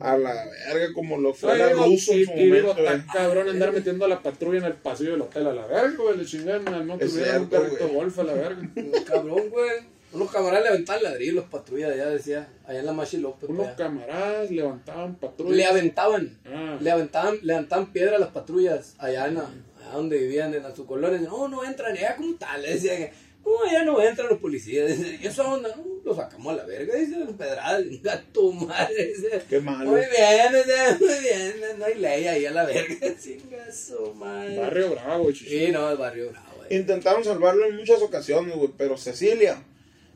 A 0.00 0.16
la 0.16 0.32
verga, 0.66 0.92
como 0.94 1.18
lo 1.18 1.34
fue 1.34 1.58
la 1.58 1.68
ruso 1.72 2.14
y, 2.14 2.20
en 2.22 2.26
su 2.26 2.32
y 2.32 2.50
digo, 2.50 2.68
momento. 2.68 2.84
tan 2.84 3.06
cabrón 3.12 3.48
andar 3.50 3.72
metiendo 3.72 4.04
a 4.06 4.08
la 4.08 4.22
patrulla 4.22 4.58
en 4.60 4.64
el 4.64 4.72
pasillo 4.74 5.12
del 5.12 5.20
hotel 5.22 5.46
a 5.46 5.52
la 5.52 5.66
verga, 5.66 5.94
güey. 5.96 6.16
Le 6.16 6.24
chingan, 6.24 6.64
no 6.86 6.98
tuvieron 6.98 7.42
un 7.42 7.48
carrito 7.48 7.88
golf 7.88 8.18
a 8.18 8.24
la 8.24 8.32
verga. 8.32 8.68
Cabrón, 9.06 9.50
güey. 9.50 9.92
Unos 10.14 10.30
camaradas 10.30 10.64
levantaban 10.64 11.02
ladrillos, 11.04 11.34
los 11.36 11.44
patrullas 11.46 11.90
allá 11.92 12.08
decía, 12.10 12.46
allá 12.66 12.80
en 12.80 12.86
la 12.86 12.92
Machi 12.92 13.16
López. 13.16 13.48
Unos 13.48 13.66
allá. 13.68 13.76
camaradas 13.76 14.50
levantaban 14.50 15.14
patrullas. 15.14 15.56
Le 15.56 15.64
aventaban, 15.64 16.38
Ah. 16.46 16.76
le 16.80 16.90
aventaban, 16.90 17.38
levantaban 17.42 17.92
piedra 17.92 18.16
a 18.16 18.18
las 18.18 18.28
patrullas 18.30 18.94
allá 18.98 19.26
en 19.28 19.34
la- 19.36 19.50
donde 19.94 20.18
vivían 20.18 20.54
en 20.54 20.76
su 20.76 20.86
colonia. 20.86 21.18
No, 21.20 21.48
no 21.48 21.64
entran, 21.64 21.96
allá 21.96 22.16
como 22.16 22.34
tal. 22.36 22.62
Decían 22.62 23.10
no, 23.44 23.64
allá 23.64 23.84
no 23.84 24.00
entran 24.00 24.28
los 24.28 24.38
policías. 24.38 24.98
¿Y 25.20 25.26
eso 25.26 25.42
onda? 25.42 25.74
No, 25.74 25.84
lo 26.04 26.14
sacamos 26.14 26.52
a 26.52 26.56
la 26.58 26.64
verga, 26.64 26.94
dice, 26.94 27.16
pedradas, 27.36 27.82
tu 28.32 28.52
madre. 28.52 29.06
Dice, 29.06 29.42
Qué 29.48 29.60
malo. 29.60 29.90
Muy 29.90 30.00
bien, 30.00 30.52
muy 31.00 31.18
bien, 31.20 31.78
no 31.78 31.84
hay 31.84 31.94
ley 31.96 32.26
ahí 32.26 32.46
a 32.46 32.52
la 32.52 32.64
verga. 32.64 32.94
Chinga 33.20 33.72
su 33.72 34.14
madre. 34.14 34.58
Barrio 34.58 34.90
Bravo, 34.90 35.32
chichi. 35.32 35.66
Sí, 35.66 35.72
no, 35.72 35.90
el 35.90 35.98
barrio 35.98 36.30
bravo. 36.30 36.64
eh. 36.68 36.76
Intentaron 36.76 37.24
salvarlo 37.24 37.66
en 37.66 37.76
muchas 37.76 38.00
ocasiones, 38.00 38.54
güey, 38.54 38.70
pero 38.78 38.96
Cecilia 38.96 39.62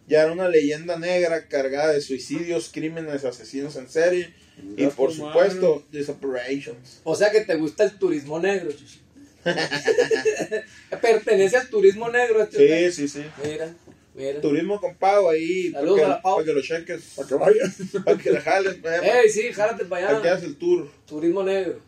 ya 0.06 0.22
era 0.22 0.30
una 0.30 0.48
leyenda 0.48 0.96
negra 0.96 1.48
cargada 1.48 1.92
de 1.92 2.00
suicidios, 2.00 2.70
crímenes, 2.72 3.24
asesinos 3.24 3.74
en 3.74 3.88
serie 3.88 4.32
y 4.76 4.82
Ya 4.82 4.90
por 4.90 5.12
supuesto, 5.12 5.82
disaparitions. 5.90 7.00
O 7.02 7.16
sea 7.16 7.32
que 7.32 7.40
te 7.40 7.56
gusta 7.56 7.82
el 7.82 7.98
turismo 7.98 8.38
negro, 8.38 8.70
chichi. 8.70 9.00
Pertenece 11.00 11.56
al 11.56 11.68
turismo 11.68 12.08
negro 12.08 12.42
este. 12.42 12.90
Sí, 12.90 13.08
sí, 13.08 13.20
sí. 13.20 13.26
Mira. 13.44 13.74
Mira. 14.14 14.40
Turismo 14.40 14.80
con 14.80 14.94
pago 14.96 15.28
ahí. 15.30 15.70
para 15.70 15.80
Saludos 15.82 15.98
que, 16.00 16.04
a 16.04 16.08
la 16.08 16.22
Pau. 16.22 16.34
para 16.36 16.46
que 16.46 16.52
lo 16.54 16.62
cheques. 16.62 17.02
Para 17.16 17.28
que 17.28 17.34
vayas. 17.34 17.76
Para 18.04 18.18
que 18.18 18.30
le 18.30 18.40
jales. 18.40 18.74
para 18.76 19.20
Ey, 19.20 19.28
sí, 19.28 19.52
jálate 19.52 19.84
para 19.84 20.06
que 20.08 20.14
allá. 20.14 20.18
hagas 20.32 20.42
el 20.42 20.56
tour. 20.56 20.90
Turismo 21.06 21.42
negro. 21.42 21.80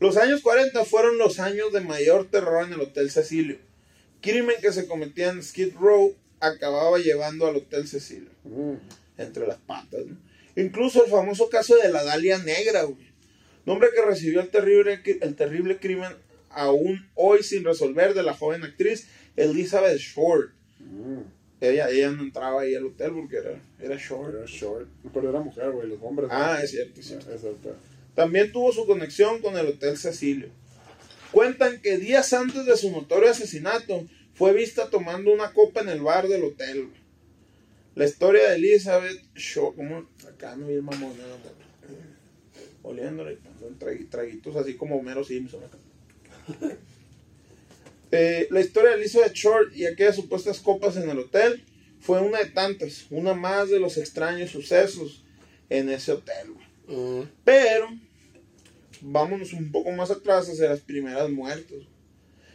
Los 0.00 0.16
años 0.16 0.42
40 0.42 0.84
fueron 0.84 1.16
los 1.18 1.38
años 1.38 1.72
de 1.72 1.80
mayor 1.80 2.26
terror 2.28 2.66
en 2.66 2.72
el 2.72 2.80
Hotel 2.80 3.10
Cecilio. 3.10 3.58
Crimen 4.20 4.56
que 4.60 4.72
se 4.72 4.86
cometía 4.86 5.30
en 5.30 5.42
Skid 5.42 5.74
Row 5.78 6.14
acababa 6.40 6.98
llevando 6.98 7.46
al 7.46 7.56
Hotel 7.56 7.86
Cecilio. 7.86 8.30
Entre 9.16 9.46
las 9.46 9.58
patas. 9.58 10.00
¿no? 10.06 10.16
Incluso 10.56 11.04
el 11.04 11.10
famoso 11.10 11.48
caso 11.48 11.76
de 11.76 11.88
la 11.90 12.02
Dalia 12.02 12.38
Negra, 12.38 12.82
güey. 12.82 13.14
Nombre 13.64 13.88
que 13.94 14.02
recibió 14.02 14.40
el 14.40 14.48
terrible, 14.50 15.00
el 15.20 15.34
terrible 15.36 15.78
crimen 15.78 16.12
aún 16.54 17.08
hoy 17.14 17.42
sin 17.42 17.64
resolver 17.64 18.14
de 18.14 18.22
la 18.22 18.34
joven 18.34 18.62
actriz 18.64 19.08
Elizabeth 19.36 19.98
Short. 19.98 20.52
Ella, 21.60 21.88
ella 21.88 22.10
no 22.10 22.22
entraba 22.22 22.62
ahí 22.62 22.74
al 22.74 22.86
hotel 22.86 23.12
porque 23.12 23.36
era, 23.38 23.60
era 23.80 23.96
short. 23.96 24.34
Era 24.34 24.44
short. 24.46 24.88
Pero 25.12 25.30
era 25.30 25.40
mujer, 25.40 25.70
güey. 25.70 25.88
Los 25.88 25.98
hombres. 26.02 26.28
¿no? 26.28 26.34
Ah, 26.34 26.60
es 26.62 26.70
cierto, 26.70 27.00
es 27.00 27.06
cierto. 27.06 27.26
Pedo. 27.26 27.76
También 28.14 28.52
tuvo 28.52 28.72
su 28.72 28.86
conexión 28.86 29.40
con 29.40 29.56
el 29.56 29.66
Hotel 29.66 29.96
Cecilio. 29.96 30.48
Cuentan 31.32 31.80
que 31.80 31.98
días 31.98 32.32
antes 32.32 32.64
de 32.64 32.76
su 32.76 32.90
notorio 32.90 33.30
asesinato 33.30 34.06
fue 34.34 34.52
vista 34.52 34.90
tomando 34.90 35.32
una 35.32 35.52
copa 35.52 35.80
en 35.80 35.88
el 35.88 36.00
bar 36.00 36.28
del 36.28 36.44
hotel. 36.44 36.90
La 37.94 38.04
historia 38.04 38.50
de 38.50 38.56
Elizabeth 38.56 39.20
Shaw, 39.34 39.74
como 39.74 40.06
acá 40.28 40.56
no 40.56 40.66
vi 40.66 40.74
el 40.74 40.82
mamón, 40.82 41.12
oliéndole, 42.82 43.38
traguitos 44.10 44.54
así 44.56 44.74
como 44.74 44.96
Homero 44.96 45.24
Simpson. 45.24 45.64
acá. 45.64 45.78
Eh, 48.16 48.46
la 48.52 48.60
historia 48.60 48.90
de 48.90 48.98
Elizabeth 48.98 49.32
Short 49.32 49.74
y 49.74 49.86
aquellas 49.86 50.14
supuestas 50.14 50.60
copas 50.60 50.96
en 50.96 51.10
el 51.10 51.18
hotel 51.18 51.64
fue 51.98 52.20
una 52.20 52.38
de 52.38 52.46
tantas, 52.46 53.06
una 53.10 53.34
más 53.34 53.70
de 53.70 53.80
los 53.80 53.96
extraños 53.96 54.50
sucesos 54.50 55.24
en 55.68 55.88
ese 55.88 56.12
hotel. 56.12 56.50
Mm. 56.86 57.22
Pero, 57.42 57.88
vámonos 59.00 59.52
un 59.52 59.72
poco 59.72 59.90
más 59.90 60.12
atrás 60.12 60.48
hacia 60.48 60.68
las 60.68 60.80
primeras 60.80 61.28
muertes. 61.28 61.88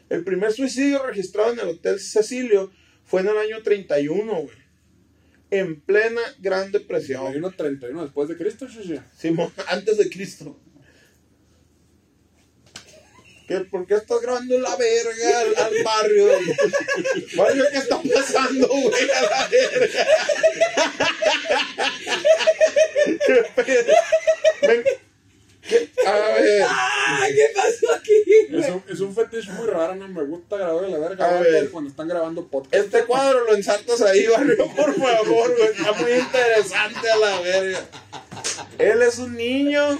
El 0.09 0.23
primer 0.23 0.51
suicidio 0.51 1.05
registrado 1.05 1.53
en 1.53 1.59
el 1.59 1.67
Hotel 1.67 1.99
Cecilio 1.99 2.71
fue 3.03 3.21
en 3.21 3.27
el 3.27 3.37
año 3.37 3.61
31, 3.61 4.33
güey. 4.33 4.57
En 5.51 5.81
plena 5.81 6.21
Gran 6.39 6.71
Depresión. 6.71 7.35
uno 7.35 7.51
31 7.51 8.03
después 8.03 8.29
de 8.29 8.37
Cristo, 8.37 8.67
Shishi. 8.67 8.99
Simón, 9.17 9.51
antes 9.67 9.97
de 9.97 10.09
Cristo. 10.09 10.59
¿Qué, 13.49 13.59
¿Por 13.61 13.87
qué 13.87 13.95
estás 13.95 14.21
grabando 14.21 14.59
la 14.59 14.75
verga 14.75 15.39
al, 15.39 15.55
al 15.65 15.83
barrio? 15.83 16.27
Barrio, 17.35 17.65
¿qué 17.71 17.77
está 17.79 17.99
pasando, 17.99 18.67
güey? 18.67 19.09
A 19.11 19.21
la 19.23 19.47
verga. 19.47 20.07
¿Qué 23.25 23.45
pedo? 23.55 23.93
Ven. 24.61 24.83
¿Qué? 25.67 25.89
A 26.05 26.11
ver. 26.39 26.65
¡Ay, 26.69 27.33
qué 27.35 27.47
pasó 27.55 27.93
aquí? 27.95 28.13
Es 28.51 28.69
un, 28.69 28.83
es 28.87 28.99
un 29.01 29.15
fetiche 29.15 29.51
muy 29.51 29.67
raro, 29.67 29.95
no 29.95 30.07
me 30.07 30.23
gusta 30.23 30.57
grabar 30.57 30.89
la 30.89 30.97
verga 30.99 31.37
A 31.37 31.39
ver. 31.41 31.69
cuando 31.69 31.89
están 31.89 32.07
grabando 32.07 32.47
podcast. 32.47 32.73
Este 32.85 33.03
cuadro 33.05 33.45
lo 33.45 33.55
ensartas 33.55 34.01
ahí, 34.01 34.25
barrio, 34.27 34.67
por 34.75 34.93
favor, 34.95 35.55
güey. 35.57 35.69
Está 35.69 35.91
muy 35.93 36.11
interesante 36.13 37.09
a 37.11 37.17
la 37.17 37.41
verga. 37.41 37.79
Él 38.79 39.01
es 39.01 39.19
un 39.19 39.35
niño 39.35 39.99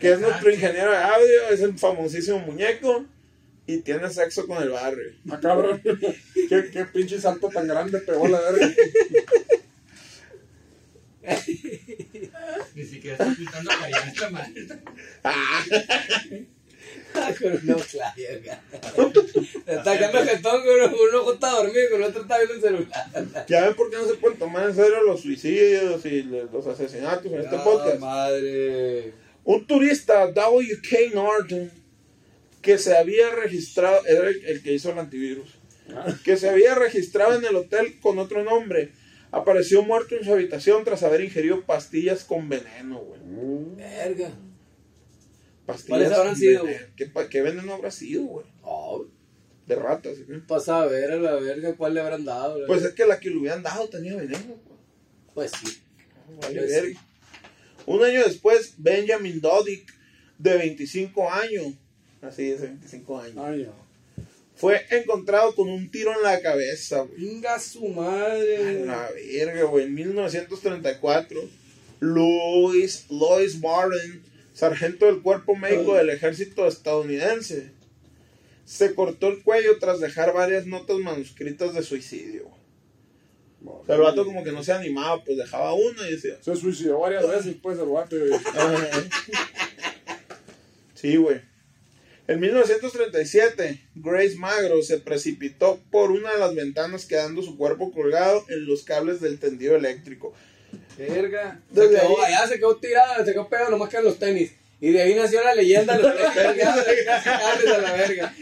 que 0.00 0.12
es 0.12 0.18
nuestro 0.18 0.50
ingeniero 0.50 0.90
de 0.90 0.96
audio, 0.96 1.48
es 1.50 1.60
el 1.60 1.78
famosísimo 1.78 2.38
muñeco 2.38 3.04
y 3.66 3.78
tiene 3.78 4.08
sexo 4.10 4.46
con 4.46 4.62
el 4.62 4.70
barrio. 4.70 5.12
Ah, 5.30 5.38
cabrón. 5.40 5.80
¿Qué, 5.82 6.70
qué 6.72 6.84
pinche 6.86 7.20
salto 7.20 7.48
tan 7.48 7.68
grande 7.68 7.98
pegó 8.00 8.26
la 8.28 8.40
verga. 8.40 8.74
Ni 12.74 12.84
siquiera 12.84 13.16
está 13.16 13.34
pintando 13.36 13.70
la 13.70 13.90
llanta, 13.90 14.30
man. 14.30 14.54
Ah, 15.22 15.64
con 17.12 17.76
verga. 18.16 18.62
Está 19.66 19.98
quedando 19.98 20.24
jetón 20.24 20.62
con 20.62 20.74
uno, 20.74 20.86
un 20.86 21.14
ojo 21.20 21.32
está 21.34 21.50
dormido, 21.50 21.90
con 21.90 22.02
el 22.02 22.08
otro 22.08 22.22
está 22.22 22.38
viendo 22.38 22.54
el 22.54 22.60
celular. 22.60 23.46
Ya 23.48 23.64
ven 23.66 23.74
por 23.74 23.90
qué 23.90 23.96
no 23.96 24.06
se 24.06 24.14
pueden 24.14 24.38
tomar 24.38 24.68
en 24.68 24.74
serio 24.74 25.02
los 25.02 25.20
suicidios 25.20 26.04
y 26.06 26.22
los 26.22 26.66
asesinatos 26.66 27.26
en 27.26 27.40
este 27.40 27.56
podcast. 27.58 27.98
madre. 27.98 29.12
Un 29.44 29.66
turista, 29.66 30.26
W.K. 30.30 30.96
Norton, 31.14 31.70
que 32.60 32.78
se 32.78 32.96
había 32.96 33.30
registrado, 33.30 34.04
era 34.06 34.28
el, 34.28 34.44
el 34.44 34.62
que 34.62 34.72
hizo 34.72 34.90
el 34.92 34.98
antivirus, 34.98 35.50
que 36.24 36.36
se 36.36 36.48
había 36.48 36.74
registrado 36.74 37.34
en 37.34 37.44
el 37.44 37.56
hotel 37.56 37.98
con 38.00 38.18
otro 38.18 38.44
nombre, 38.44 38.92
apareció 39.32 39.82
muerto 39.82 40.14
en 40.14 40.24
su 40.24 40.32
habitación 40.32 40.84
tras 40.84 41.02
haber 41.02 41.22
ingerido 41.22 41.62
pastillas 41.62 42.22
con 42.24 42.48
veneno, 42.48 42.98
güey. 43.00 43.20
Verga. 43.76 44.30
Pastillas 45.66 45.88
¿Cuáles 45.88 46.12
habrán 46.12 46.36
sido, 46.36 46.64
veneno. 46.64 46.86
¿Qué, 46.96 47.12
qué 47.30 47.42
veneno 47.42 47.74
habrá 47.74 47.90
sido, 47.90 48.24
güey? 48.24 48.46
Oh, 48.62 49.06
De 49.66 49.76
ratas, 49.76 50.16
¿sí? 50.16 50.24
pasa 50.46 50.82
a 50.82 50.86
ver 50.86 51.12
a 51.12 51.16
la 51.16 51.34
verga 51.36 51.74
cuál 51.76 51.94
le 51.94 52.00
habrán 52.00 52.24
dado. 52.24 52.58
la 52.58 52.66
Pues 52.66 52.82
es 52.82 52.94
que 52.94 53.06
la 53.06 53.20
que 53.20 53.30
le 53.30 53.36
hubieran 53.38 53.62
dado 53.62 53.88
tenía 53.88 54.16
veneno, 54.16 54.38
güey. 54.46 54.78
Pues 55.34 55.52
sí. 55.52 55.82
Vale, 56.40 56.58
Pues 56.58 56.70
verga. 56.70 57.00
Un 57.86 58.02
año 58.04 58.22
después, 58.24 58.74
Benjamin 58.78 59.40
Dodick, 59.40 59.92
de 60.38 60.56
25 60.56 61.30
años, 61.30 61.74
así 62.20 62.50
es, 62.50 62.60
25 62.60 63.20
años, 63.20 63.36
Ay, 63.38 63.62
no. 63.64 64.24
fue 64.56 64.80
encontrado 64.90 65.54
con 65.54 65.68
un 65.68 65.90
tiro 65.90 66.12
en 66.12 66.22
la 66.22 66.40
cabeza, 66.40 67.00
güey. 67.02 67.24
Venga 67.24 67.58
su 67.60 67.86
A 67.86 67.94
madre. 67.94 68.84
la 68.84 69.10
verga, 69.12 69.64
güey. 69.64 69.86
En 69.86 69.94
1934, 69.94 71.40
Louis, 72.00 73.06
Louis 73.10 73.60
Barton, 73.60 74.22
sargento 74.52 75.06
del 75.06 75.22
cuerpo 75.22 75.56
médico 75.56 75.94
del 75.94 76.10
ejército 76.10 76.66
estadounidense, 76.66 77.72
se 78.64 78.94
cortó 78.94 79.28
el 79.28 79.42
cuello 79.42 79.78
tras 79.78 80.00
dejar 80.00 80.32
varias 80.32 80.66
notas 80.66 80.98
manuscritas 80.98 81.74
de 81.74 81.82
suicidio. 81.82 82.44
güey. 82.44 82.62
O 83.80 83.84
sea, 83.86 83.96
el 83.96 84.02
vato 84.02 84.24
como 84.24 84.42
que 84.44 84.52
no 84.52 84.62
se 84.62 84.72
animaba, 84.72 85.22
pues 85.24 85.36
dejaba 85.36 85.74
una 85.74 86.08
y 86.08 86.12
decía, 86.12 86.36
Se 86.40 86.56
suicidó 86.56 87.00
varias 87.00 87.26
veces, 87.28 87.56
pues, 87.62 87.78
el 87.78 87.86
güey. 87.86 88.08
Sí, 90.94 91.16
güey. 91.16 91.40
En 92.28 92.38
1937, 92.38 93.80
Grace 93.96 94.36
Magro 94.36 94.80
se 94.82 94.98
precipitó 94.98 95.80
por 95.90 96.12
una 96.12 96.32
de 96.32 96.38
las 96.38 96.54
ventanas 96.54 97.06
quedando 97.06 97.42
su 97.42 97.56
cuerpo 97.56 97.90
colgado 97.92 98.44
en 98.48 98.66
los 98.66 98.84
cables 98.84 99.20
del 99.20 99.40
tendido 99.40 99.74
eléctrico. 99.74 100.32
Verga. 100.96 101.60
Se 101.74 101.88
quedó 101.88 102.22
allá, 102.22 102.46
se 102.46 102.58
quedó 102.58 102.76
tirada, 102.76 103.24
se 103.24 103.32
quedó 103.32 103.48
pegado 103.48 103.70
nomás 103.70 103.88
que 103.88 103.96
en 103.96 104.04
los 104.04 104.18
tenis. 104.18 104.52
Y 104.80 104.90
de 104.90 105.00
ahí 105.00 105.14
nació 105.14 105.44
la 105.44 105.54
leyenda 105.54 105.96
de 105.96 106.02
los 106.02 106.12
a 106.12 107.78
la 107.78 107.92
verga. 107.92 108.34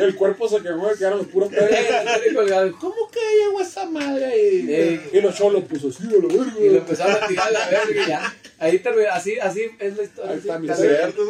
El 0.00 0.14
cuerpo 0.14 0.48
se 0.48 0.62
quemó 0.62 0.88
de 0.88 0.96
que 0.96 1.04
eran 1.04 1.18
los 1.18 1.26
puros 1.26 1.48
pedos. 1.48 1.68
Los 1.70 2.20
tenis 2.20 2.36
colgados. 2.36 2.76
¿Cómo 2.80 3.10
que 3.10 3.18
llegó 3.18 3.60
esa 3.60 3.84
madre 3.84 4.26
ahí? 4.26 5.10
Y 5.12 5.20
los 5.20 5.34
cholos 5.34 5.64
puso 5.64 5.88
así, 5.88 6.04
a 6.04 6.22
la 6.22 6.28
verga. 6.28 6.60
Y 6.60 6.68
lo 6.68 6.76
empezaron 6.78 7.20
a 7.20 7.26
tirar 7.26 7.48
a 7.48 7.50
la 7.50 7.68
verga 7.68 8.02
y 8.04 8.08
ya. 8.08 8.36
Ahí 8.58 8.78
terminó, 8.78 9.10
así, 9.10 9.38
así 9.40 9.68
es 9.80 9.96
la 9.96 10.02
historia. 10.04 10.32
Ahí 10.32 10.38
está, 10.38 10.54
así. 10.54 10.82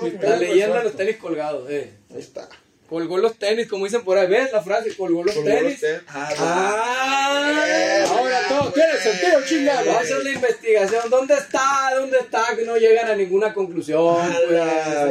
mi 0.03 0.11
la, 0.19 0.37
leyenda 0.37 0.79
de 0.79 0.85
los 0.85 0.97
tenis 0.97 1.17
colgados, 1.17 1.71
eh. 1.71 1.91
Ahí 2.13 2.21
está. 2.21 2.49
Colgó 2.89 3.19
los 3.19 3.37
tenis, 3.37 3.67
como 3.67 3.85
dicen 3.85 4.03
por 4.05 4.17
ahí. 4.17 4.29
¿Ves 4.29 4.53
la 4.53 4.63
frase? 4.63 4.95
Colgó 4.97 5.25
los 5.25 5.35
Colgó 5.35 5.51
los 5.51 5.59
tenis. 5.61 5.81
ten- 5.81 6.01
Ah, 6.09 6.33
Ah, 6.39 8.05
Ahora 8.09 8.41
todo 8.49 8.73
tiene 8.73 8.95
sentido, 8.99 9.41
chingado. 9.45 9.79
Vamos 9.87 9.97
a 9.97 10.05
hacer 10.05 10.25
la 10.25 10.31
investigación. 10.33 11.11
¿Dónde 11.11 11.35
está? 11.35 11.91
¿Dónde 11.99 12.19
está? 12.19 12.45
Que 12.57 12.65
no 12.65 12.77
llegan 12.77 13.09
a 13.11 13.17
ninguna 13.17 13.53
conclusión. 13.53 14.21
A 14.21 14.39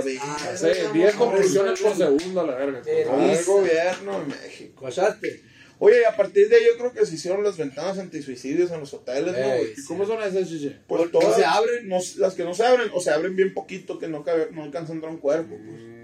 pues. 0.01 0.17
Ah, 0.21 0.37
Sí, 0.55 0.67
10 0.93 1.15
conclusiones 1.15 1.79
por 1.79 1.95
segundo, 1.95 2.45
la 2.45 2.55
verga. 2.55 2.81
El 2.85 3.43
gobierno 3.45 4.19
de 4.21 4.25
México. 4.27 4.81
¿Cochaste? 4.81 5.41
Oye, 5.77 5.99
y 6.01 6.03
a 6.05 6.15
partir 6.15 6.47
de 6.47 6.55
ahí 6.55 6.63
yo 6.71 6.77
creo 6.77 6.93
que 6.93 7.05
se 7.05 7.15
hicieron 7.15 7.43
las 7.43 7.57
ventanas 7.57 7.99
antisuicidios 7.99 8.71
en 8.71 8.79
los 8.79 8.93
hoteles, 8.93 9.33
¿no? 9.33 9.37
Ey, 9.37 9.59
güey? 9.59 9.73
¿Y 9.77 9.83
cómo 9.85 10.05
son 10.05 10.23
esas, 10.23 10.47
chiche? 10.47 10.77
Pues 10.87 11.03
No 11.03 11.09
todas 11.19 11.35
se 11.35 11.43
abren. 11.43 11.89
no- 11.89 11.99
las 12.17 12.33
que 12.33 12.45
no 12.45 12.53
se 12.53 12.65
abren, 12.65 12.89
o 12.93 13.01
se 13.01 13.11
abren 13.11 13.35
bien 13.35 13.53
poquito, 13.53 13.99
que 13.99 14.07
no, 14.07 14.23
cabe, 14.23 14.47
no 14.51 14.63
alcanza 14.63 14.93
a 14.93 14.95
entrar 14.95 15.11
un 15.11 15.19
cuerpo. 15.19 15.57
Pues. 15.57 15.94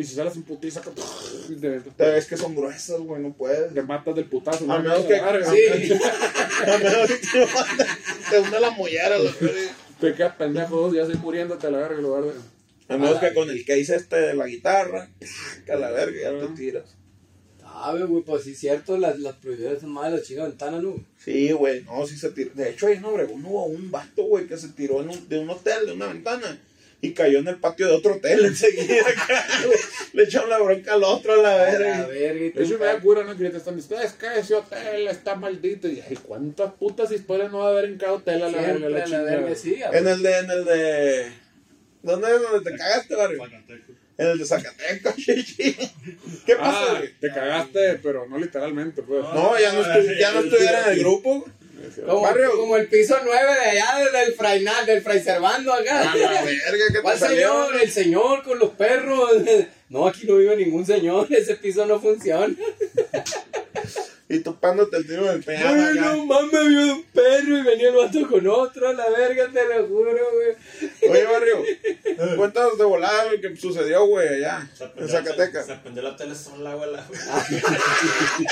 Y 0.00 0.04
si 0.04 0.14
sales 0.14 0.34
un 0.36 0.42
putiza, 0.44 0.80
que 0.80 0.90
te, 1.60 1.80
Te 1.80 2.10
ves 2.10 2.26
que 2.26 2.36
son 2.36 2.54
gruesas, 2.54 2.98
güey, 3.00 3.22
no 3.22 3.32
puedes. 3.34 3.74
te 3.74 3.82
matas 3.82 4.14
del 4.14 4.24
putazo. 4.24 4.64
A 4.64 4.78
¿no? 4.78 4.82
menos 4.82 5.04
que-. 5.04 5.14
Sí. 5.16 5.92
A 6.66 6.78
menos 6.78 7.08
que 7.10 7.16
te 7.16 7.46
manda- 7.46 7.86
te 8.30 8.38
hunde 8.40 8.60
la 8.60 8.70
mollera, 8.70 9.18
la 9.18 9.30
verga. 9.40 9.72
Te 10.00 10.14
quedas 10.14 10.36
pendejo 10.36 10.76
dos 10.80 10.92
días 10.92 11.08
ahí 11.08 11.16
muriéndote 11.16 11.66
a 11.66 11.70
la 11.70 11.78
verga 11.78 12.00
lugar 12.00 12.24
de. 12.24 12.32
A 12.88 12.96
menos 12.96 13.18
que 13.20 13.34
con 13.34 13.50
el 13.50 13.64
case 13.64 13.94
este 13.96 14.16
de 14.16 14.34
la 14.34 14.46
guitarra, 14.46 15.10
que 15.66 15.72
a 15.72 15.76
la 15.76 15.90
verga 15.90 16.18
ya 16.22 16.40
te 16.46 16.54
tiras. 16.54 16.96
Sabe, 17.60 18.04
güey, 18.04 18.22
pues 18.24 18.44
sí, 18.44 18.54
cierto, 18.54 18.98
las, 18.98 19.18
las 19.20 19.36
prohibidas 19.36 19.80
son 19.80 19.90
más 19.92 20.10
de 20.10 20.18
la 20.18 20.22
chinga 20.22 20.44
ventana, 20.44 20.80
¿no? 20.82 20.96
Sí, 21.18 21.52
güey, 21.52 21.82
no, 21.84 22.06
sí 22.06 22.16
se 22.16 22.30
tiró. 22.30 22.50
De 22.54 22.70
hecho, 22.70 22.86
ahí 22.88 22.96
en 22.96 23.04
Obregón 23.04 23.44
hubo 23.44 23.64
un 23.66 23.90
vato, 23.90 24.24
güey, 24.24 24.46
que 24.46 24.56
se 24.58 24.68
tiró 24.70 25.00
en 25.02 25.10
un- 25.10 25.28
de 25.28 25.38
un 25.38 25.48
hotel, 25.50 25.86
de 25.86 25.92
una 25.92 26.06
ventana. 26.08 26.58
Y 27.02 27.12
cayó 27.12 27.38
en 27.38 27.48
el 27.48 27.56
patio 27.56 27.86
de 27.86 27.94
otro 27.94 28.14
hotel 28.16 28.44
enseguida. 28.44 29.04
Le 30.12 30.24
echaron 30.24 30.50
la 30.50 30.58
bronca 30.58 30.92
al 30.94 31.04
otro 31.04 31.32
a 31.34 31.36
la 31.38 31.56
verga. 31.56 32.08
la 32.08 32.62
Eso 32.62 32.78
me 32.78 32.84
da 32.84 33.00
cura, 33.00 33.24
¿no? 33.24 33.36
Que 33.36 33.48
te 33.50 33.56
están 33.56 33.76
diciendo, 33.76 34.04
es 34.04 34.12
que 34.12 34.26
ese 34.38 34.54
hotel 34.54 35.08
está 35.08 35.34
maldito. 35.34 35.88
Y 35.88 36.00
ay, 36.06 36.16
¿cuántas 36.22 36.72
putas 36.74 37.10
historias 37.10 37.50
no 37.50 37.58
va 37.60 37.68
a 37.68 37.70
haber 37.70 37.86
en 37.86 37.96
cada 37.98 38.12
hotel 38.12 38.42
a 38.42 38.50
la 38.50 38.60
verga? 38.60 38.88
La 38.90 39.06
la 39.06 39.22
verga, 39.22 39.54
sí. 39.54 39.80
En 39.92 40.06
el 40.08 40.22
de, 40.22 40.38
en 40.38 40.50
el 40.50 40.64
de. 40.64 41.32
¿Dónde 42.02 42.34
es 42.34 42.42
donde 42.42 42.70
te 42.70 42.76
cagaste, 42.76 43.14
barrio? 43.14 43.42
En 44.18 44.26
el 44.26 44.38
de 44.38 44.44
Zacatecas, 44.44 45.16
chichi. 45.16 45.74
¿Qué 46.44 46.56
pasó, 46.56 46.96
Ah, 46.96 47.02
te 47.20 47.28
cagaste, 47.28 48.00
pero 48.02 48.26
no 48.26 48.38
literalmente, 48.38 49.02
pues. 49.02 49.22
No, 49.22 49.58
ya 49.58 49.72
no, 49.72 49.82
estu- 49.82 50.18
ya 50.18 50.32
no 50.32 50.40
estuviera 50.40 50.84
en 50.86 50.92
el 50.92 50.98
grupo. 50.98 51.46
Como, 52.06 52.22
Barrio. 52.22 52.50
como 52.56 52.76
el 52.76 52.88
piso 52.88 53.16
9 53.24 53.40
de 53.54 53.70
allá 53.80 54.10
del 54.12 54.34
Frainal, 54.34 54.86
del 54.86 55.02
Fray 55.02 55.20
Servando 55.22 55.72
acá. 55.72 56.12
A 56.12 56.16
la 56.16 56.42
verga, 56.42 56.86
que 56.92 57.00
¿Cuál 57.02 57.14
te 57.18 57.20
salió. 57.26 57.48
señor? 57.66 57.82
El 57.82 57.90
señor 57.90 58.42
con 58.42 58.58
los 58.58 58.70
perros. 58.70 59.30
No, 59.90 60.06
aquí 60.06 60.24
no 60.24 60.36
vive 60.36 60.54
ningún 60.56 60.86
señor, 60.86 61.26
ese 61.36 61.56
piso 61.56 61.84
no 61.84 61.98
funciona. 62.00 62.54
Y 64.28 64.38
topándote 64.38 64.96
el 64.98 65.04
tiro 65.04 65.24
del 65.24 65.42
peñón 65.42 65.66
Ay, 65.66 65.98
acá. 65.98 66.14
no 66.14 66.24
mames, 66.26 66.68
vio 66.68 66.92
un 66.94 67.02
perro 67.12 67.58
y 67.58 67.62
venía 67.62 67.88
el 67.88 67.96
vato 67.96 68.28
con 68.28 68.46
otro, 68.46 68.86
a 68.88 68.92
la 68.92 69.10
verga, 69.10 69.48
te 69.52 69.64
lo 69.66 69.88
juro, 69.88 70.12
güey. 70.12 71.10
Oye, 71.10 71.24
barrio, 71.24 71.64
cuéntanos 72.36 72.78
de 72.78 72.84
volada 72.84 73.32
lo 73.32 73.40
que 73.40 73.56
sucedió, 73.56 74.06
güey, 74.06 74.28
allá, 74.28 74.70
Se 74.78 74.84
en 74.84 74.90
aprendió 74.90 75.12
la- 75.16 75.24
Zacatecas. 75.24 75.66
Se 75.66 75.72
aprendió 75.72 76.02
la 76.04 76.14
tele 76.16 76.34
sola, 76.36 76.74
güey. 76.76 76.90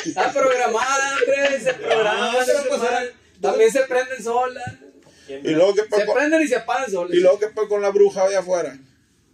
Está 0.07 0.33
programada, 0.33 1.13
hombre, 1.21 1.61
se 1.61 1.75
programa. 1.75 2.33
No, 2.33 2.45
se 2.45 2.53
pero 2.53 2.69
prepara. 2.69 3.03
También 3.41 3.71
se 3.71 3.81
prenden 3.83 4.23
solas. 4.23 4.75
¿Quién 5.27 5.45
Y 5.47 5.51
luego, 5.51 5.75
¿qué 5.75 5.83
Se 5.83 5.89
pasó? 5.89 6.15
prenden 6.15 6.43
y 6.43 6.49
se 6.49 6.57
apagan 6.57 6.91
solas. 6.91 7.17
Y 7.17 7.21
luego, 7.21 7.39
¿qué 7.39 7.47
pasó 7.49 7.69
con 7.69 7.83
la 7.83 7.91
bruja 7.91 8.25
allá 8.25 8.41
afuera? 8.41 8.77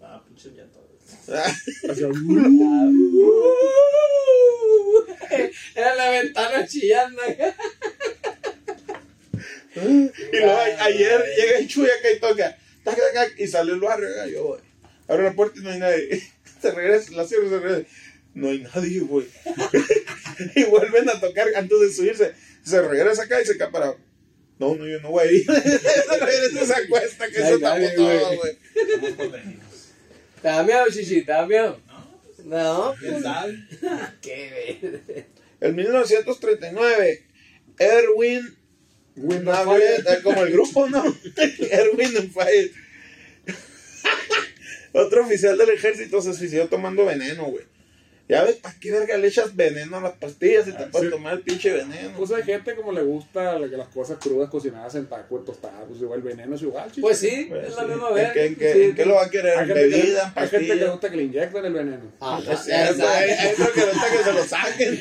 Ah, 0.02 0.22
pinche 0.26 0.50
ya 0.55 0.64
todo. 0.64 0.84
Era 5.74 5.94
la 5.96 6.11
ventana 6.11 6.66
chillando. 6.66 7.20
Y 9.76 10.36
luego 10.38 10.52
a- 10.52 10.84
ayer 10.84 11.24
llega 11.36 11.59
el 11.59 11.68
Chuy 11.68 11.86
acá 11.86 12.11
y 12.14 12.20
toca. 12.20 12.57
tac, 12.84 12.96
tac, 12.96 13.12
tac, 13.14 13.40
Y 13.40 13.46
salió 13.46 13.74
el 13.74 13.80
barrio. 13.80 14.09
Yo, 14.28 14.44
güey. 14.44 14.61
Abre 15.09 15.24
la 15.24 15.32
puerta 15.32 15.59
y 15.59 15.62
no 15.62 15.70
hay 15.70 15.78
nadie. 15.78 16.22
Se 16.62 16.70
regresa, 16.70 17.12
la 17.12 17.26
cierra 17.26 17.46
y 17.46 17.48
se 17.50 17.59
regresa. 17.61 17.88
No 18.34 18.48
hay 18.48 18.59
nadie, 18.74 19.00
güey. 19.00 19.26
y 20.57 20.64
vuelven 20.64 21.09
a 21.11 21.20
tocar 21.20 21.48
antes 21.57 21.80
de 21.80 21.92
subirse. 21.92 22.32
Se 22.64 22.82
regresa 22.82 23.22
acá 23.22 23.40
y 23.40 23.44
se 23.44 23.54
queda 23.54 23.70
parado. 23.70 23.98
No, 24.58 24.74
no, 24.74 24.86
yo 24.86 25.00
no 25.00 25.10
voy 25.10 25.28
a 25.28 25.32
ir. 25.32 25.44
se 25.46 26.18
regresa 26.18 26.62
y 26.62 26.66
se 26.66 26.74
acuesta, 26.74 27.28
que 27.28 27.38
No 27.38 27.46
eso 27.46 27.58
tapó 27.60 27.86
todo, 27.96 28.36
güey. 28.36 28.58
¿Te 30.42 30.48
da 30.48 30.62
miedo, 30.62 30.84
chichi? 30.90 31.22
¿Te 31.22 31.32
da 31.32 31.46
miedo? 31.46 31.80
No. 32.44 32.94
¿Quién 32.98 33.22
sabe? 33.22 33.58
Qué 34.20 35.02
ver. 35.06 35.26
En 35.60 35.76
1939, 35.76 37.26
Erwin 37.78 38.56
eh, 39.16 40.20
como 40.22 40.42
el 40.42 40.52
grupo, 40.52 40.88
¿no? 40.88 41.04
Erwin 41.70 42.16
and 42.16 42.32
Fire. 42.32 42.72
Otro 44.92 45.24
oficial 45.24 45.56
del 45.56 45.70
ejército 45.70 46.20
se 46.20 46.34
suicidó 46.34 46.68
tomando 46.68 47.04
veneno, 47.04 47.46
güey. 47.46 47.64
Ya 48.26 48.42
ves, 48.42 48.56
¿para 48.56 48.74
qué 48.80 48.90
verga 48.90 49.18
le 49.18 49.28
echas 49.28 49.54
veneno 49.54 49.98
a 49.98 50.00
las 50.00 50.12
pastillas 50.14 50.64
si 50.64 50.72
te 50.72 50.86
puedes 50.86 51.08
sí. 51.08 51.14
tomar 51.14 51.34
el 51.34 51.40
pinche 51.42 51.70
veneno? 51.72 52.10
Pues 52.16 52.30
hay 52.32 52.42
gente 52.42 52.74
como 52.74 52.90
le 52.90 53.02
gusta 53.02 53.58
la- 53.58 53.68
que 53.68 53.76
las 53.76 53.88
cosas 53.88 54.16
crudas 54.18 54.48
cocinadas 54.48 54.94
en 54.94 55.04
taco, 55.06 55.38
en 55.40 55.44
tostadas, 55.44 55.82
pues 55.86 56.00
igual 56.00 56.20
el 56.20 56.24
veneno 56.24 56.54
es 56.56 56.62
igual, 56.62 56.90
chico. 56.90 57.06
Pues 57.06 57.18
sí, 57.18 57.48
Pues, 57.50 57.68
es 57.68 57.74
la 57.76 57.82
sí. 57.82 57.88
misma 57.88 58.08
¿En 58.08 58.14
verga. 58.14 58.32
qué, 58.32 58.46
en 58.46 58.56
qué- 58.56 58.72
Sí, 58.72 58.82
en 58.84 58.94
qué 58.94 59.04
lo 59.04 59.14
va 59.16 59.24
a 59.24 59.28
querer? 59.30 59.58
hay 59.58 59.58
¿En 59.58 59.66
gente, 59.66 59.74
que, 59.74 59.88
bebida, 59.96 60.22
en 60.22 60.42
hay 60.42 60.48
gente 60.48 60.50
que 60.50 60.58
le 60.62 60.68
pastillas? 60.68 60.90
gusta 60.92 61.10
que 61.10 61.16
le 61.18 61.22
inyecten 61.24 61.64
el 61.66 61.72
veneno. 61.74 62.12
Ajá, 62.20 62.52
Es 62.52 62.60
cierto, 62.64 63.08
hay, 63.08 63.30
hay 63.30 63.46
exacto. 63.50 63.62
otro 63.62 63.72
que 63.74 63.80
le 63.80 63.86
gusta 63.92 64.10
que 64.10 64.22
se 64.24 64.32
lo 64.32 64.44
saquen. 64.44 65.00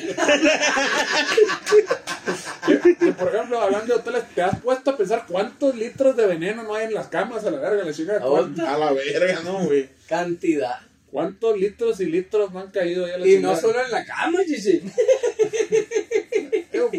Que, 2.66 2.96
que, 2.96 3.12
por 3.12 3.34
ejemplo, 3.34 3.60
hablando 3.60 3.86
de 3.94 4.00
hoteles, 4.00 4.24
¿te 4.34 4.42
has 4.42 4.58
puesto 4.60 4.90
a 4.90 4.96
pensar 4.96 5.24
cuántos 5.28 5.74
litros 5.74 6.16
de 6.16 6.26
veneno 6.26 6.62
no 6.62 6.74
hay 6.74 6.86
en 6.86 6.94
las 6.94 7.08
camas 7.08 7.44
a 7.44 7.50
la 7.50 7.58
verga? 7.58 7.84
La 7.84 7.92
chica, 7.92 8.20
¿cuántos, 8.20 8.66
A 8.66 8.78
la 8.78 8.92
verga, 8.92 9.40
¿no, 9.44 9.64
güey? 9.64 9.88
Cantidad. 10.08 10.78
Cuántos 11.14 11.56
litros 11.60 12.00
y 12.00 12.06
litros 12.06 12.52
no 12.52 12.58
han 12.58 12.72
caído 12.72 13.06
ya 13.06 13.18
la 13.18 13.24
Y 13.26 13.34
chingada? 13.36 13.54
no 13.54 13.60
solo 13.60 13.84
en 13.84 13.90
la 13.92 14.04
cama, 14.04 14.38
chichi. 14.44 14.82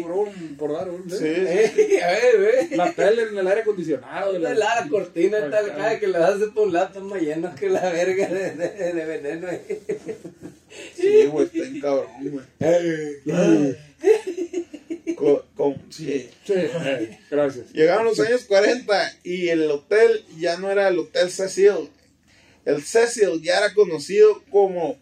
Por, 0.02 0.10
un, 0.10 0.56
por 0.56 0.72
dar 0.72 0.88
un... 0.90 1.08
Sí, 1.10 1.16
¿eh? 1.22 1.70
sí. 1.74 1.80
Eh, 1.96 2.02
a 2.02 2.08
ver, 2.12 2.38
ve. 2.70 2.76
La 2.76 2.92
tele 2.92 3.22
en 3.24 3.36
el 3.38 3.46
aire 3.46 3.60
acondicionado. 3.60 4.32
de 4.32 4.38
La, 4.38 4.54
la 4.54 4.86
cortina 4.90 5.38
y 5.38 5.50
tal, 5.50 5.68
cada 5.76 5.98
que 6.00 6.06
le 6.08 6.18
das 6.18 6.40
de 6.40 6.46
por 6.48 6.66
un 6.66 6.72
lado 6.72 7.00
más 7.04 7.20
llenos 7.20 7.54
que 7.60 7.68
la 7.68 7.90
verga 7.92 8.26
de, 8.26 8.50
de, 8.52 8.92
de 8.94 9.04
veneno. 9.04 9.48
eh. 9.48 9.80
Sí, 10.94 11.26
güey, 11.26 11.46
está 11.46 11.58
en 11.66 11.80
cabrón, 11.80 12.08
güey. 12.20 12.44
Con, 15.14 15.40
con- 15.56 15.92
sí. 15.92 16.28
Sí, 16.44 16.54
gracias. 17.30 17.72
Llegaron 17.72 18.04
los 18.06 18.18
años 18.20 18.44
40 18.44 19.12
y 19.24 19.48
el 19.48 19.70
hotel 19.70 20.24
ya 20.38 20.56
no 20.58 20.70
era 20.70 20.88
el 20.88 20.98
Hotel 20.98 21.30
Cecil. 21.30 21.90
El 22.66 22.82
Cecil 22.82 23.40
ya 23.40 23.58
era 23.58 23.72
conocido 23.72 24.42
como 24.50 24.98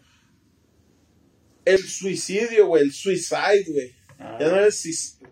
el 1.65 1.79
suicidio, 1.79 2.67
güey, 2.67 2.83
el 2.83 2.93
suicide, 2.93 3.65
güey. 3.67 3.93
Ya 4.19 4.47
no 4.47 4.55
era 4.55 4.67
el, 4.67 4.73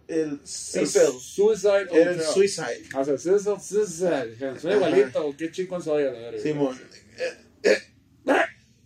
el 0.08 0.40
Cecil, 0.44 1.20
Suicide 1.22 1.88
era 1.92 2.12
el 2.12 2.22
suicide. 2.22 2.84
O 2.96 3.06
sea, 3.06 3.18
Cecil. 3.18 4.36
Soy 4.60 4.72
Ajá. 4.74 4.76
igualito. 4.76 5.36
Qué 5.38 5.52
chingón 5.52 5.82
soy, 5.82 6.04
a 6.04 6.12
la 6.12 6.20
verga. 6.20 6.42
Simón. 6.42 6.82
Eh, 7.18 7.70
eh, 7.70 7.78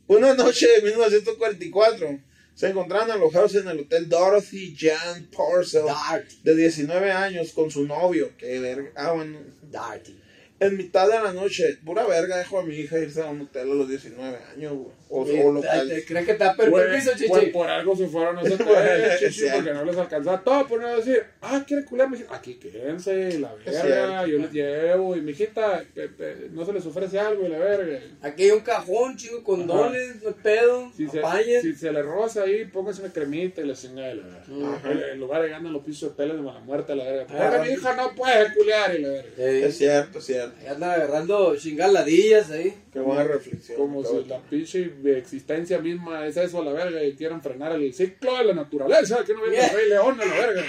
Una 0.08 0.34
noche 0.34 0.68
de 0.68 0.82
1944 0.82 2.20
se 2.54 2.68
encontraron 2.68 3.12
alojados 3.12 3.56
en 3.56 3.68
el 3.70 3.80
Hotel 3.80 4.10
Dorothy 4.10 4.76
Jan 4.78 5.30
Parcel 5.36 5.86
Dart. 5.86 6.30
de 6.44 6.56
19 6.56 7.12
años 7.12 7.54
con 7.54 7.72
su 7.72 7.86
novio. 7.86 8.36
Que 8.38 8.60
verga. 8.60 8.92
Ah, 8.96 9.14
bueno. 9.14 9.40
Darty. 9.64 10.18
En 10.60 10.76
mitad 10.76 11.08
de 11.08 11.20
la 11.20 11.34
noche, 11.34 11.78
pura 11.86 12.08
verga, 12.08 12.38
dejo 12.38 12.60
a 12.60 12.64
mi 12.64 12.76
hija 12.76 12.98
irse 12.98 13.22
a 13.22 13.28
un 13.28 13.42
hotel 13.42 13.70
a 13.70 13.76
los 13.76 13.88
19 13.88 14.40
años. 14.56 14.74
O, 15.10 15.22
o 15.24 15.52
local. 15.54 15.88
¿Te 15.88 16.06
crees 16.06 16.26
que 16.26 16.34
Güey, 16.70 16.86
permiso, 16.86 17.12
pues, 17.28 17.40
chichi? 17.42 17.52
por 17.52 17.70
algo 17.70 17.96
se 17.96 18.08
fueron 18.08 18.38
a 18.38 18.42
ese 18.42 18.58
chichi, 19.30 19.46
porque 19.54 19.74
no 19.74 19.86
les 19.86 19.98
alcanzaba 19.98 20.42
todo, 20.44 20.68
por 20.68 20.82
no 20.82 20.96
decir, 20.98 21.24
ah, 21.42 21.64
quiere 21.66 21.86
culiar, 21.86 22.10
me 22.10 22.18
aquí 22.30 22.56
quédense, 22.56 23.40
la 23.40 23.54
verga, 23.54 24.28
yo 24.28 24.38
les 24.40 24.52
llevo, 24.52 25.16
y 25.16 25.22
mi 25.22 25.32
hijita, 25.32 25.84
pe- 25.94 26.10
pe- 26.10 26.50
no 26.52 26.66
se 26.66 26.74
les 26.74 26.86
ofrece 26.86 27.20
algo, 27.20 27.46
y 27.46 27.50
la 27.50 27.58
verga. 27.58 28.00
Aquí 28.22 28.44
hay 28.44 28.52
un 28.52 28.60
cajón, 28.62 29.16
chico, 29.18 29.44
condones, 29.44 30.22
no 30.24 30.32
pedo, 30.36 30.92
Si 30.96 31.08
se, 31.08 31.22
si 31.62 31.74
se 31.74 31.92
le 31.92 32.02
roza 32.02 32.44
ahí, 32.44 32.66
póngase 32.66 33.02
una 33.02 33.14
cremita 33.14 33.62
y 33.62 33.66
le 33.68 33.74
chinga 33.74 34.04
de 34.08 34.16
la 34.16 34.24
verga. 34.24 34.82
En, 34.92 35.04
en 35.14 35.20
lugar 35.20 35.42
de 35.42 35.50
ganar 35.50 35.72
los 35.72 35.84
pisos 35.84 36.02
de 36.02 36.08
hoteles 36.14 36.36
de 36.38 36.42
mala 36.44 36.60
muerte, 36.60 36.96
la 36.96 37.04
verga. 37.06 37.26
Ah, 37.30 37.50
Porque 37.56 37.70
mi 37.70 37.76
hija 37.76 37.96
no 37.96 38.14
puede 38.16 38.54
culiar, 38.54 38.96
y 38.96 39.02
la 39.02 39.10
verga. 39.10 39.30
Eh, 39.38 39.64
Es 39.68 39.78
cierto, 39.78 40.20
es 40.20 40.26
cierto. 40.26 40.56
ahí 40.60 40.68
andan 40.68 40.92
agarrando 40.92 41.56
chingaladillas 41.56 42.52
ahí. 42.52 42.74
Qué 42.92 43.00
buena 43.00 43.24
reflexión. 43.24 43.78
Como 43.78 44.04
si 44.04 44.26
la 44.26 44.40
pinche 44.42 44.90
existencia 45.06 45.80
misma 45.80 46.26
es 46.26 46.38
eso 46.38 46.62
a 46.62 46.66
la 46.66 46.74
verga 46.74 47.04
y 47.04 47.16
quieran 47.16 47.42
frenar 47.42 47.74
el 47.74 47.94
ciclo 47.94 48.38
de 48.38 48.46
la 48.46 48.54
naturaleza, 48.54 49.24
que 49.26 49.34
no 49.34 49.44
viene 49.44 49.66
el 49.66 49.76
rey 49.76 49.90
león 49.90 50.20
a 50.20 50.26
la 50.26 50.34
verga. 50.34 50.64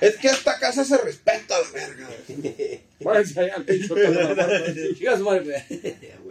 Es 0.00 0.16
que 0.16 0.28
esta 0.28 0.58
casa 0.58 0.84
se 0.84 0.98
respeta 0.98 1.56
a 1.56 1.60
la 1.60 1.70
verga. 1.72 2.08
Váyanse 3.00 3.40
allá 3.40 3.54
al 3.56 3.66
de. 3.66 5.62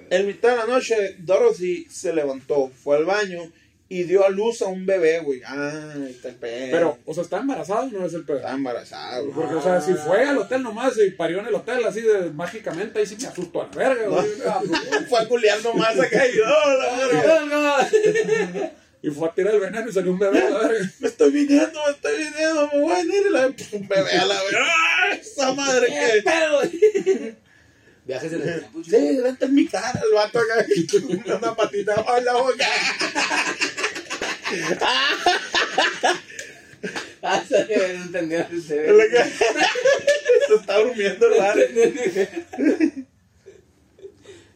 En 0.09 0.27
mitad 0.27 0.51
de 0.51 0.57
la 0.57 0.65
noche, 0.65 1.15
Dorothy 1.19 1.85
se 1.89 2.13
levantó, 2.13 2.69
fue 2.69 2.97
al 2.97 3.05
baño 3.05 3.51
y 3.91 4.03
dio 4.03 4.23
a 4.23 4.29
luz 4.29 4.61
a 4.61 4.67
un 4.67 4.85
bebé, 4.85 5.19
güey. 5.19 5.41
Ah, 5.43 5.93
ahí 5.95 6.11
está 6.11 6.29
el 6.29 6.35
pedo. 6.35 6.67
Pero, 6.71 6.99
o 7.05 7.13
sea, 7.13 7.23
¿está 7.23 7.37
embarazada 7.39 7.81
o 7.81 7.87
no 7.87 8.05
es 8.05 8.13
el 8.13 8.23
pedo? 8.23 8.37
Está 8.37 8.51
embarazada, 8.53 9.19
güey. 9.19 9.33
Porque, 9.33 9.55
o 9.55 9.61
sea, 9.61 9.81
si 9.81 9.95
fue 9.95 10.23
al 10.23 10.37
hotel 10.37 10.61
nomás 10.61 10.93
y 10.97 11.09
parió 11.09 11.39
en 11.39 11.47
el 11.47 11.55
hotel 11.55 11.83
así 11.85 12.01
de 12.01 12.29
mágicamente, 12.29 12.99
ahí 12.99 13.05
sí 13.07 13.17
me 13.19 13.27
asusto 13.27 13.61
a 13.63 13.65
la 13.67 13.71
verga, 13.75 14.07
güey. 14.07 14.27
Fue 15.09 15.19
a 15.19 15.27
culiar 15.27 15.63
nomás 15.63 15.99
acá 15.99 16.27
y 16.27 16.37
yo, 16.37 16.45
la 16.45 17.07
verga. 17.07 18.71
Y 19.01 19.09
fue 19.11 19.29
a 19.29 19.31
tirar 19.33 19.53
el 19.53 19.61
veneno 19.61 19.89
y 19.89 19.93
salió 19.93 20.11
un 20.11 20.19
bebé 20.19 20.39
a 20.41 20.49
la 20.49 20.59
verga. 20.59 20.91
Me 20.99 21.07
estoy 21.07 21.31
viniendo, 21.31 21.79
me 21.85 21.91
estoy 21.93 22.17
viniendo, 22.17 22.69
me 22.73 22.81
voy 22.81 22.91
a 22.91 22.95
venir 22.97 23.23
y 23.29 23.31
la 23.31 23.47
un 23.47 23.87
bebé 23.87 24.11
a 24.11 24.25
la 24.25 24.43
verga. 24.43 24.59
¡Ah, 24.67 25.13
Esa 25.13 25.53
madre 25.53 25.87
¿Qué 25.87 26.15
que. 26.15 26.21
pedo? 26.21 27.37
Viajes 28.03 28.33
en 28.33 28.41
el. 28.41 28.65
Sí, 28.83 29.21
vente 29.21 29.45
en 29.45 29.55
mi 29.55 29.67
cara, 29.67 30.01
el 30.03 30.13
vato 30.13 30.39
acá. 30.39 30.65
Una 31.37 31.55
patita 31.55 32.05
en 32.17 32.25
la 32.25 32.33
boca. 32.33 32.67
Ah, 37.21 37.43
sí, 37.47 37.55
no 37.69 38.03
entendió. 38.03 38.47
Que- 38.47 38.61
Se 40.47 40.55
está 40.55 40.77
durmiendo 40.79 41.27
el. 41.27 43.05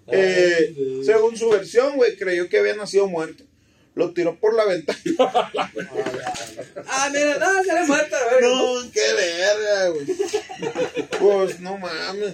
Eh, 0.08 1.02
según 1.06 1.38
su 1.38 1.50
versión, 1.50 1.96
güey, 1.96 2.16
creyó 2.18 2.50
que 2.50 2.60
había 2.60 2.76
nacido 2.76 3.08
muerto. 3.08 3.44
Lo 3.96 4.12
tiró 4.14 4.36
por 4.40 4.54
la 4.56 4.66
ventana. 4.66 5.00
Ah, 6.86 7.10
mira, 7.12 7.38
no, 7.38 7.64
se 7.64 7.74
le 7.74 7.86
muerta, 7.86 8.18
ver. 8.32 8.44
No, 8.44 8.92
qué 8.92 9.14
verga, 9.14 9.88
güey. 9.90 10.06
Pues 11.20 11.60
no 11.60 11.78
mames. 11.78 12.34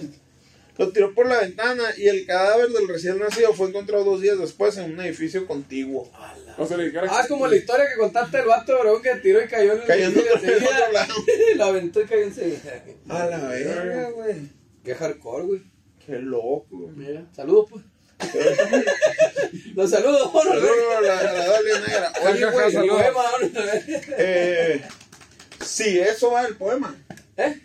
Lo 0.78 0.90
tiró 0.92 1.14
por 1.14 1.26
la 1.28 1.40
ventana 1.40 1.82
y 1.96 2.08
el 2.08 2.24
cadáver 2.26 2.68
del 2.70 2.88
recién 2.88 3.18
nacido 3.18 3.52
fue 3.52 3.68
encontrado 3.68 4.04
dos 4.04 4.20
días 4.22 4.38
después 4.38 4.76
en 4.78 4.92
un 4.92 5.00
edificio 5.00 5.46
contiguo. 5.46 6.10
O 6.58 6.66
sea, 6.66 6.76
le 6.76 6.84
dijera 6.86 7.06
Ah, 7.10 7.20
es 7.22 7.28
como 7.28 7.46
la 7.46 7.56
historia 7.56 7.86
que 7.88 7.98
contaste 8.00 8.38
del 8.38 8.46
vato 8.46 8.78
bro 8.80 9.00
que 9.02 9.14
tiró 9.16 9.42
y 9.42 9.46
cayó 9.48 9.72
en 9.74 9.80
el 9.82 9.86
Cayó 9.86 10.04
edificio 10.06 10.34
otro- 10.36 10.48
en 10.56 10.62
otro 10.64 10.92
lado. 10.92 11.14
Lo 11.56 11.64
aventó 11.64 12.00
y 12.00 12.04
cayó 12.06 12.22
enseguida. 12.22 12.84
A 13.08 13.26
la 13.26 13.38
verga, 13.48 14.10
güey. 14.10 14.36
Qué 14.84 14.94
hardcore, 14.94 15.44
güey. 15.44 15.62
Qué 16.06 16.18
loco. 16.18 16.90
Mira, 16.96 17.26
saludos, 17.34 17.68
pues. 17.70 17.84
Los 19.74 19.90
saludos, 19.90 20.30
güey. 20.32 20.44
Saludos 20.46 20.70
a 20.96 21.00
la, 21.00 21.22
la 21.22 21.46
Dalia 21.48 21.80
Negra. 21.80 22.12
Oye, 22.30 22.44
güey. 22.50 22.66
El 22.66 22.72
saludos. 22.72 23.02
poema. 23.02 23.22
Eh, 24.18 24.82
sí, 25.64 25.98
eso 25.98 26.30
va 26.32 26.46
el 26.46 26.56
poema. 26.56 26.96
¿Eh? 27.36 27.60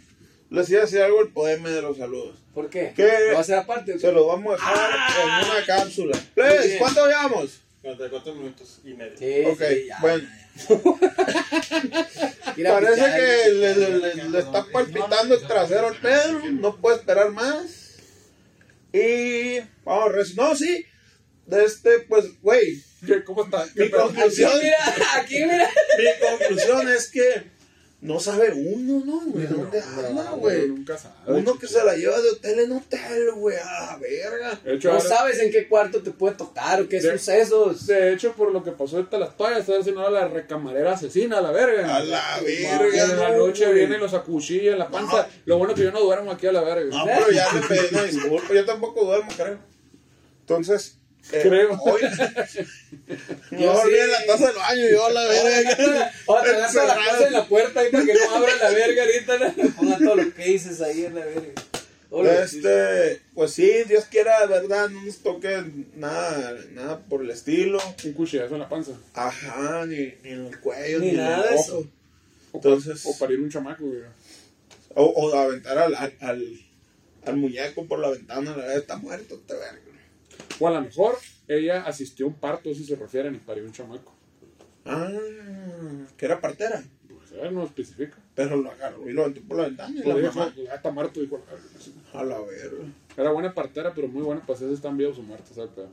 Les 0.49 0.69
iba 0.69 0.79
a 0.81 0.85
decir 0.85 1.01
algo 1.01 1.21
el 1.21 1.29
poema 1.29 1.69
de 1.69 1.81
los 1.81 1.97
saludos. 1.97 2.41
¿Por 2.55 2.69
qué? 2.71 2.93
¿Qué? 2.95 3.03
¿Lo 3.27 3.33
va 3.33 3.37
a 3.37 3.41
hacer 3.41 3.57
aparte? 3.59 3.99
Se 3.99 4.11
lo 4.11 4.25
vamos 4.27 4.59
a 4.59 4.71
dejar 4.71 5.43
en 5.43 5.51
una 5.51 5.65
cápsula. 5.67 6.17
Plebes, 6.33 6.65
bien. 6.67 6.77
¿cuánto 6.79 7.05
llevamos? 7.05 7.59
44 7.81 8.33
minutos 8.35 8.79
y 8.83 8.93
medio. 8.95 9.15
Sí, 9.17 9.43
Ok, 9.45 9.61
sí, 9.69 9.85
ya. 9.87 9.97
bueno. 10.01 10.27
Parece 12.63 13.03
que 13.05 13.51
le, 13.51 13.75
le- 13.75 13.97
le- 14.15 14.29
le 14.29 14.39
está 14.39 14.65
palpitando 14.71 15.35
el 15.35 15.45
trasero 15.47 15.87
al 15.87 15.97
Pedro. 15.99 16.41
No 16.53 16.77
puede 16.77 16.97
esperar 16.97 17.29
más. 17.31 17.95
Y 18.93 19.59
vamos 19.83 20.35
No, 20.35 20.55
sí. 20.55 20.85
De 21.45 21.63
este, 21.65 21.99
pues, 22.09 22.41
güey. 22.41 22.81
¿Cómo 23.25 23.43
está? 23.43 23.67
¿Qué 23.75 23.83
Mi 23.83 23.91
conclusión, 23.91 24.51
mira, 24.63 24.95
aquí, 25.17 25.43
mira. 25.45 25.69
mi 25.97 26.27
conclusión 26.27 26.89
es 26.89 27.11
que 27.11 27.51
no 28.05 28.19
sabe 28.19 28.51
uno, 28.53 29.03
¿no, 29.05 29.19
güey? 29.31 29.47
¿Dónde 29.47 29.81
anda, 29.81 30.09
No, 30.31 30.37
güey? 30.37 30.67
Nunca 30.67 30.97
sabe. 30.97 31.15
Uno 31.27 31.57
que 31.59 31.67
se 31.67 31.83
la 31.83 31.95
lleva 31.95 32.19
de 32.21 32.29
hotel 32.29 32.59
en 32.59 32.71
hotel, 32.71 33.31
güey, 33.35 33.57
a 33.57 33.65
la 33.91 33.97
verga. 33.97 34.59
Hecho, 34.63 34.89
No 34.89 34.95
ahora- 34.99 35.09
sabes 35.09 35.39
en 35.39 35.51
qué 35.51 35.67
cuarto 35.67 36.01
te 36.01 36.11
puede 36.11 36.35
tocar 36.35 36.81
o 36.81 36.87
qué 36.87 36.99
De- 37.01 37.11
sucesos. 37.17 37.87
de 37.87 38.13
hecho, 38.13 38.33
por 38.33 38.51
lo 38.51 38.63
que 38.63 38.71
pasó 38.71 38.97
ahorita 38.97 39.17
las 39.17 39.35
toallas, 39.35 39.65
ver 39.67 39.83
si 39.83 39.91
no 39.91 40.01
era 40.01 40.09
la 40.11 40.27
recamarera 40.27 40.93
asesina, 40.93 41.39
a 41.39 41.41
la 41.41 41.51
verga. 41.51 41.95
A 41.95 42.03
la 42.03 42.39
verga. 42.41 43.03
en 43.03 43.19
la 43.19 43.29
no, 43.31 43.47
noche 43.47 43.65
güey. 43.65 43.79
viene 43.79 43.95
y 43.97 43.99
los 43.99 44.13
acuchilla 44.13 44.71
en 44.73 44.79
la 44.79 44.89
panza. 44.89 45.23
No. 45.23 45.27
Lo 45.45 45.57
bueno 45.57 45.73
que 45.73 45.83
yo 45.83 45.91
no 45.91 45.99
duermo 46.01 46.31
aquí 46.31 46.47
a 46.47 46.51
la 46.51 46.61
verga. 46.61 46.95
No, 46.95 47.05
pero 47.05 47.31
ya 47.31 47.51
le 47.53 47.61
pedí 47.61 47.87
una 47.91 48.03
disculpa. 48.03 48.53
Yo 48.53 48.65
tampoco 48.65 49.03
duermo, 49.05 49.29
creo. 49.35 49.57
Entonces. 50.41 50.99
Eh, 51.31 51.39
Creo. 51.41 51.79
Hoy. 51.81 52.01
Yo 53.51 53.73
No 53.73 53.81
sí. 53.83 53.89
la 54.09 54.25
taza 54.25 54.47
del 54.47 54.55
baño, 54.55 54.83
yo 54.89 55.09
la 55.09 55.23
verga. 55.25 56.11
O 56.25 56.41
te 56.41 56.51
das 56.53 56.75
a 56.77 56.85
la 56.85 56.95
cosa 56.95 57.27
en 57.27 57.33
la 57.33 57.45
puerta 57.47 57.79
ahí 57.81 57.91
para 57.91 58.05
que 58.05 58.13
no 58.13 58.35
abra 58.35 58.55
la 58.55 58.69
verga 58.71 59.03
ahorita. 59.03 59.37
¿no? 59.63 59.73
Ponga 59.75 59.97
todo 59.97 60.15
lo 60.15 60.33
que 60.33 60.43
dices 60.45 60.81
ahí 60.81 61.05
en 61.05 61.15
la 61.15 61.25
verga. 61.25 61.61
Hola, 62.11 62.43
Este, 62.43 63.21
pues 63.33 63.51
sí, 63.51 63.69
Dios 63.87 64.05
quiera, 64.05 64.39
de 64.41 64.47
verdad, 64.47 64.89
no 64.89 65.03
nos 65.03 65.17
toque 65.17 65.63
nada, 65.95 66.55
nada 66.71 66.99
por 66.99 67.21
el 67.21 67.29
estilo. 67.31 67.79
Un 68.05 68.13
cuchillazo 68.13 68.53
en 68.55 68.61
la 68.61 68.69
panza. 68.69 68.91
Ajá, 69.13 69.85
ni, 69.85 70.13
ni 70.23 70.29
en 70.29 70.45
el 70.45 70.59
cuello, 70.59 70.99
Ni 70.99 71.11
ni, 71.11 71.17
nada 71.17 71.37
en 71.37 71.41
de 71.43 71.49
el 71.49 71.55
eso. 71.55 71.77
ojo. 71.79 71.87
O, 72.53 72.61
pa- 72.61 72.69
Entonces- 72.69 73.05
o 73.05 73.17
parir 73.17 73.39
un 73.39 73.49
chamaco, 73.51 73.83
güey. 73.83 74.01
O, 74.93 75.03
o 75.03 75.35
aventar 75.37 75.77
al, 75.77 75.93
al, 75.95 76.13
al, 76.21 76.59
al 77.25 77.35
muñeco 77.35 77.85
por 77.85 77.99
la 77.99 78.09
ventana, 78.11 78.51
la 78.51 78.57
verdad, 78.57 78.77
está 78.77 78.95
muerto, 78.97 79.35
este 79.35 79.53
verga. 79.55 79.79
O 80.59 80.67
a 80.67 80.71
lo 80.71 80.81
mejor 80.81 81.17
ella 81.47 81.83
asistió 81.83 82.25
a 82.25 82.29
un 82.29 82.35
parto, 82.35 82.73
si 82.73 82.83
se 82.85 82.95
refieren, 82.95 83.35
y 83.35 83.39
parió 83.39 83.63
un 83.63 83.71
chamaco. 83.71 84.13
Ah, 84.85 85.09
que 86.17 86.25
era 86.25 86.39
partera. 86.39 86.83
Pues 87.07 87.31
a 87.33 87.35
ver, 87.43 87.51
no 87.51 87.63
especifica. 87.65 88.17
Pero 88.35 88.55
lo 88.57 88.71
agarró 88.71 89.09
y 89.09 89.13
lo 89.13 89.23
aventó 89.23 89.41
por 89.47 89.57
la 89.57 89.63
ventana 89.63 89.93
y 89.95 89.97
la 90.07 90.13
Pues 90.13 90.35
mamá. 90.35 90.51
pues, 90.53 90.67
ya 90.67 90.75
está 90.75 90.91
muerto, 90.91 91.19
dijo 91.21 91.37
la 91.45 91.53
verga. 91.53 91.69
así. 91.79 91.93
A 92.13 92.23
la 92.23 92.39
verga. 92.39 92.83
Era 93.17 93.31
buena 93.31 93.53
partera, 93.53 93.93
pero 93.93 94.07
muy 94.07 94.21
buena 94.21 94.45
para 94.45 94.59
si 94.59 94.65
están 94.71 94.95
vivos 94.97 95.17
o 95.17 95.21
muertos, 95.23 95.55
¿sabes? 95.55 95.71
Pero 95.75 95.89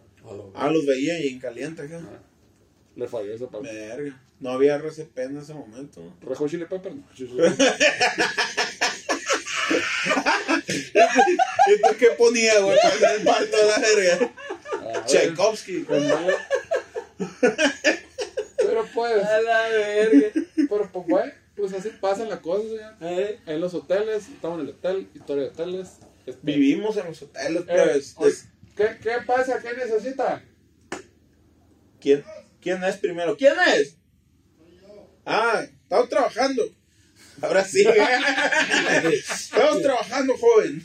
Ah, 0.55 0.69
los 0.71 0.85
veía 0.87 1.19
y 1.21 1.29
en 1.29 1.41
caliente 1.41 1.83
acá. 1.83 2.01
le 2.97 3.09
falló 3.09 3.33
esa 3.35 3.49
pauta. 3.49 3.71
Verga. 3.73 4.21
No 4.41 4.51
había 4.51 4.75
RCP 4.77 5.19
en 5.19 5.39
ese 5.39 5.55
momento. 5.55 6.01
¿no? 6.01 6.29
¿Rejó 6.29 6.49
chile 6.49 6.67
pepper? 6.67 6.95
No. 6.95 7.03
¿Y 11.69 11.81
tú 11.81 11.97
qué 11.99 12.09
ponía, 12.19 12.59
güey? 12.61 12.77
Para 12.83 13.15
el 13.15 13.23
parto 13.23 13.57
de 13.57 13.67
la 13.67 13.79
verga. 13.79 14.33
A 14.83 14.87
ver, 14.87 15.05
Tchaikovsky. 15.07 15.87
Pero 18.57 18.87
pues, 18.95 19.24
A 19.24 19.41
la 19.43 19.68
verga. 19.68 20.28
pero 20.68 20.91
pues, 20.93 21.07
güey, 21.07 21.33
pues 21.57 21.72
así 21.72 21.91
pasan 22.01 22.28
las 22.28 22.41
cosas, 22.41 22.70
ya. 22.72 22.97
Eh, 23.01 23.39
En 23.47 23.61
los 23.61 23.74
hoteles, 23.74 24.28
estamos 24.28 24.61
en 24.61 24.66
el 24.68 24.74
hotel, 24.74 25.09
historia 25.14 25.45
de 25.45 25.49
hoteles. 25.51 25.89
Este, 26.26 26.41
Vivimos 26.43 26.97
en 26.97 27.07
los 27.07 27.20
hoteles, 27.22 27.62
eh, 27.68 28.03
pues. 28.16 28.16
oye, 28.16 28.37
¿qué, 28.76 28.99
¿Qué 29.03 29.16
pasa? 29.26 29.59
¿Qué 29.61 29.72
necesita? 29.74 30.43
¿Quién, 32.01 32.24
¿Quién 32.61 32.83
es 32.85 32.97
primero? 32.97 33.37
¿Quién 33.37 33.55
es? 33.76 33.97
Ah, 35.26 35.64
estamos 35.83 36.09
trabajando. 36.09 36.62
Ahora 37.41 37.64
sí. 37.64 37.85
estamos 39.12 39.83
trabajando, 39.83 40.37
joven. 40.37 40.85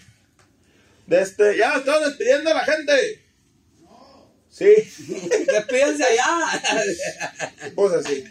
De 1.05 1.21
este, 1.21 1.57
ya 1.57 1.75
estamos 1.77 2.07
despidiendo 2.07 2.49
a 2.51 2.55
la 2.55 2.65
gente. 2.65 3.23
Sí, 4.57 4.65
Despídense 5.45 6.03
allá. 6.03 6.61
pues 7.75 7.93
así. 7.93 8.23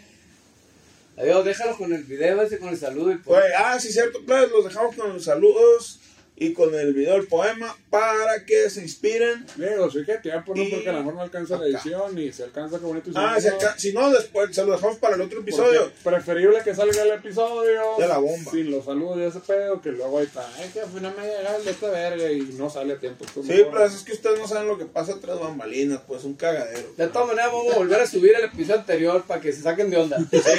Adiós, 1.15 1.45
déjalo 1.45 1.77
con 1.77 1.93
el 1.93 2.03
video 2.03 2.41
ese, 2.41 2.59
con 2.59 2.67
el 2.67 2.77
saludo 2.77 3.13
y 3.13 3.17
Güey, 3.17 3.53
ah, 3.57 3.79
sí, 3.79 3.93
cierto, 3.93 4.19
pues 4.25 4.51
los 4.51 4.65
dejamos 4.65 4.93
con 4.93 5.13
los 5.13 5.23
saludos 5.23 6.01
y 6.39 6.53
con 6.53 6.75
el 6.75 6.93
video 6.93 7.13
del 7.15 7.25
poema 7.25 7.75
para 7.89 8.45
que 8.45 8.69
se 8.69 8.81
inspiren. 8.81 9.43
Digo, 9.55 9.89
sí 9.89 10.03
que 10.05 10.17
tiempo, 10.19 10.53
¿no? 10.55 10.61
Y 10.61 10.69
Porque 10.69 10.89
a 10.89 10.91
lo 10.91 10.99
mejor 10.99 11.13
no 11.15 11.21
alcanza 11.21 11.57
la 11.57 11.65
edición 11.65 12.15
y 12.19 12.31
se 12.31 12.43
alcanza, 12.43 12.77
qué 12.77 12.85
bonito. 12.85 13.09
Ah, 13.15 13.37
si, 13.41 13.47
acá- 13.47 13.73
si 13.75 13.91
no, 13.91 14.11
después 14.11 14.53
se 14.55 14.63
lo 14.63 14.73
dejamos 14.73 14.97
para 14.99 15.15
el 15.15 15.21
otro 15.21 15.39
Porque 15.39 15.49
episodio. 15.49 15.91
Preferible 16.03 16.59
que 16.63 16.75
salga 16.75 17.01
el 17.01 17.09
episodio 17.13 17.81
De 17.97 18.07
la 18.07 18.19
bomba. 18.19 18.51
sin 18.51 18.69
los 18.69 18.85
saludos 18.85 19.17
y 19.17 19.23
ese 19.23 19.39
pedo, 19.39 19.81
que 19.81 19.91
luego 19.91 20.19
ahí 20.19 20.25
está. 20.25 20.47
Ay, 20.57 20.69
que 20.71 20.81
no 21.01 21.11
me 21.11 21.21
ha 21.21 21.25
llegado 21.37 21.57
el 21.57 21.65
de 21.65 21.71
esta 21.71 21.89
verga 21.89 22.31
y 22.31 22.41
no 22.41 22.69
sale 22.69 22.93
a 22.93 22.99
tiempo. 22.99 23.25
Pues, 23.33 23.47
Sí, 23.47 23.53
mejor- 23.53 23.71
pero 23.71 23.85
es 23.85 24.03
que 24.03 24.11
ustedes 24.13 24.37
no 24.39 24.47
saben 24.47 24.67
lo 24.67 24.77
que 24.77 24.85
pasa 24.85 25.19
tras 25.19 25.39
bambalinas, 25.39 26.01
pues 26.07 26.23
un 26.23 26.35
cagadero. 26.35 26.87
De 26.97 27.07
todas 27.07 27.29
maneras, 27.29 27.51
vamos 27.51 27.73
a 27.73 27.77
volver 27.77 27.99
a 27.99 28.05
subir 28.05 28.35
el 28.35 28.43
episodio 28.45 28.75
anterior 28.81 29.23
para 29.27 29.41
que 29.41 29.51
se 29.51 29.63
saquen 29.63 29.89
de 29.89 29.97
onda. 29.97 30.19
Sí, 30.19 30.39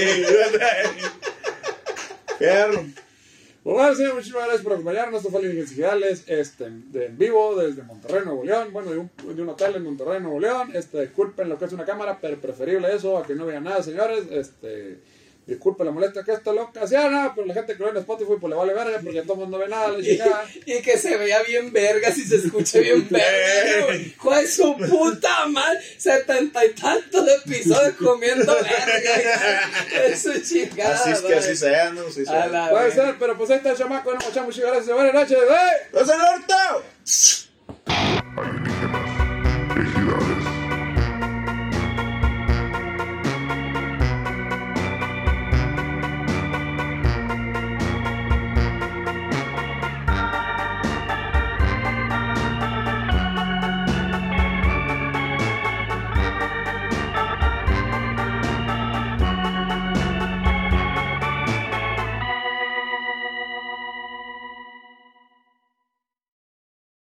Fierro. 2.39 2.85
Pues 3.69 3.77
bueno, 3.77 3.95
señor, 3.95 4.15
muchísimas 4.15 4.45
gracias 4.45 4.63
por 4.63 4.73
acompañarnos. 4.73 5.19
Esto 5.19 5.31
fue 5.31 5.43
Líneas 5.43 5.69
Digitales, 5.69 6.25
este, 6.27 6.71
de 6.71 7.05
en 7.05 7.19
vivo 7.19 7.55
desde 7.55 7.83
Monterrey, 7.83 8.23
Nuevo 8.25 8.43
León. 8.43 8.69
Bueno, 8.73 8.91
de 8.93 8.97
un, 8.97 9.11
de 9.37 9.43
un 9.43 9.49
hotel 9.51 9.75
en 9.77 9.85
Monterrey, 9.85 10.23
Nuevo 10.23 10.41
León. 10.41 10.71
Este, 10.73 11.03
disculpen 11.03 11.51
lo 11.51 11.59
que 11.59 11.67
es 11.67 11.73
una 11.75 11.85
cámara, 11.85 12.19
pero 12.19 12.41
preferible 12.41 12.91
eso 12.95 13.19
a 13.19 13.27
que 13.27 13.35
no 13.35 13.45
vean 13.45 13.65
nada, 13.65 13.83
señores. 13.83 14.25
Este, 14.31 15.01
disculpen 15.49 15.87
la 15.87 15.93
molestia 15.93 16.23
que 16.23 16.33
esto 16.33 16.53
lo 16.53 16.65
ocasiona, 16.65 17.33
pero 17.35 17.47
la 17.47 17.55
gente 17.55 17.73
que 17.73 17.79
lo 17.79 17.87
ve 17.87 17.93
en 17.93 17.97
Spotify 17.99 18.35
pues 18.39 18.51
le 18.51 18.57
vale 18.57 18.75
verga 18.75 19.01
porque 19.03 19.23
todo 19.23 19.33
el 19.33 19.39
mundo 19.41 19.57
no 19.57 19.65
ve 19.65 19.71
nada, 19.71 19.89
le 19.89 20.01
Y, 20.01 20.19
chingada. 20.19 20.45
y 20.67 20.83
que 20.83 20.99
se 20.99 21.17
vea 21.17 21.43
bien 21.43 21.73
verga 21.73 22.13
si 22.13 22.25
se 22.25 22.37
escucha 22.37 22.79
bien 22.81 23.09
verga. 23.09 23.87
güey. 23.87 24.15
Joder, 24.19 24.47
su 24.47 24.77
puta 24.77 25.47
madre. 25.47 25.81
Setenta 25.97 26.65
y 26.67 26.71
tantos 26.75 27.27
episodios 27.45 27.95
comiendo 27.95 28.55
verga. 28.55 29.71
Es 30.07 30.23
su 30.23 30.39
chingada. 30.43 30.95
Así 30.95 31.11
es 31.11 31.21
que 31.23 31.35
así 31.35 31.57
sea, 31.57 31.91
¿no? 31.91 32.07
Así 32.07 32.27
sea. 32.27 32.49
Puede 32.71 32.89
verga. 32.89 32.91
ser, 32.95 33.17
pero 33.19 33.39
pues 33.39 33.51
ahí 33.51 33.57
está 33.57 33.71
el 33.71 33.77
chamaco, 33.77 34.13
no 34.13 34.21
muchas 34.21 34.45
muchas 34.45 34.65
gracias, 34.65 34.95
buenas 34.95 35.15
noches, 35.15 35.39
¡eh! 35.39 35.89
¡Los 35.93 36.09
el 36.09 36.21
orto! 36.21 36.85